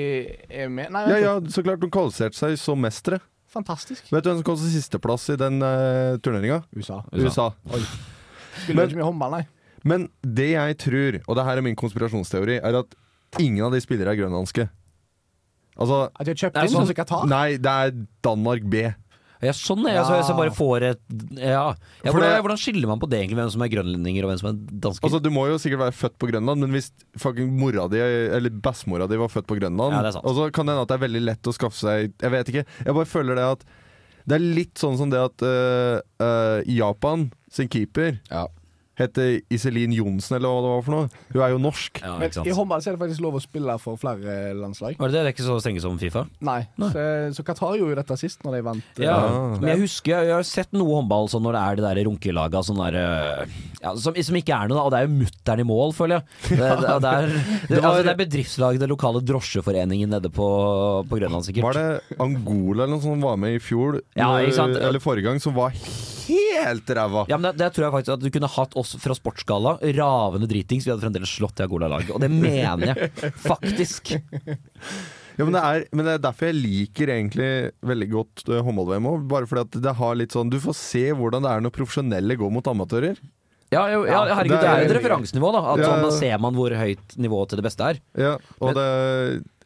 er 0.50 0.68
med? 0.68 0.90
Nei, 0.90 1.08
Ja, 1.08 1.16
ja, 1.18 1.40
så 1.40 1.62
klart 1.62 1.80
de 1.80 1.88
kvalifiserte 1.88 2.34
seg 2.34 2.58
som 2.58 2.80
mestere. 2.80 3.20
Fantastisk. 3.54 4.10
Vet 4.12 4.24
du 4.26 4.30
hvem 4.30 4.40
som 4.42 4.46
kom 4.50 4.58
til 4.60 4.72
sisteplass 4.74 5.28
i 5.32 5.38
den 5.40 5.62
uh, 5.62 6.16
turneringa? 6.24 6.60
USA. 6.76 7.00
USA. 7.14 7.48
Oi. 7.70 7.80
Spiller 8.64 8.82
Men- 8.82 8.90
ikke 8.90 9.00
mye 9.00 9.08
håndball, 9.10 9.36
nei. 9.38 9.44
Men 9.84 10.06
det 10.24 10.50
jeg 10.54 10.76
tror, 10.80 11.18
og 11.28 11.36
det 11.36 11.44
her 11.44 11.60
er 11.60 11.64
min 11.66 11.76
konspirasjonsteori, 11.76 12.54
er 12.64 12.78
at 12.80 12.94
ingen 13.42 13.64
av 13.66 13.74
de 13.74 13.80
spillere 13.84 14.14
er 14.14 14.16
grønlandske. 14.22 14.64
Altså 15.74 16.04
At 16.14 16.24
de 16.24 16.30
har 16.32 16.38
kjøpt 16.38 16.56
inn 16.62 16.70
sånn- 16.72 16.86
som 16.86 16.94
Qatar? 16.96 17.26
Nei, 17.28 17.56
det 17.58 17.66
er 17.72 17.90
Danmark 18.22 18.62
B. 18.70 18.84
Ja, 19.42 19.52
sånn 19.56 19.82
er 19.88 19.96
jeg, 19.98 20.04
så 20.06 20.14
jeg 20.18 20.26
så 20.28 20.36
bare 20.38 20.52
får 20.54 20.84
et 20.90 21.00
Ja. 21.36 21.74
ja 22.04 22.12
hvordan, 22.14 22.36
hvordan 22.44 22.60
skiller 22.60 22.88
man 22.88 23.00
på 23.02 23.08
det, 23.10 23.18
egentlig? 23.20 23.38
Hvem 23.40 23.50
som 23.54 23.64
er 23.66 23.70
grønlendinger, 23.72 24.24
og 24.24 24.30
hvem 24.32 24.40
som 24.40 24.50
er 24.50 24.58
dansker? 24.86 25.04
Altså 25.08 25.20
Du 25.24 25.30
må 25.34 25.46
jo 25.50 25.58
sikkert 25.60 25.82
være 25.82 25.96
født 25.98 26.18
på 26.22 26.30
Grønland, 26.30 26.64
men 26.64 26.70
hvis 26.76 26.90
fucking 27.20 27.50
mora 27.58 27.88
di 27.90 27.98
eller 27.98 28.50
bestemora 28.50 29.08
di 29.10 29.18
var 29.20 29.32
født 29.32 29.48
på 29.50 29.58
Grønland 29.58 29.98
Ja. 29.98 30.20
Og 30.22 30.36
så 30.38 30.50
kan 30.54 30.66
det 30.66 30.74
hende 30.76 30.86
at 30.86 30.92
det 30.92 30.98
er 30.98 31.06
veldig 31.06 31.24
lett 31.24 31.50
å 31.50 31.56
skaffe 31.56 31.80
seg 31.80 32.12
Jeg 32.22 32.30
vet 32.30 32.52
ikke. 32.52 32.66
Jeg 32.86 32.94
bare 32.94 33.10
føler 33.10 33.34
det 33.40 33.48
at 33.58 33.64
Det 34.24 34.38
er 34.38 34.44
litt 34.56 34.78
sånn 34.80 34.96
som 34.96 35.10
det 35.12 35.20
at 35.20 35.42
uh, 35.44 36.00
uh, 36.22 36.60
Japan 36.64 37.28
sin 37.52 37.68
keeper 37.68 38.16
heter 38.98 39.40
Iselin 39.52 39.92
Johnsen, 39.96 40.36
eller 40.38 40.48
hva 40.52 40.60
det 40.64 40.70
var 40.74 40.82
for 40.86 40.94
noe. 40.94 41.08
Hun 41.34 41.42
er 41.42 41.50
jo 41.54 41.58
norsk. 41.62 42.00
ja, 42.02 42.12
Men 42.18 42.28
ikke 42.28 42.38
sant. 42.38 42.46
i 42.50 42.54
håndball 42.54 42.82
så 42.84 42.90
er 42.92 42.96
det 42.96 43.02
faktisk 43.04 43.24
lov 43.24 43.38
å 43.38 43.42
spille 43.42 43.74
for 43.82 43.98
flere 44.00 44.36
landslag. 44.58 44.96
Var 45.00 45.10
det 45.10 45.16
det? 45.16 45.22
Det 45.24 45.30
er 45.32 45.34
ikke 45.36 45.46
så 45.48 45.56
strenge 45.62 45.82
som 45.82 45.98
Fifa? 45.98 46.24
Nei. 46.46 46.60
Nei. 46.78 46.90
Så, 46.94 47.04
så 47.38 47.46
Qatar 47.48 47.74
gjorde 47.80 47.94
jo 47.96 47.98
dette 48.00 48.18
sist, 48.20 48.42
når 48.46 48.58
de 48.58 48.62
vant. 48.68 49.00
Ja, 49.02 49.16
eh, 49.26 49.58
men 49.58 49.70
jeg 49.72 49.82
husker 49.84 50.24
Jeg 50.28 50.34
har 50.36 50.46
sett 50.46 50.70
noe 50.76 51.00
håndball 51.00 51.26
sånn 51.32 51.42
når 51.46 51.56
det 51.58 51.62
er 51.64 51.80
de 51.80 51.86
der 51.88 52.02
runkelaga 52.08 52.62
sånn 52.66 52.78
der, 52.84 52.98
øh, 53.02 53.58
ja, 53.82 53.94
som, 53.98 54.14
som 54.14 54.38
ikke 54.38 54.54
er 54.56 54.70
noe, 54.70 54.78
da. 54.78 54.84
Og 54.86 54.92
det 54.94 55.00
er 55.02 55.08
jo 55.08 55.14
mutter'n 55.18 55.64
i 55.64 55.68
mål, 55.68 55.94
føler 55.96 56.20
jeg. 56.20 56.28
Det, 56.64 56.70
det, 56.80 56.94
det, 57.02 57.10
er, 57.10 57.32
det, 57.68 57.78
altså, 57.80 58.02
det 58.06 58.12
er 58.12 58.18
bedriftslaget, 58.22 58.80
den 58.84 58.90
lokale 58.92 59.20
drosjeforeningen 59.26 60.10
nede 60.14 60.30
på, 60.32 60.46
på 61.10 61.18
Grønland, 61.18 61.44
sikkert. 61.46 61.66
Var 61.66 61.78
det 61.80 62.18
Angola 62.22 62.84
eller 62.84 62.94
noe 62.94 63.02
som 63.04 63.20
var 63.24 63.36
med 63.40 63.56
i 63.58 63.60
fjor, 63.62 63.98
Ja, 64.18 64.30
ikke 64.44 64.56
sant? 64.56 64.78
eller 64.78 65.02
forrige 65.02 65.26
gang, 65.28 65.40
som 65.42 65.56
var 65.56 65.74
helt 65.74 66.23
ræva? 66.98 67.24
Ja, 67.30 67.38
men 67.38 67.50
det, 67.50 67.58
det 67.62 67.70
tror 67.74 67.86
jeg 67.86 67.94
faktisk 67.96 68.14
at 68.16 68.22
du 68.24 68.30
kunne 68.34 68.50
hatt 68.54 68.76
oss 68.80 68.94
fra 69.02 69.16
Sportsgalla, 69.16 69.76
ravende 69.98 70.48
dritings. 70.50 70.86
Vi 70.86 70.92
hadde 70.92 71.04
fremdeles 71.04 71.34
slått 71.34 71.56
det 71.58 71.68
Agola-laget. 71.68 72.14
Og 72.14 72.22
det 72.22 72.30
mener 72.32 72.94
jeg 72.94 73.12
faktisk. 73.44 74.14
Ja, 75.34 75.42
men, 75.42 75.56
det 75.56 75.62
er, 75.66 75.84
men 75.90 76.06
det 76.06 76.12
er 76.14 76.20
derfor 76.22 76.46
jeg 76.46 76.60
liker 76.60 77.10
egentlig 77.10 77.46
veldig 77.82 78.06
godt 78.12 78.44
uh, 78.52 78.60
håndball-VM 78.62 79.08
òg. 79.10 79.24
Bare 79.32 79.48
fordi 79.50 79.64
at 79.66 79.78
det 79.82 79.94
har 79.98 80.12
litt 80.14 80.34
sånn 80.36 80.52
Du 80.52 80.60
får 80.62 80.76
se 80.78 81.08
hvordan 81.10 81.42
det 81.42 81.50
er 81.50 81.64
når 81.64 81.74
profesjonelle 81.74 82.36
går 82.38 82.52
mot 82.54 82.70
amatører. 82.70 83.18
Ja, 83.74 83.88
jo, 83.90 84.04
ja 84.06 84.20
herregud, 84.30 84.60
det 84.60 84.68
er 84.70 84.84
jo 84.84 84.90
et 84.92 84.96
referansenivå, 85.00 85.50
da. 85.56 85.62
At 85.72 85.82
Ja. 85.82 85.88
sånn, 85.90 86.04
da 86.06 86.10
ser 86.14 86.38
man 86.38 86.54
hvor 86.54 86.70
høyt 86.78 87.16
nivået 87.18 87.50
til 87.50 87.58
det 87.58 87.66
beste 87.66 87.88
er. 87.90 88.00
Ja, 88.14 88.36
og 88.62 88.74
det 88.78 88.86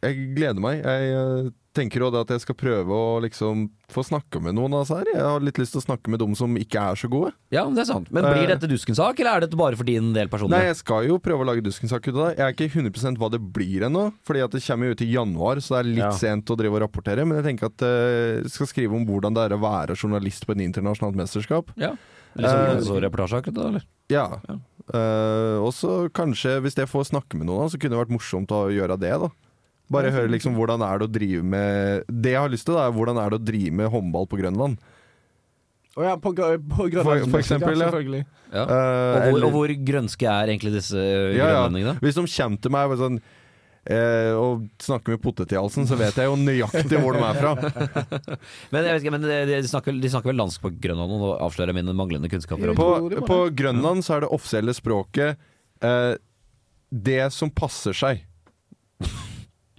Jeg 0.01 0.33
gleder 0.33 0.63
meg. 0.63 0.81
Jeg 0.81 1.13
eh, 1.13 1.51
tenker 1.77 2.01
også 2.01 2.21
at 2.25 2.31
jeg 2.33 2.41
skal 2.41 2.55
prøve 2.57 2.89
å 2.97 3.19
liksom 3.21 3.67
få 3.93 4.01
snakke 4.05 4.41
med 4.41 4.55
noen 4.57 4.73
av 4.73 4.81
oss 4.83 4.89
her. 4.93 5.05
Jeg 5.13 5.21
har 5.21 5.39
litt 5.45 5.59
lyst 5.61 5.73
til 5.75 5.81
å 5.81 5.85
snakke 5.85 6.09
med 6.09 6.19
dem 6.19 6.33
som 6.35 6.55
ikke 6.57 6.81
er 6.81 6.97
så 6.97 7.09
gode. 7.09 7.31
Ja, 7.53 7.63
det 7.69 7.83
er 7.83 7.89
sant. 7.89 8.09
Men 8.11 8.25
blir 8.25 8.43
Eh. 8.49 8.55
dette 8.55 8.67
duskensak, 8.69 9.19
eller 9.19 9.37
er 9.37 9.39
dette 9.45 9.55
bare 9.57 9.75
for 9.77 9.83
din 9.85 10.11
del 10.13 10.27
Nei, 10.49 10.65
jeg 10.65 10.75
skal 10.81 11.05
jo 11.07 11.19
prøve 11.19 11.45
å 11.45 11.45
lage 11.45 11.61
duskensak 11.63 12.07
ut 12.09 12.15
av 12.15 12.29
det. 12.29 12.37
Jeg 12.37 12.45
er 12.47 12.53
ikke 12.57 12.73
100% 12.73 13.17
hva 13.17 13.29
det 13.31 13.39
blir 13.53 13.81
ennå, 13.85 14.13
fordi 14.25 14.43
at 14.43 14.51
det 14.51 14.63
kommer 14.65 14.85
jo 14.89 14.91
ut 14.97 15.01
i 15.05 15.11
januar, 15.13 15.55
så 15.61 15.77
det 15.77 15.79
er 15.79 15.89
litt 15.89 15.97
Ja. 16.03 16.11
sent 16.11 16.45
å 16.49 16.57
drive 16.57 16.73
og 16.73 16.81
rapportere. 16.89 17.25
Men 17.25 17.43
jeg 17.43 17.57
tenker 17.57 17.65
at 17.69 17.81
eh, 17.81 18.41
jeg 18.41 18.49
skal 18.51 18.67
skrive 18.67 18.93
om 18.95 19.05
hvordan 19.05 19.33
det 19.33 19.51
er 19.51 19.55
å 19.57 19.61
være 19.61 19.95
journalist 19.95 20.45
på 20.45 20.51
et 20.57 20.65
internasjonalt 20.65 21.15
mesterskap. 21.15 21.69
Ja. 21.77 21.93
Liksom 22.37 22.77
Eh, 22.77 22.81
så 22.81 22.99
reportasje 23.01 23.41
akkurat 23.41 23.53
da, 23.53 23.67
eller? 23.69 23.83
Ja. 24.09 24.25
Eh, 24.93 25.57
og 25.61 25.71
så 25.73 26.09
kanskje, 26.11 26.59
hvis 26.61 26.75
jeg 26.75 26.87
får 26.89 27.09
snakke 27.11 27.37
med 27.37 27.47
noen, 27.49 27.69
så 27.69 27.77
kunne 27.79 27.93
det 27.95 28.01
vært 28.07 28.13
morsomt 28.15 28.49
å 28.53 28.69
gjøre 28.73 28.97
det, 28.99 29.11
da. 29.21 29.29
Bare 29.89 30.11
høre 30.13 30.29
liksom 30.29 30.53
hvordan 30.57 30.83
er 30.85 31.01
det 31.01 31.07
å 31.07 31.11
drive 31.11 31.43
med 31.49 32.03
Det 32.13 32.35
jeg 32.35 32.41
har 32.43 32.51
lyst 32.53 32.67
til, 32.69 32.75
da, 32.77 32.85
er 32.87 32.95
hvordan 32.95 33.17
er 33.17 33.33
det 33.33 33.39
å 33.39 33.45
drive 33.49 33.73
med 33.79 33.89
håndball 33.89 34.27
på 34.29 34.37
Grønland. 34.41 34.77
Å 35.97 36.05
ja, 36.05 36.13
på, 36.21 36.31
på 36.37 36.45
For, 36.77 36.91
Grønland. 36.93 37.31
for 37.33 37.41
eksempel, 37.41 37.73
ja. 37.75 37.89
Selvfølgelig. 37.89 38.21
Ja. 38.53 38.63
Uh, 38.63 38.69
Og 38.69 38.69
hvor, 38.69 39.27
eller- 39.33 39.47
og 39.49 39.55
hvor 39.57 39.73
grønske 39.89 40.29
er 40.29 40.53
egentlig 40.53 40.75
disse 40.77 41.01
ja, 41.35 41.49
ja. 41.57 41.95
Hvis 42.01 42.17
de 42.17 42.23
kommer 42.29 42.61
til 42.61 42.73
meg 42.73 42.95
sånn 43.01 43.19
eh, 43.89 44.31
og 44.37 44.67
snakker 44.83 45.15
med 45.15 45.21
potet 45.23 45.53
i 45.53 45.57
halsen, 45.57 45.87
så 45.89 45.97
vet 45.99 46.17
jeg 46.19 46.29
jo 46.29 46.37
nøyaktig 46.39 47.01
hvor 47.01 47.17
de 47.17 47.23
er 47.25 47.39
fra. 47.39 47.53
Men, 48.71 48.85
jeg 48.85 48.93
vet 48.93 49.01
ikke, 49.03 49.13
men 49.15 49.25
de, 49.25 49.37
de, 49.49 49.59
snakker, 49.69 49.97
de 50.01 50.11
snakker 50.13 50.31
vel 50.31 50.41
dansk 50.43 50.61
på 50.63 50.71
Grønland, 50.83 51.15
og 51.15 51.23
nå 51.23 51.31
avslører 51.47 51.73
jeg 51.73 51.79
mine 51.81 51.95
manglende 51.97 52.29
kunnskaper 52.31 52.73
om 52.73 52.79
På, 52.79 52.89
på 53.25 53.39
Grønland 53.57 54.05
så 54.05 54.17
er 54.17 54.25
det 54.25 54.31
offisielle 54.35 54.75
språket 54.77 55.39
eh, 55.85 56.13
det 56.89 57.21
som 57.33 57.51
passer 57.53 57.97
seg. 57.97 58.23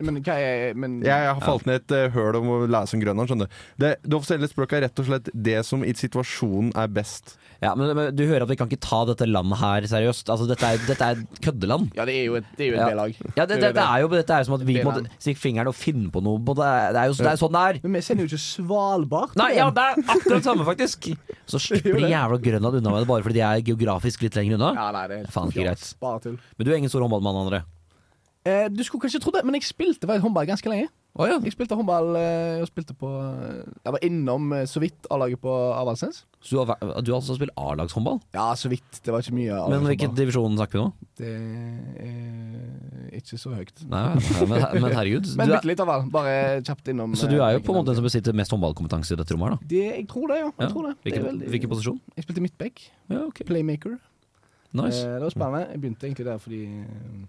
Men 0.00 0.20
hva 0.24 0.36
er 0.40 0.74
men, 0.78 0.98
Jeg, 1.04 1.12
jeg 1.12 1.34
har 1.34 1.44
falt 1.44 1.66
ned 1.68 1.82
et 1.82 1.94
eh, 1.96 2.08
høl 2.14 2.38
om 2.40 2.48
å 2.54 2.58
lese 2.70 2.96
om 2.96 3.02
Grønland. 3.04 3.30
skjønner 3.30 3.50
du 3.50 3.84
det, 3.84 3.92
det 4.04 4.16
offisielle 4.16 4.48
språket 4.50 4.78
er 4.80 4.86
rett 4.88 5.02
og 5.02 5.08
slett 5.10 5.30
det 5.34 5.60
som 5.68 5.84
i 5.84 5.92
situasjonen 5.96 6.72
er 6.78 6.90
best. 6.92 7.36
Ja, 7.60 7.74
men, 7.76 7.90
men 7.96 8.14
du 8.16 8.22
hører 8.24 8.46
at 8.46 8.48
vi 8.48 8.56
kan 8.56 8.70
ikke 8.70 8.80
ta 8.80 9.02
dette 9.10 9.26
landet 9.28 9.60
her 9.60 9.84
seriøst. 9.90 10.30
Altså, 10.32 10.46
dette, 10.48 10.64
er, 10.64 10.80
dette 10.88 11.08
er 11.12 11.18
køddeland. 11.44 11.90
Ja, 11.98 12.06
det 12.08 12.14
er 12.16 12.24
jo 12.30 12.38
et, 12.38 12.46
det 12.56 12.64
er 12.64 12.70
jo 12.70 12.76
et 12.76 12.80
Ja. 12.80 12.86
B-lag. 12.88 13.18
Ja, 13.36 13.44
det, 13.44 13.58
det, 13.60 13.72
det 13.76 13.84
er 13.84 14.00
jo 14.00 14.08
dette 14.14 14.32
er 14.36 14.40
jo 14.40 14.48
som 14.48 14.56
at 14.56 14.64
vi 14.64 14.78
må 14.86 14.94
stikke 15.18 15.42
fingeren 15.42 15.68
og 15.68 15.76
finne 15.76 16.08
på 16.12 16.22
noe. 16.24 16.40
på 16.40 16.54
Det 16.56 16.70
det 16.96 17.02
er 17.02 17.10
jo 17.10 17.18
det 17.20 17.28
er 17.34 17.40
sånn 17.42 17.52
det 17.58 17.64
er. 17.68 17.80
Men 17.84 17.98
vi 17.98 18.02
sender 18.06 18.24
jo 18.24 18.30
ikke 18.32 18.44
Svalbard. 18.46 19.34
Nei, 19.40 19.50
ja, 19.58 19.66
det 19.76 19.84
er 19.90 20.00
akkurat 20.16 20.48
samme, 20.48 20.64
faktisk. 20.70 21.10
Så 21.44 21.60
slipper 21.66 22.00
de 22.00 22.14
jævla 22.14 22.40
Grønland 22.46 22.80
unna 22.80 22.94
med 22.94 23.04
det 23.04 23.10
bare 23.12 23.26
fordi 23.26 23.36
de 23.40 23.44
er 23.50 23.66
geografisk 23.68 24.24
litt 24.24 24.40
lenger 24.40 24.56
unna. 24.56 24.72
Ja, 24.80 24.88
nei, 24.96 25.04
det 25.12 25.20
er 25.20 25.30
faen 25.36 25.52
ikke 25.52 25.68
greit. 25.68 25.84
Men 26.56 26.64
du 26.64 26.72
er 26.72 26.80
ingen 26.80 26.92
stor 26.92 27.04
håndballmann, 27.04 27.42
André. 27.44 27.60
Eh, 28.48 28.66
du 28.72 28.80
skulle 28.86 29.02
kanskje 29.04 29.20
tro 29.20 29.32
det, 29.34 29.42
men 29.44 29.58
jeg 29.58 29.66
spilte 29.68 30.08
faktisk 30.08 30.24
håndball 30.24 30.46
ganske 30.48 30.70
lenge. 30.72 30.88
Oh, 31.18 31.26
ja. 31.26 31.40
Jeg 31.42 31.52
spilte 31.52 31.74
håndball 31.74 32.14
eh, 32.14 32.60
og 32.62 32.68
spilte 32.70 32.94
på 32.94 33.08
eh, 33.10 33.64
Jeg 33.82 33.94
var 33.96 34.04
innom 34.06 34.52
eh, 34.54 34.62
så 34.70 34.78
vidt 34.78 35.08
A-laget 35.10 35.40
på 35.42 35.50
Avaldsnes. 35.50 36.20
Så 36.40 36.54
du 36.54 36.60
har, 36.62 36.78
du 37.02 37.10
har 37.10 37.18
altså 37.18 37.34
spilt 37.34 37.50
A-lagshåndball? 37.58 38.20
Ja, 38.32 38.46
så 38.56 38.70
vidt. 38.70 39.00
Det 39.04 39.10
var 39.12 39.24
ikke 39.24 39.34
mye 39.34 39.58
Men 39.72 39.88
hvilken 39.90 40.14
divisjon 40.16 40.54
snakker 40.56 40.78
vi 40.78 40.84
nå? 40.84 40.92
Det 41.18 41.32
er 41.34 43.18
ikke 43.18 43.40
så 43.42 43.52
høyt. 43.58 43.82
Nei, 43.90 44.04
men, 44.46 44.62
men 44.86 44.94
herregud. 44.94 45.26
Men 45.40 45.50
du 45.50 45.56
bitte 45.56 45.64
er, 45.64 45.68
litt, 45.72 45.82
iallfall. 45.82 46.06
Bare 46.14 46.36
kjapt 46.70 46.92
innom. 46.94 47.16
så 47.18 47.28
du 47.28 47.36
er 47.40 47.56
jo 47.56 47.60
eh, 47.60 47.64
på 47.66 47.74
en 47.74 47.80
måte 47.80 47.90
den 47.90 47.98
som 47.98 48.06
besitter 48.06 48.38
mest 48.40 48.54
håndballkompetanse 48.54 49.16
i 49.16 49.20
dette 49.20 49.34
rommet 49.34 49.50
her, 49.50 49.58
da? 49.58 49.70
det, 49.74 49.82
Jeg 49.98 50.06
tror 50.14 50.30
det, 50.30 50.38
ja. 50.44 50.52
Jeg 50.62 50.72
tror 50.72 50.86
det. 50.86 50.94
det 50.94 51.00
er 51.00 51.10
Hvilken, 51.10 51.26
veldig- 51.28 51.50
hvilken 51.56 51.74
posisjon? 51.74 52.00
Jeg 52.16 52.26
spilte 52.28 52.46
midtback. 52.46 52.86
Ja, 53.10 53.24
ok. 53.26 53.42
Playmaker. 53.50 53.98
Nice. 54.78 55.02
Eh, 55.02 55.18
det 55.18 55.26
var 55.26 55.34
spennende. 55.34 55.66
Jeg 55.74 55.82
begynte 55.82 56.06
egentlig 56.08 56.30
der 56.30 56.38
fordi 56.46 56.62
eh, 56.70 57.28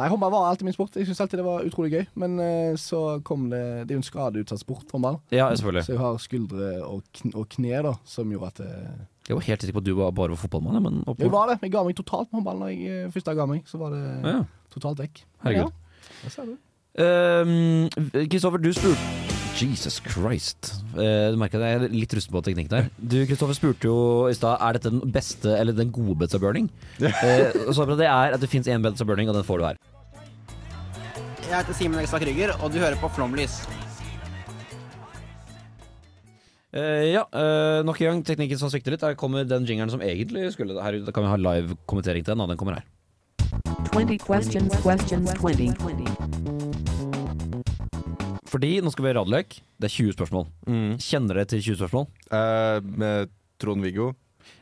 Nei, 0.00 0.08
håndball 0.08 0.32
var 0.32 0.46
alltid 0.48 0.64
min 0.64 0.74
sport. 0.76 0.94
Jeg 0.96 1.08
syns 1.10 1.20
alltid 1.20 1.42
det 1.42 1.44
var 1.44 1.66
utrolig 1.66 1.90
gøy. 1.92 2.04
Men 2.22 2.38
uh, 2.40 2.76
så 2.80 3.20
kom 3.26 3.48
det 3.52 3.60
Det 3.84 3.92
er 3.92 3.98
jo 3.98 4.00
en 4.00 4.06
skadeutsatt 4.06 4.62
sport, 4.62 4.86
håndball. 4.94 5.18
Ja, 5.34 5.50
selvfølgelig. 5.52 5.84
Så 5.86 5.92
jeg 5.94 6.00
har 6.00 6.20
skuldre 6.24 6.70
og, 6.86 7.02
kn 7.16 7.34
og 7.36 7.48
kne, 7.52 7.82
da, 7.84 7.94
som 8.08 8.32
gjorde 8.32 8.52
at 8.54 8.62
uh, 8.64 9.02
Jeg 9.28 9.36
var 9.36 9.46
helt 9.50 9.66
sikker 9.66 9.76
på 9.76 9.84
at 9.84 9.90
du 9.90 9.92
var 9.98 10.14
bare 10.16 10.32
var 10.32 10.40
fotballmann, 10.40 10.80
men 10.86 11.02
oppå... 11.04 11.20
Jeg 11.26 11.34
var 11.34 11.52
det. 11.52 11.58
Jeg 11.66 11.74
ga 11.76 11.84
meg 11.86 11.98
totalt 12.00 12.30
med 12.30 12.40
håndball 12.40 12.64
når 12.64 12.72
jeg 12.72 13.04
eh, 13.04 13.10
først 13.12 13.34
ga 13.36 13.48
meg. 13.50 13.66
Så 13.68 13.82
var 13.82 13.92
det 13.94 14.04
Ja, 14.06 14.38
ja. 14.40 14.44
totalt 14.72 15.04
vekk. 15.04 15.24
Herregud. 15.44 15.68
Ja, 15.68 16.16
det 16.24 16.32
ser 16.34 16.48
du. 16.48 16.56
Kristoffer, 17.00 18.26
Kristoffer, 18.32 18.64
du 18.64 18.72
spurte 18.74 19.29
Jesus 19.60 20.00
Christ. 20.00 20.72
Eh, 20.96 21.30
du 21.32 21.38
merker 21.40 21.60
at 21.60 21.68
jeg 21.68 21.78
er 21.80 21.94
litt 21.94 22.14
rusten 22.16 22.32
på 22.34 22.42
teknikken 22.46 22.72
der. 22.72 22.88
Du 22.96 23.18
Kristoffer 23.28 23.56
spurte 23.58 23.90
jo 23.90 23.98
i 24.30 24.36
stad 24.36 24.56
Er 24.64 24.78
dette 24.78 24.92
den 24.94 25.12
beste 25.12 25.52
eller 25.58 25.76
den 25.76 25.92
gode 25.92 26.16
Beds 26.22 26.34
of 26.34 26.42
Burning. 26.44 26.70
Eh, 27.00 27.52
svaret 27.74 27.92
på 27.92 27.98
det 28.00 28.08
er 28.08 28.34
at 28.36 28.40
det 28.40 28.48
fins 28.50 28.68
én 28.70 28.82
Beds 28.82 29.02
of 29.02 29.08
Burning, 29.10 29.28
og 29.28 29.36
den 29.36 29.44
får 29.44 29.60
du 29.60 29.66
her. 29.68 29.80
Jeg 31.50 31.56
heter 31.58 31.76
Simen 31.76 32.00
Ekstad 32.00 32.22
Krüger, 32.22 32.54
og 32.62 32.72
du 32.72 32.78
hører 32.78 32.96
på 33.00 33.10
Flomlys. 33.12 33.60
Eh, 36.72 37.10
ja, 37.10 37.24
eh, 37.34 37.82
nok 37.82 37.98
en 38.00 38.12
gang 38.12 38.22
teknikken 38.24 38.58
som 38.60 38.70
svikter 38.70 38.94
litt. 38.94 39.02
Her 39.02 39.18
kommer 39.18 39.44
den 39.44 39.66
jingeren 39.66 39.90
som 39.90 40.00
egentlig 40.00 40.52
skulle 40.54 40.78
Her 40.80 41.00
da 41.02 41.12
kan 41.12 41.26
vi 41.26 41.32
ha 41.32 41.36
live 41.36 41.76
kommentering 41.86 42.24
til 42.24 42.34
den. 42.34 42.40
og 42.40 42.48
Den 42.48 42.56
kommer 42.56 42.78
her. 42.78 42.86
20 43.92 44.18
questions, 44.18 44.72
questions, 44.82 45.34
20. 45.34 46.39
Fordi 48.50 48.72
nå 48.82 48.90
skal 48.92 49.04
vi 49.06 49.12
ha 49.12 49.18
radiolek. 49.20 49.60
Det 49.80 49.86
er 49.90 49.94
20 49.94 50.16
spørsmål. 50.16 50.48
Kjenner 51.00 51.38
dere 51.38 51.48
til 51.52 51.62
20 51.62 51.78
spørsmål? 51.80 52.08
Eh, 52.34 52.80
med 53.00 53.30
Trond-Viggo. 53.62 54.10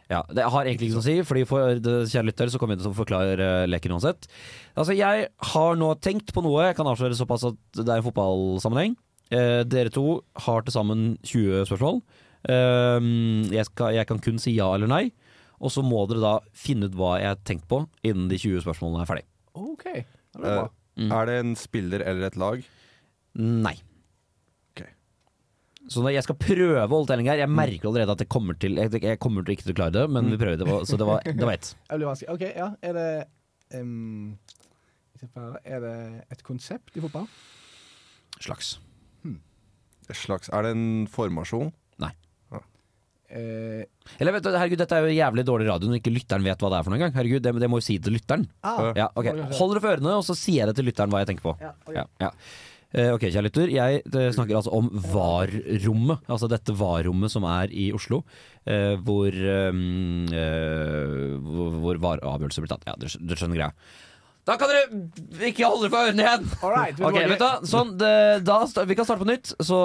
Ja, 0.08 0.22
Det 0.32 0.44
har 0.44 0.64
egentlig 0.64 0.88
ikke 0.88 0.96
noe 0.96 1.04
å 1.04 1.06
si, 1.06 1.16
Fordi 1.28 1.42
for 1.48 1.80
kjære 2.08 2.24
lytter 2.30 2.48
så 2.52 2.58
kommer 2.60 2.76
vi 2.76 2.82
til 2.82 2.90
å 2.92 2.96
forklare 2.96 3.36
eh, 3.44 3.66
leken 3.68 3.92
uansett. 3.96 4.28
Altså, 4.76 4.96
Jeg 4.96 5.28
har 5.52 5.76
nå 5.76 5.90
tenkt 6.00 6.32
på 6.32 6.42
noe. 6.44 6.64
Jeg 6.70 6.76
kan 6.78 6.88
avsløre 6.88 7.16
såpass 7.16 7.44
at 7.48 7.58
det 7.76 7.88
er 7.88 8.00
en 8.00 8.06
fotballsammenheng. 8.06 8.96
Eh, 9.30 9.62
dere 9.68 9.92
to 9.92 10.22
har 10.46 10.64
til 10.64 10.72
sammen 10.72 11.18
20 11.28 11.64
spørsmål. 11.68 12.00
Eh, 12.48 13.08
jeg, 13.52 13.66
skal, 13.68 13.94
jeg 13.98 14.08
kan 14.08 14.20
kun 14.24 14.40
si 14.42 14.56
ja 14.56 14.70
eller 14.74 14.88
nei. 14.90 15.04
Og 15.60 15.72
så 15.74 15.82
må 15.82 16.04
dere 16.08 16.22
da 16.22 16.34
finne 16.56 16.86
ut 16.88 16.96
hva 16.96 17.16
jeg 17.18 17.32
har 17.32 17.40
tenkt 17.48 17.68
på 17.70 17.82
innen 18.06 18.28
de 18.30 18.38
20 18.38 18.62
spørsmålene 18.64 19.04
er 19.04 19.10
ferdig. 19.10 19.26
OK. 19.58 19.84
Det 19.92 20.44
er, 20.44 20.44
bra. 20.44 20.66
Eh, 20.98 21.14
Er 21.20 21.28
det 21.30 21.38
en 21.42 21.54
spiller 21.58 22.02
eller 22.06 22.28
et 22.30 22.36
lag? 22.40 22.62
Nei. 23.38 23.76
Så 25.88 26.02
når 26.04 26.12
jeg 26.18 26.26
skal 26.26 26.36
prøve 26.36 26.82
å 26.82 26.88
holde 26.90 27.08
telling 27.08 27.30
her 27.30 27.40
Jeg 27.40 27.48
merker 27.48 27.88
allerede 27.88 28.12
at 28.16 28.22
jeg 28.24 28.30
kommer 28.32 28.56
til 28.60 28.76
Jeg, 28.76 28.92
jeg 29.00 29.20
kommer 29.22 29.46
til 29.46 29.56
ikke 29.56 29.68
til 29.68 29.74
å 29.74 29.78
klare 29.80 29.94
det, 29.96 30.04
men 30.12 30.28
vi 30.28 30.38
prøver. 30.40 30.60
Det 30.60 30.68
var, 30.68 30.84
så 30.88 31.00
det 31.00 31.08
var, 31.08 31.24
det 31.24 31.48
var 31.48 31.56
ett. 31.56 31.70
Det 31.88 31.96
blir 31.96 32.10
vanskelig. 32.10 32.34
OK, 32.34 32.44
ja. 32.52 32.68
Er 32.84 32.98
det 32.98 33.08
um, 33.80 34.36
Er 35.64 35.84
det 35.84 35.96
et 36.34 36.44
konsept 36.46 36.98
i 36.98 37.04
fotball? 37.04 37.28
Slags. 38.38 38.76
Hmm. 39.24 39.40
slags 40.12 40.52
Er 40.52 40.68
det 40.68 40.76
en 40.76 40.88
formasjon? 41.10 41.72
Nei. 42.04 42.12
Eh, 43.28 43.82
Eller 44.16 44.32
vet 44.32 44.44
du, 44.46 44.54
herregud, 44.54 44.80
dette 44.80 44.96
er 44.96 45.04
jo 45.04 45.12
jævlig 45.12 45.42
dårlig 45.44 45.66
radio 45.68 45.90
når 45.90 45.98
ikke 45.98 46.12
lytteren 46.14 46.46
vet 46.46 46.62
hva 46.64 46.70
det 46.72 46.78
er 46.78 46.86
for 46.86 46.94
noen 46.94 47.02
gang. 47.06 47.16
Herregud, 47.16 47.42
det, 47.44 47.52
det 47.64 47.68
må 47.68 47.80
jo 47.80 47.84
si 47.84 47.98
til 48.00 48.16
lytteren. 48.16 48.46
Ah. 48.64 48.90
Ja, 48.96 49.10
okay. 49.12 49.36
Hold 49.58 49.74
dere 49.74 49.82
for 49.84 49.96
ørene, 49.96 50.14
og 50.20 50.24
så 50.24 50.36
sier 50.38 50.62
jeg 50.62 50.70
det 50.70 50.78
til 50.78 50.88
lytteren 50.88 51.12
hva 51.12 51.24
jeg 51.24 51.32
tenker 51.32 51.48
på. 51.50 51.56
Ja, 51.64 51.74
okay. 51.84 51.98
Ja, 52.00 52.06
ja. 52.28 52.30
Ok, 52.88 53.26
kjære 53.28 53.44
lytter. 53.44 53.68
Jeg 53.68 54.00
eh, 54.06 54.30
snakker 54.32 54.56
altså 54.56 54.72
om 54.72 54.88
VAR-rommet. 55.12 56.22
Altså 56.24 56.48
dette 56.48 56.72
VAR-rommet 56.72 57.32
som 57.32 57.44
er 57.44 57.72
i 57.72 57.90
Oslo. 57.92 58.22
eh, 58.64 58.96
hvor 59.04 59.28
um, 59.28 60.24
eh, 60.32 61.34
hvor, 61.44 61.74
hvor 61.82 62.00
VAR-avgjørelser 62.04 62.64
blir 62.64 62.72
tatt. 62.72 62.86
Ja, 62.88 62.96
dere, 62.96 63.36
skjønner 63.36 63.60
greia. 63.60 63.72
Da 64.48 64.56
kan 64.56 64.72
dere 64.72 65.50
ikke 65.50 65.68
holde 65.68 65.84
dere 65.84 65.92
for 65.92 66.08
ørene 66.08 66.24
igjen! 66.24 66.46
All 66.64 66.72
right, 66.72 66.96
vet 66.96 67.42
du 67.42 67.68
sånn, 67.68 67.90
det, 68.00 68.12
da, 68.48 68.62
Vi 68.88 68.96
kan 68.96 69.04
starte 69.04 69.20
på 69.20 69.28
nytt. 69.28 69.52
Så 69.60 69.82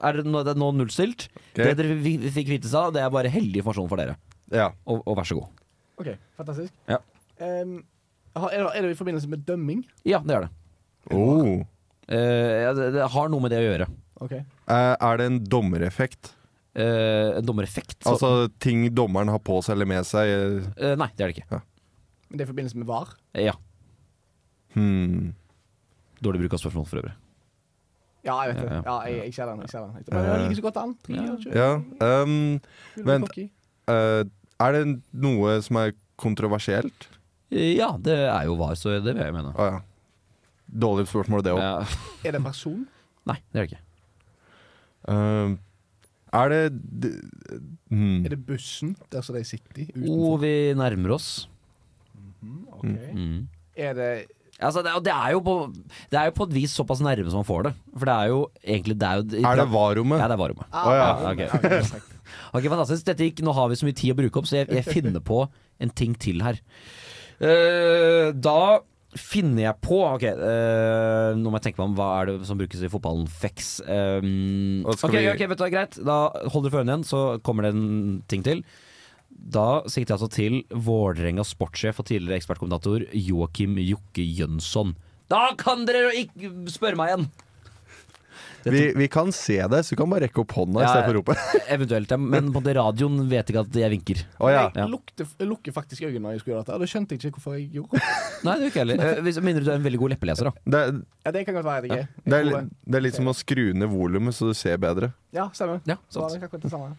er 0.00 0.16
det 0.16 0.24
nå, 0.24 0.40
det 0.46 0.54
er 0.54 0.62
nå 0.62 0.70
nullstilt. 0.78 1.28
Det 1.52 1.74
dere 1.76 1.98
fikk 2.32 2.54
vite 2.54 2.72
i 2.72 2.86
det 2.96 3.04
er 3.04 3.12
bare 3.12 3.32
heldig 3.32 3.60
informasjon 3.60 3.92
for 3.92 4.00
dere. 4.00 4.16
Ja. 4.48 4.70
Og, 4.88 5.04
og 5.04 5.20
vær 5.20 5.28
så 5.28 5.36
god. 5.36 5.52
OK, 6.00 6.14
fantastisk. 6.40 6.72
Ja. 6.88 7.02
Um, 7.36 7.82
er, 8.36 8.48
det, 8.52 8.70
er 8.72 8.86
det 8.86 8.96
i 8.96 8.98
forbindelse 9.04 9.28
med 9.28 9.44
dømming? 9.44 9.84
Ja, 10.08 10.24
det 10.24 10.38
er 10.38 10.46
det. 10.46 10.56
Oh. 11.14 11.62
Eh, 12.08 12.62
ja, 12.64 12.72
det, 12.74 12.92
det 12.94 13.08
har 13.12 13.28
noe 13.28 13.40
med 13.42 13.50
det 13.54 13.58
å 13.62 13.66
gjøre. 13.66 13.86
Okay. 14.22 14.42
Eh, 14.68 14.94
er 15.00 15.16
det 15.20 15.26
en 15.26 15.38
dommereffekt? 15.44 16.32
Eh, 16.76 17.36
en 17.38 17.44
dommereffekt? 17.46 17.98
så- 18.02 18.14
Altså 18.16 18.48
ting 18.60 18.88
dommeren 18.94 19.28
har 19.28 19.38
på 19.38 19.60
seg 19.64 19.76
eller 19.76 19.86
med 19.86 20.04
seg? 20.06 20.26
eh, 20.28 20.90
Eh, 20.90 20.96
nei, 20.96 21.08
det 21.16 21.24
er 21.24 21.32
det 21.32 21.36
ikke. 21.36 21.60
Men 22.30 22.38
det 22.38 22.40
er 22.40 22.48
i 22.48 22.52
forbindelse 22.52 22.76
med 22.76 22.86
VAR? 22.86 23.08
Ja. 23.34 23.52
Hmm. 24.74 25.34
Dårlig 26.22 26.40
bruk 26.44 26.54
av 26.56 26.60
spørsmål 26.64 26.86
for 26.88 27.00
øvrig. 27.02 27.12
Ja, 28.26 28.34
jeg 28.42 28.54
vet 28.54 28.62
det. 28.62 28.70
Ja, 28.70 28.76
ja. 28.76 28.82
Ja, 28.86 28.96
jeg, 29.06 29.18
jeg 29.28 29.34
ser 29.36 29.46
den. 29.46 29.60
Jeg 29.62 29.70
ser 29.70 29.84
den. 29.84 29.92
Jeg 30.00 30.06
bare, 30.10 30.22
det 30.32 30.40
ligger 30.42 30.58
så 30.58 30.64
godt 30.66 30.80
an. 30.82 30.94
Ja. 31.54 32.22
Um, 32.22 32.60
vent. 33.06 33.36
eh, 33.86 34.24
er 34.66 34.72
det 34.72 34.82
noe 35.12 35.60
som 35.62 35.76
er 35.76 35.92
kontroversielt? 36.18 37.06
Ja, 37.54 37.92
det 38.02 38.16
er 38.26 38.44
jo 38.48 38.56
var, 38.58 38.74
så 38.74 38.96
det 38.98 39.14
vil 39.14 39.22
jeg 39.22 39.32
mene. 39.36 39.52
Å 39.54 39.68
ja. 39.70 39.80
Dårlig 40.66 41.06
spørsmål, 41.10 41.44
det 41.46 41.54
òg. 41.54 41.62
Ja. 41.62 41.74
Er 42.26 42.34
det 42.34 42.40
en 42.40 42.46
person? 42.48 42.86
Nei, 43.30 43.38
det 43.52 43.60
er 43.60 43.66
det 43.66 43.70
ikke. 43.70 43.82
Uh, 45.06 45.56
er 46.36 46.50
det 46.50 46.62
d- 46.74 47.12
mm. 47.94 48.24
Er 48.26 48.32
det 48.34 48.40
bussen 48.46 48.96
der 49.12 49.22
som 49.22 49.36
de 49.38 49.44
sitter 49.46 49.84
i? 49.84 49.90
Utenfor? 49.94 50.16
Og 50.32 50.40
vi 50.42 50.54
nærmer 50.78 51.14
oss. 51.16 51.28
Ok. 52.76 52.88
Mm. 53.14 53.46
Er 53.76 53.94
det 53.98 54.10
Altså, 54.56 54.80
det, 54.80 54.92
det, 55.04 55.12
er 55.12 55.34
jo 55.34 55.40
på, 55.44 55.54
det 56.10 56.16
er 56.16 56.30
jo 56.30 56.32
på 56.38 56.46
et 56.48 56.54
vis 56.54 56.72
såpass 56.72 57.02
nærme 57.04 57.28
som 57.28 57.42
man 57.42 57.48
får 57.48 57.66
det. 57.66 57.72
For 57.92 58.08
det 58.08 58.14
er 58.14 58.30
jo 58.30 58.38
egentlig 58.64 58.94
det 58.96 59.08
er, 59.08 59.20
jo, 59.20 59.42
Er 59.50 59.58
det 59.60 59.66
varrommet? 59.68 60.16
Ja, 60.22 60.28
det 60.30 60.36
er 60.36 60.40
varrommet. 60.40 60.70
Ah, 60.72 60.92
ja. 60.96 61.08
ok. 61.32 61.42
okay. 61.58 62.00
Ok, 62.56 62.64
fantastisk. 62.72 63.04
Dette 63.06 63.26
gikk, 63.28 63.42
nå 63.44 63.52
har 63.54 63.68
vi 63.68 63.76
så 63.78 63.86
mye 63.86 63.96
tid 63.96 64.14
å 64.14 64.16
bruke 64.18 64.40
opp, 64.40 64.48
så 64.48 64.62
jeg, 64.62 64.70
jeg 64.72 64.86
finner 64.88 65.20
på 65.22 65.42
en 65.82 65.92
ting 65.92 66.14
til 66.18 66.40
her. 66.42 66.56
Uh, 67.36 68.32
da 68.32 68.80
finner 69.16 69.62
jeg 69.68 69.80
på 69.84 70.00
Ok, 70.14 70.24
uh, 70.34 71.36
nå 71.38 71.48
må 71.52 71.56
jeg 71.60 71.68
tenke 71.68 71.80
meg 71.80 71.88
om 71.92 71.94
hva 71.96 72.08
er 72.20 72.26
det 72.32 72.48
som 72.48 72.58
brukes 72.58 72.82
i 72.82 72.90
fotballen. 72.92 73.28
Fex. 73.30 73.80
Um, 73.86 74.82
Og 74.84 74.96
ok, 74.98 75.12
vi- 75.14 75.30
ok, 75.30 75.46
vet 75.52 75.58
du 75.62 75.70
greit. 75.70 75.96
Da 76.04 76.18
holder 76.50 76.68
du 76.68 76.74
for 76.74 76.82
øynene 76.82 76.98
igjen, 76.98 77.08
så 77.08 77.22
kommer 77.42 77.62
det 77.68 77.74
en 77.74 78.22
ting 78.28 78.42
til. 78.42 78.64
Da 79.36 79.82
sikter 79.86 80.14
jeg 80.14 80.18
altså 80.18 80.30
til 80.32 80.62
Vålerengas 80.72 81.52
sportssjef 81.54 81.98
og 82.00 82.06
tidligere 82.08 82.40
ekspertkommentator 82.40 83.04
Joakim 83.12 83.76
Jokke 83.78 84.24
Jønsson. 84.24 84.94
Da 85.28 85.52
kan 85.58 85.84
dere 85.86 86.12
ikke 86.14 86.50
spørre 86.70 86.96
meg 86.96 87.10
igjen! 87.12 87.26
Vi, 88.72 88.92
vi 88.98 89.06
kan 89.12 89.32
se 89.34 89.56
det, 89.70 89.80
så 89.86 89.94
du 89.94 90.00
kan 90.00 90.10
bare 90.10 90.26
rekke 90.26 90.40
opp 90.42 90.54
hånda 90.56 90.82
Ja, 90.82 90.88
istedenfor 90.88 91.14
å 91.14 91.20
rope. 91.20 91.36
Eventuelt, 91.76 92.12
ja, 92.12 92.18
men 92.20 92.48
på 92.54 92.62
radioen 92.64 93.20
vet 93.30 93.52
ikke 93.52 93.62
at 93.62 93.78
jeg 93.78 93.92
vinker. 93.92 94.22
Oh, 94.40 94.50
ja. 94.50 94.66
Jeg, 94.74 94.90
lukte, 94.92 95.26
lukker 95.46 95.74
faktisk 95.76 96.06
øynene 96.08 96.24
når 96.26 96.36
jeg 96.36 96.42
skulle 96.42 96.54
gjøre 96.56 96.64
dette. 96.66 96.76
og 96.76 96.84
Det 96.84 96.90
skjønte 96.92 97.16
jeg 97.16 97.22
ikke 97.22 97.38
hvorfor 97.38 97.56
jeg 97.58 97.68
gjorde. 97.76 98.02
Nei, 98.46 98.56
det 98.56 98.66
gjør 98.66 98.74
ikke 98.74 98.82
heller. 98.84 99.02
Eh, 99.06 99.20
Hvis 99.22 99.38
mindre 99.44 99.62
du 99.62 99.70
er 99.70 99.78
en 99.78 99.84
veldig 99.84 100.00
god 100.00 100.14
leppeleser, 100.16 100.48
da. 100.50 100.64
Det, 100.74 100.84
Ja, 101.26 101.34
Det 101.36 101.44
kan 101.46 101.58
godt 101.58 101.68
være 101.68 101.90
jeg 101.90 102.06
er. 102.06 102.08
det, 102.24 102.40
er, 102.40 102.70
det 102.86 102.98
er 102.98 103.04
litt 103.04 103.18
som 103.18 103.30
å 103.30 103.36
skru 103.36 103.64
ned 103.76 103.90
volumet 103.92 104.34
så 104.34 104.50
du 104.50 104.56
ser 104.58 104.80
bedre. 104.82 105.12
Ja, 105.36 105.46
stemmer. 105.54 105.82
Ja, 105.86 105.98
sant. 106.10 106.34
det 106.40 106.62
det 106.64 106.72
samme. 106.72 106.96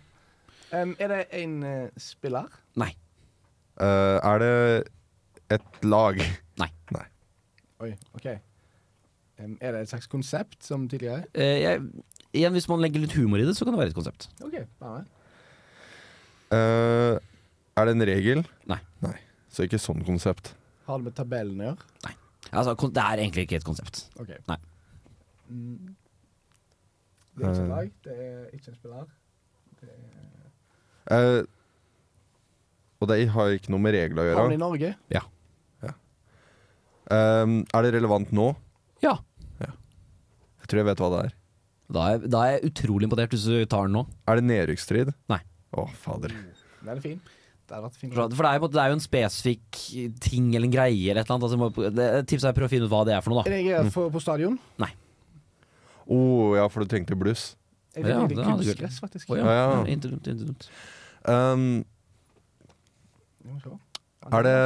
Um, 0.72 0.96
er 1.00 1.12
det 1.14 1.22
en 1.40 1.58
uh, 1.64 2.00
spiller? 2.00 2.48
Nei. 2.80 2.92
Uh, 3.80 4.20
er 4.20 4.44
det 4.44 4.54
et 5.58 5.88
lag? 5.88 6.22
Nei. 6.60 6.72
Oi, 7.78 7.92
OK. 8.18 8.26
Er 9.38 9.72
det 9.76 9.82
et 9.84 9.90
slags 9.92 10.08
konsept 10.10 10.64
som 10.66 10.88
tidligere? 10.90 11.26
Eh, 11.38 11.60
jeg, 11.62 11.82
igjen, 12.34 12.54
hvis 12.58 12.68
man 12.72 12.82
legger 12.82 13.04
litt 13.04 13.14
humor 13.14 13.38
i 13.42 13.46
det, 13.46 13.54
så 13.58 13.66
kan 13.68 13.76
det 13.76 13.82
være 13.84 13.92
et 13.94 13.98
konsept. 13.98 14.30
OK, 14.42 14.56
bare. 14.82 15.04
Eh, 16.58 17.20
er 17.78 17.86
det 17.86 17.94
en 17.98 18.06
regel? 18.10 18.42
Nei. 18.72 18.80
Så 19.54 19.66
ikke 19.68 19.80
sånn 19.82 20.02
konsept. 20.06 20.54
Har 20.88 20.98
det 21.02 21.10
med 21.10 21.16
tabellen 21.18 21.62
å 21.62 21.70
gjøre? 21.72 22.14
Altså, 22.52 22.74
kon- 22.80 22.94
det 22.96 23.04
er 23.04 23.22
egentlig 23.24 23.46
ikke 23.48 23.58
et 23.60 23.66
konsept. 23.68 24.06
OK. 24.22 24.30
Nei. 24.50 24.58
Mm. 25.52 25.96
Det 27.38 27.46
er 27.46 27.50
ikke 27.52 27.58
et 27.58 27.64
Eh. 27.64 27.70
lag, 27.70 27.90
det 28.04 28.14
er 28.18 28.46
ikke 28.58 28.70
en 28.72 28.76
spiller. 28.82 29.08
Det 29.82 29.90
er... 29.90 31.38
Eh, 31.38 31.44
og 33.02 33.08
det 33.12 33.18
har 33.30 33.54
ikke 33.54 33.70
noe 33.70 33.80
med 33.84 33.94
regler 33.94 34.32
å 34.34 34.38
Har 34.40 34.48
den 34.50 34.58
i. 34.58 34.62
Norge? 34.64 34.96
Ja. 35.14 35.22
Eh, 37.08 37.46
er 37.74 37.86
det 37.86 37.94
relevant 37.94 38.32
nå? 38.36 38.50
Ja. 39.04 39.18
Jeg 40.68 40.72
tror 40.72 40.82
jeg 40.82 40.88
vet 40.90 41.00
hva 41.00 41.08
det 41.14 41.20
er. 41.24 41.36
Da 41.96 42.06
er, 42.12 42.24
da 42.28 42.40
er 42.44 42.56
jeg 42.58 42.74
utrolig 42.74 43.08
imponert 43.08 43.32
hvis 43.32 43.46
du 43.48 43.54
tar 43.72 43.88
den 43.88 43.96
nå. 43.96 44.02
Er 44.28 44.40
det 44.40 44.48
nedrykksstrid? 44.50 45.14
Nei. 45.32 45.40
Å, 45.72 45.86
fader. 46.04 46.34
Den 46.82 46.90
er 46.92 47.00
fin. 47.00 47.22
Det. 47.68 47.80
For 48.08 48.44
det 48.44 48.50
er, 48.50 48.60
jo, 48.60 48.68
det 48.72 48.80
er 48.80 48.92
jo 48.92 48.96
en 48.96 49.04
spesifikk 49.04 49.80
ting 50.24 50.50
eller 50.56 50.68
en 50.70 50.74
greie 50.76 51.12
eller 51.12 51.24
et 51.24 51.28
eller 51.28 51.36
annet. 51.36 51.48
Altså, 51.48 51.60
må- 51.60 51.92
det, 51.96 52.08
tipset 52.32 52.48
er 52.48 52.54
å 52.54 52.58
prøve 52.60 52.70
å 52.70 52.74
finne 52.74 52.88
ut 52.88 52.94
hva 52.94 53.02
det 53.08 53.16
er 53.16 53.24
for 53.24 53.36
noe, 53.36 53.44
Er 53.44 53.52
da. 53.52 53.56
det 53.56 53.64
greier 53.66 53.90
for, 53.92 54.12
på 54.12 54.22
stadion? 54.24 54.60
Å 56.08 56.20
ja, 56.56 56.68
for 56.72 56.84
du 56.84 56.92
trengte 56.92 57.18
bluss. 57.20 57.50
Jeg 57.96 58.06
Ja, 58.08 58.22
det 58.28 58.38
hadde 58.44 58.64
kunstgress, 58.64 59.00
faktisk. 59.04 59.32
Ja, 59.36 59.44
ja. 59.44 59.66
ja. 59.84 59.96
Dumt, 60.04 60.28
dumt. 60.28 60.70
Um, 61.28 61.86
se. 63.64 63.74
er 64.32 64.48
det 64.48 64.60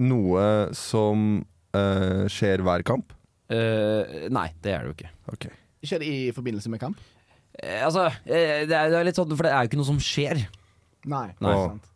noe 0.00 0.46
som 0.76 1.44
uh, 1.76 2.24
skjer 2.32 2.64
hver 2.64 2.84
kamp? 2.86 3.12
Eh, 3.52 4.28
nei, 4.32 4.48
det 4.64 4.72
er 4.72 4.84
det 4.84 4.90
jo 4.90 4.96
ikke. 4.96 5.12
Okay. 5.34 5.56
Skjer 5.84 6.00
det 6.00 6.08
i 6.08 6.20
forbindelse 6.32 6.72
med 6.72 6.80
kamp? 6.80 7.00
Uh, 7.54 7.84
altså, 7.86 8.08
uh, 8.08 8.26
det 8.26 8.74
er, 8.74 8.88
det 8.90 8.98
er 8.98 9.04
litt 9.06 9.18
sånn, 9.18 9.30
for 9.36 9.46
det 9.46 9.52
er 9.52 9.62
jo 9.62 9.70
ikke 9.70 9.78
noe 9.78 9.90
som 9.92 10.00
skjer. 10.02 10.46
Nei. 11.04 11.26
Nei. 11.44 11.52
det 11.52 11.54
er 11.54 11.66
sant. 11.68 11.90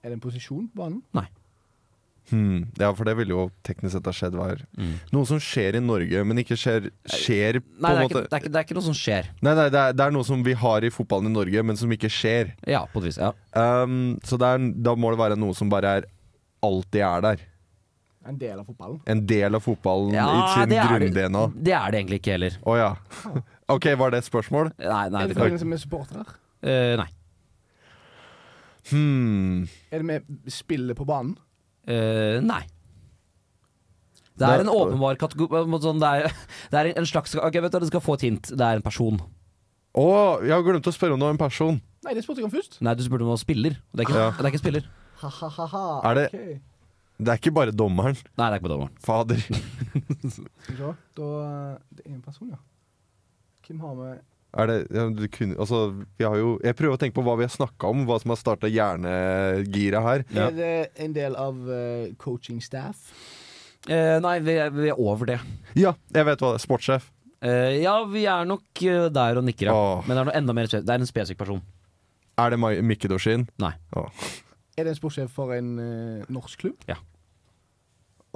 Det 0.00 0.14
en 0.14 0.22
posisjon 0.22 0.66
på 0.70 0.80
banen? 0.80 1.00
Nei. 1.16 1.26
Hmm, 2.30 2.68
ja, 2.78 2.92
for 2.94 3.08
det 3.08 3.16
ville 3.18 3.34
jo 3.34 3.48
teknisk 3.66 3.96
sett 3.96 4.06
ha 4.06 4.12
skjedd 4.14 4.36
hver 4.38 4.60
Mm. 4.78 4.92
Noe 5.10 5.26
som 5.26 5.40
skjer 5.42 5.76
i 5.76 5.82
Norge, 5.82 6.22
men 6.24 6.38
ikke 6.38 6.56
skjer, 6.56 6.90
skjer 7.10 7.58
på 7.58 7.82
Nei, 7.82 7.90
en 7.90 7.96
det 7.96 7.96
er, 7.96 8.02
måte 8.04 8.12
ikke, 8.12 8.22
det, 8.22 8.36
er 8.36 8.40
ikke, 8.40 8.52
det 8.52 8.60
er 8.60 8.66
ikke 8.68 8.76
noe 8.78 8.86
som 8.86 8.96
skjer. 8.96 9.30
Nei, 9.40 9.54
nei 9.58 9.66
det, 9.68 9.80
er, 9.80 9.96
det 9.98 10.04
er 10.04 10.14
noe 10.14 10.28
som 10.28 10.44
vi 10.46 10.54
har 10.54 10.86
i 10.86 10.92
fotballen 10.94 11.30
i 11.30 11.34
Norge, 11.34 11.64
men 11.66 11.80
som 11.80 11.90
ikke 11.90 12.10
skjer. 12.12 12.54
Ja, 12.70 12.84
på 12.92 13.02
et 13.02 13.10
vis. 13.10 13.18
Ja. 13.18 13.32
Um, 13.56 14.18
så 14.24 14.38
det 14.40 14.46
er, 14.46 14.68
da 14.86 14.94
må 14.94 15.10
det 15.10 15.20
være 15.20 15.38
noe 15.40 15.56
som 15.58 15.72
bare 15.72 15.96
er 16.00 16.08
alltid 16.62 17.02
er 17.02 17.26
der. 17.26 17.44
En 18.26 18.36
del 18.36 18.58
av 18.60 18.66
fotballen. 18.68 18.98
En 19.08 19.20
del 19.26 19.54
av 19.56 19.62
fotballen 19.64 20.12
Ja, 20.12 20.26
i 20.28 20.54
sin 20.54 20.68
det 20.68 20.76
er 20.78 20.98
det- 20.98 21.12
grunn-DNA. 21.14 21.44
Det 21.64 21.72
er 21.72 21.90
det 21.90 22.00
egentlig 22.02 22.18
ikke 22.20 22.32
heller. 22.36 22.58
Å 22.66 22.76
ja. 22.76 22.90
OK, 23.74 23.86
var 23.96 24.10
det 24.10 24.18
et 24.18 24.28
spørsmål? 24.28 24.72
Nei, 24.78 25.08
nei, 25.08 25.22
Er 25.22 25.28
det 25.28 25.34
det 25.34 25.38
forbindelse 25.40 25.66
med 25.70 25.80
supportere? 25.80 26.26
Uh, 26.62 26.96
Nei. 27.00 27.08
Hmm. 28.90 29.64
Er 29.92 29.98
det 30.02 30.06
med 30.08 30.50
spillet 30.50 30.96
på 30.98 31.06
banen? 31.08 31.36
Uh, 31.88 32.40
nei. 32.44 32.62
Det 34.36 34.46
Det- 34.46 34.48
er 34.48 34.60
en 34.64 34.68
åpenbar 34.72 35.16
kategori 35.20 35.80
sånn, 35.84 36.00
det, 36.00 36.08
er, 36.08 36.32
det 36.70 36.78
er 36.80 36.92
en 36.98 37.04
slags 37.06 37.34
Ok, 37.36 37.52
vet 37.60 37.72
du, 37.72 37.78
Du 37.80 37.86
skal 37.86 38.00
få 38.00 38.14
et 38.14 38.22
hint. 38.28 38.42
Det 38.56 38.60
er 38.60 38.76
en 38.76 38.82
person. 38.82 39.20
Å, 39.94 40.40
jeg 40.44 40.52
har 40.54 40.62
glemt 40.62 40.86
å 40.86 40.92
spørre 40.94 41.12
om 41.14 41.20
det 41.20 41.26
var 41.26 41.34
en 41.34 41.38
person. 41.50 41.80
Nei, 42.04 42.14
det 42.14 42.22
spurte 42.24 42.40
jeg 42.40 42.44
om 42.48 42.52
først. 42.52 42.78
Nei, 42.80 42.94
du 42.94 43.02
spurte 43.04 43.22
om 43.26 43.32
noen 43.32 43.40
spiller. 43.40 43.76
Det 43.92 44.00
er 44.00 44.08
ikke, 44.08 44.14
Ja. 44.20 44.30
det 44.30 44.44
er 44.46 44.50
ikke 44.52 44.62
spiller. 44.62 44.84
Ha-ha-ha. 45.20 46.00
Er 46.10 46.14
det- 46.14 46.30
Ok. 46.32 46.60
Det 47.20 47.32
er 47.32 47.40
ikke 47.40 47.52
bare 47.54 47.74
dommeren. 47.76 48.16
Nei, 48.16 48.46
det 48.46 48.50
er 48.50 48.58
ikke 48.58 48.68
bare 48.68 48.76
dommeren. 48.76 48.96
Fader. 49.04 49.40
Skal 49.44 50.24
vi 50.24 50.30
se. 50.34 50.90
Da 51.18 51.30
Det 51.92 52.04
er 52.06 52.14
en 52.14 52.24
person, 52.24 52.50
ja. 52.52 52.60
Hvem 53.66 53.82
har 53.84 53.94
vi 53.98 54.08
Er 54.60 54.66
det, 54.66 54.78
ja, 54.90 55.04
du 55.14 55.26
kunne, 55.30 55.54
altså, 55.62 55.92
vi 56.18 56.26
har 56.26 56.34
jo, 56.40 56.56
jeg 56.64 56.74
prøver 56.74 56.96
å 56.96 56.98
tenke 56.98 57.14
på 57.14 57.22
hva 57.22 57.36
vi 57.38 57.46
har 57.46 57.52
snakka 57.54 57.92
om, 57.92 58.02
hva 58.08 58.16
som 58.18 58.32
har 58.32 58.40
starta 58.40 58.66
hjernegiret 58.66 60.02
her. 60.02 60.24
Er 60.34 60.56
det 60.56 60.72
en 61.04 61.14
del 61.14 61.36
av 61.38 61.60
uh, 61.70 62.10
coaching 62.18 62.58
staff? 62.64 63.12
Eh, 63.88 64.18
nei, 64.20 64.34
vi 64.44 64.56
er, 64.58 64.72
vi 64.74 64.90
er 64.90 64.98
over 64.98 65.30
det. 65.30 65.38
Ja, 65.78 65.94
jeg 66.12 66.26
vet 66.28 66.42
hva 66.42 66.52
det 66.52 66.58
er. 66.58 66.64
Sportssjef. 66.66 67.06
Eh, 67.40 67.78
ja, 67.80 67.94
vi 68.10 68.26
er 68.28 68.48
nok 68.48 68.82
eh, 68.84 69.06
der 69.14 69.38
og 69.40 69.46
nikker, 69.46 69.70
ja. 69.70 69.76
Åh. 69.76 70.02
Men 70.04 70.16
det 70.16 70.20
er 70.20 70.28
noe 70.28 70.38
enda 70.42 70.56
mer 70.56 70.68
Det 70.68 70.82
er 70.82 70.98
en 70.98 71.08
spesifikk 71.08 71.40
person. 71.40 71.62
Er 72.40 72.52
det 72.52 72.60
Mikke 72.60 73.08
Dorsin? 73.08 73.46
Nei. 73.60 73.72
Åh. 73.96 74.26
Er 74.76 74.86
det 74.86 74.94
en 74.94 74.98
sportssjef 74.98 75.32
for 75.34 75.52
en 75.52 75.72
uh, 75.78 76.28
norsk 76.32 76.60
klubb? 76.62 76.84
Ja. 76.88 76.96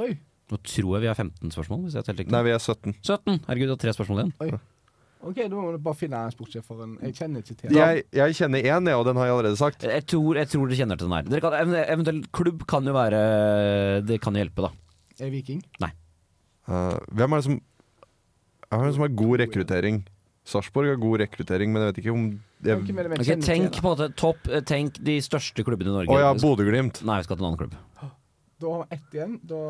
Oi. 0.03 0.13
Nå 0.53 0.61
tror 0.61 0.97
jeg 0.97 1.05
vi 1.05 1.09
har 1.09 1.17
15 1.17 1.55
spørsmål. 1.55 1.83
Hvis 1.87 1.97
jeg 1.97 2.05
har. 2.07 2.31
Nei, 2.35 2.45
vi 2.47 2.55
er 2.55 2.61
17. 2.61 2.95
17. 3.01 3.43
Herregud, 3.49 3.71
du 3.71 3.75
har 3.75 3.83
tre 3.85 3.95
spørsmål 3.97 4.23
igjen. 4.25 4.33
Oi. 4.45 4.63
Ok, 5.25 5.39
Da 5.41 5.57
må 5.57 5.71
du 5.73 5.79
bare 5.81 5.97
finne 5.97 6.21
en 6.21 6.33
sportssjef 6.35 6.67
for 6.69 6.83
en 6.85 6.97
Jeg 7.01 7.15
kjenner 7.17 7.41
ikke 7.41 7.55
til 7.57 7.73
Jeg, 7.73 8.03
jeg 8.13 8.37
kjenner 8.37 8.61
én, 8.61 8.89
jeg, 8.91 8.99
og 8.99 9.07
den 9.09 9.17
har 9.17 9.31
jeg 9.31 9.37
allerede 9.39 9.57
sagt. 9.61 9.87
Jeg 9.89 10.05
tror, 10.11 10.37
jeg 10.37 10.51
tror 10.53 10.69
dere 10.69 10.81
kjenner 10.83 11.01
til 11.01 11.09
den 11.09 11.17
her. 11.17 11.29
Dere 11.33 11.45
kan, 11.45 11.77
eventuelt 11.81 12.27
klubb 12.37 12.67
kan 12.69 12.91
jo 12.91 12.97
være 12.97 13.21
Det 14.05 14.19
kan 14.21 14.37
jo 14.37 14.45
hjelpe, 14.45 14.67
da. 14.67 14.73
Er 15.25 15.31
Viking? 15.33 15.63
Uh, 16.65 16.97
hvem 17.13 17.33
er 17.33 17.41
det 17.41 17.47
som 17.47 17.57
Hvem 18.69 18.83
er 18.83 18.87
det 18.89 18.95
som 18.97 19.07
har 19.07 19.17
god 19.23 19.41
rekruttering? 19.45 20.03
Sarpsborg 20.45 20.91
har 20.93 21.01
god 21.01 21.23
rekruttering, 21.23 21.73
men 21.73 21.83
jeg 21.85 21.93
vet 21.93 22.03
ikke 22.03 22.13
om 22.13 22.25
jeg, 22.65 22.83
Hvem 22.85 22.99
er 23.01 23.09
det 23.09 23.13
vi 23.15 23.21
Ok, 23.23 23.29
kjenner 23.31 23.49
tenk 23.49 23.71
til? 23.71 23.81
på 23.81 23.89
en 23.89 23.95
måte 23.95 24.09
topp 24.21 24.51
eh, 24.51 24.65
Tenk 24.69 25.01
de 25.09 25.17
største 25.25 25.65
klubbene 25.65 25.89
i 25.93 25.97
Norge. 26.03 26.13
Å 26.13 26.21
ja, 26.21 26.35
Bodø-Glimt. 26.37 27.01
Nei, 27.09 27.23
vi 27.23 27.29
skal 27.29 27.41
til 27.41 27.47
en 27.47 27.53
annen 27.55 27.63
klubb. 27.65 28.13
Da 28.61 28.71
har 28.71 28.85
vi 28.85 28.97
ett 28.97 29.15
igjen. 29.19 29.39
Da, 29.43 29.61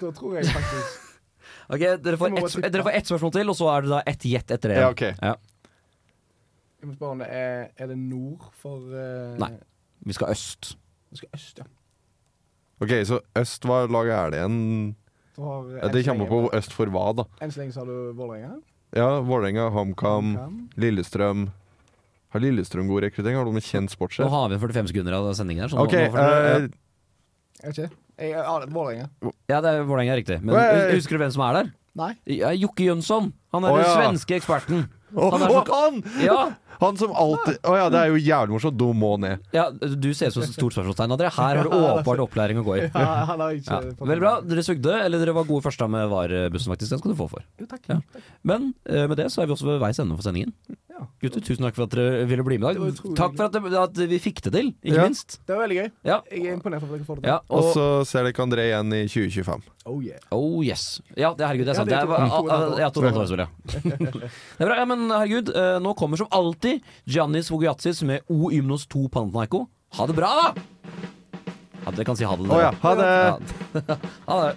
da 0.00 0.10
tror 0.16 0.36
jeg 0.38 0.46
faktisk 0.50 1.02
Ok, 1.74 1.82
Dere 2.02 2.16
får, 2.18 2.34
ett, 2.38 2.72
dere 2.72 2.82
får 2.86 2.94
ett 2.98 3.08
spørsmål 3.10 3.32
til, 3.34 3.50
og 3.50 3.56
så 3.58 3.68
er 3.74 3.84
det 3.86 3.90
da 3.90 4.00
ett 4.06 4.24
gjett 4.26 4.50
etter 4.54 4.72
det. 4.72 4.76
Ja, 4.80 4.90
ok. 4.94 5.02
Ja. 5.22 5.34
Jeg 6.80 6.88
må 6.90 6.94
spørre 6.94 7.16
om 7.16 7.22
det 7.24 7.28
er 7.32 7.70
Er 7.82 7.88
det 7.90 7.96
nord 7.98 8.44
for 8.60 8.92
eh, 8.94 9.34
Nei. 9.42 9.50
Vi 10.06 10.14
skal 10.14 10.30
øst. 10.34 10.76
Vi 11.10 11.18
skal 11.22 11.28
øst, 11.34 11.58
ja. 11.58 11.66
Ok, 12.84 12.92
så 13.08 13.18
øst, 13.40 13.64
hva 13.66 13.82
lag 13.88 14.10
er 14.12 14.30
det 14.34 14.40
igjen? 14.42 14.58
Du 15.36 15.42
har, 15.42 15.66
eh, 15.72 15.80
Ja, 15.82 15.88
det 15.94 16.04
kommer 16.06 16.28
på 16.30 16.40
øst 16.54 16.74
for 16.76 16.92
hva, 16.92 17.06
da. 17.16 17.24
Enn 17.42 17.50
så 17.54 17.62
lenge 17.62 17.74
så 17.74 17.82
har 17.82 17.90
du 17.90 18.12
Vålerenga. 18.18 18.58
Ja, 18.96 19.08
Vålerenga, 19.26 19.68
HamKam, 19.74 20.34
HamKam. 20.36 20.58
Lillestrøm. 20.78 21.46
Har 22.34 22.42
Lillestrøm 22.44 22.88
god 22.90 23.06
rekruttering? 23.06 23.36
Har 23.40 23.48
de 23.48 23.54
en 23.56 23.64
kjent 23.64 23.96
Nå 24.20 24.28
har 24.30 24.48
vi 24.52 24.58
45 24.60 24.90
sekunder 24.92 25.16
av 25.16 25.32
sendingen 25.34 25.64
her. 25.66 25.72
Så 25.72 25.78
nå- 25.80 25.86
Ok, 25.88 25.92
nå 25.96 26.10
får 26.12 26.18
dere- 26.20 26.64
eh, 26.64 26.68
Er 27.62 27.72
vet 27.72 27.78
ikke? 27.84 27.90
Jeg, 28.16 28.30
ja, 28.32 28.58
det 28.60 28.68
er 28.68 28.72
Vålerenga. 28.72 29.08
ja, 29.52 29.60
det 29.60 29.70
er 29.72 29.82
Vålerenga 29.88 30.12
er 30.14 30.20
riktig. 30.22 30.38
Men 30.42 30.56
husker 30.94 31.16
du 31.16 31.22
hvem 31.24 31.32
som 31.34 31.42
er 31.48 31.58
der? 31.62 31.72
Nei. 31.96 32.10
Ja, 32.28 32.50
Jokke 32.52 32.84
Jønsson. 32.90 33.32
Han 33.54 33.64
er 33.64 33.72
Å, 33.72 33.76
den 33.80 33.90
svenske 33.96 34.36
eksperten. 34.36 34.86
Å, 35.16 35.30
Han 35.32 35.42
er 35.46 35.48
så- 35.48 35.66
han! 35.72 36.02
Ja, 36.20 36.38
Han 36.80 36.96
som 37.00 37.12
alltid 37.16 37.56
Å 37.64 37.76
ja, 37.78 37.84
det 37.88 37.96
er 38.02 38.08
jo 38.10 38.16
jævlig 38.20 38.52
morsomt. 38.52 38.76
Du 38.76 38.92
må 38.92 39.14
ned. 39.18 39.40
ja, 39.54 39.70
du 39.70 40.08
ser 40.12 40.28
ut 40.28 40.34
som 40.34 40.42
et 40.44 40.50
stort 40.52 40.74
spørsmålstegn, 40.76 41.14
André. 41.14 41.30
Her 41.32 41.56
har 41.56 41.64
du 41.64 41.70
åpenbart 41.76 42.20
opplæring 42.26 42.58
å 42.60 42.64
gå 42.66 42.74
i. 42.76 42.90
Ja, 42.92 43.24
han 43.30 43.40
har 43.40 43.54
ikke 43.56 43.78
Ja. 43.80 43.94
Veldig 43.96 44.20
bra. 44.20 44.34
Dere 44.44 44.62
sugde, 44.66 44.92
eller 45.06 45.18
dere 45.22 45.32
var 45.38 45.44
gode 45.48 45.64
først 45.64 45.78
da 45.80 45.86
med 45.88 46.10
VAR-bussen, 46.12 46.68
faktisk. 46.74 46.90
Den 46.92 46.98
skal 47.00 47.14
du 47.14 47.16
få 47.16 47.30
for. 47.30 47.46
Jo, 47.60 47.64
takk. 47.70 47.88
Ja. 47.88 48.00
Men 48.44 48.74
eh, 48.84 49.06
med 49.08 49.16
det 49.16 49.30
så 49.32 49.40
er 49.40 49.46
vi 49.48 49.56
også 49.56 49.70
ved 49.70 49.80
veis 49.80 49.98
ende 50.04 50.16
for 50.18 50.26
sendingen. 50.26 50.52
Gutter, 51.22 51.40
tusen 51.40 51.64
takk 51.66 51.74
for 51.76 51.84
at 51.86 51.90
dere 51.96 52.26
ville 52.28 52.44
bli 52.46 52.58
med 52.58 52.76
i 52.76 52.78
dag. 52.78 53.00
Takk 53.18 53.36
for 53.36 53.44
at, 53.46 53.52
det, 53.56 53.72
at 53.82 54.00
vi 54.10 54.18
fikk 54.22 54.40
det 54.46 54.52
til, 54.52 54.68
ikke 54.84 54.96
Ja. 54.96 55.04
minst. 55.08 55.38
Det 55.46 55.54
var 55.56 55.62
veldig 55.66 55.78
gøy. 55.80 55.90
Ja. 56.04 56.20
Jeg 56.30 56.46
er 56.46 56.52
imponert 56.58 56.82
over 56.82 56.94
at 56.94 56.98
dere 57.00 57.06
får 57.08 57.16
det 57.16 57.22
til. 57.24 57.30
Ja, 57.32 57.38
Og 57.48 57.58
og 57.64 57.74
så 57.74 57.86
ser 58.06 58.24
dere 58.28 58.44
André 58.46 58.66
igjen 58.70 58.92
i 58.92 59.02
2025. 59.08 59.62
Oh 59.86 60.00
yeah. 60.02 60.18
Oh 60.32 60.62
yes. 60.64 61.00
Ja, 61.16 61.32
det, 61.34 61.46
herregud, 61.46 61.64
det 61.66 61.74
er 61.74 61.80
sant. 61.80 61.90
Ja, 61.90 62.00
Det 62.04 62.10
er 62.10 62.90
to- 62.90 63.00
og 63.00 63.06
et 63.06 63.14
halvt 63.14 63.36
år. 63.36 63.48
Det 63.76 64.60
er 64.60 64.66
bra. 64.66 64.76
Ja, 64.76 64.84
men 64.84 65.08
herregud, 65.10 65.48
eh, 65.54 65.78
nå 65.80 65.94
kommer 65.96 66.16
som 66.18 66.28
alltid 66.30 66.82
Giannis 67.06 67.50
Vogiatsis 67.50 68.02
med 68.02 68.20
O 68.28 68.50
Ymnos 68.50 68.86
2 68.86 69.08
Panathinaiko. 69.08 69.66
Ha 69.96 70.06
det 70.06 70.16
bra, 70.16 70.30
da! 70.42 70.62
Ja, 71.86 71.92
dere 71.94 72.04
kan 72.04 72.16
si 72.18 72.24
ha 72.26 72.34
det. 72.34 72.48
Å 72.50 72.54
Oh, 72.56 72.60
ja, 72.60 72.72
ha 72.82 72.94
det! 72.98 73.10
Ja. 73.86 73.96
ha 74.26 74.36
det. 74.42 74.56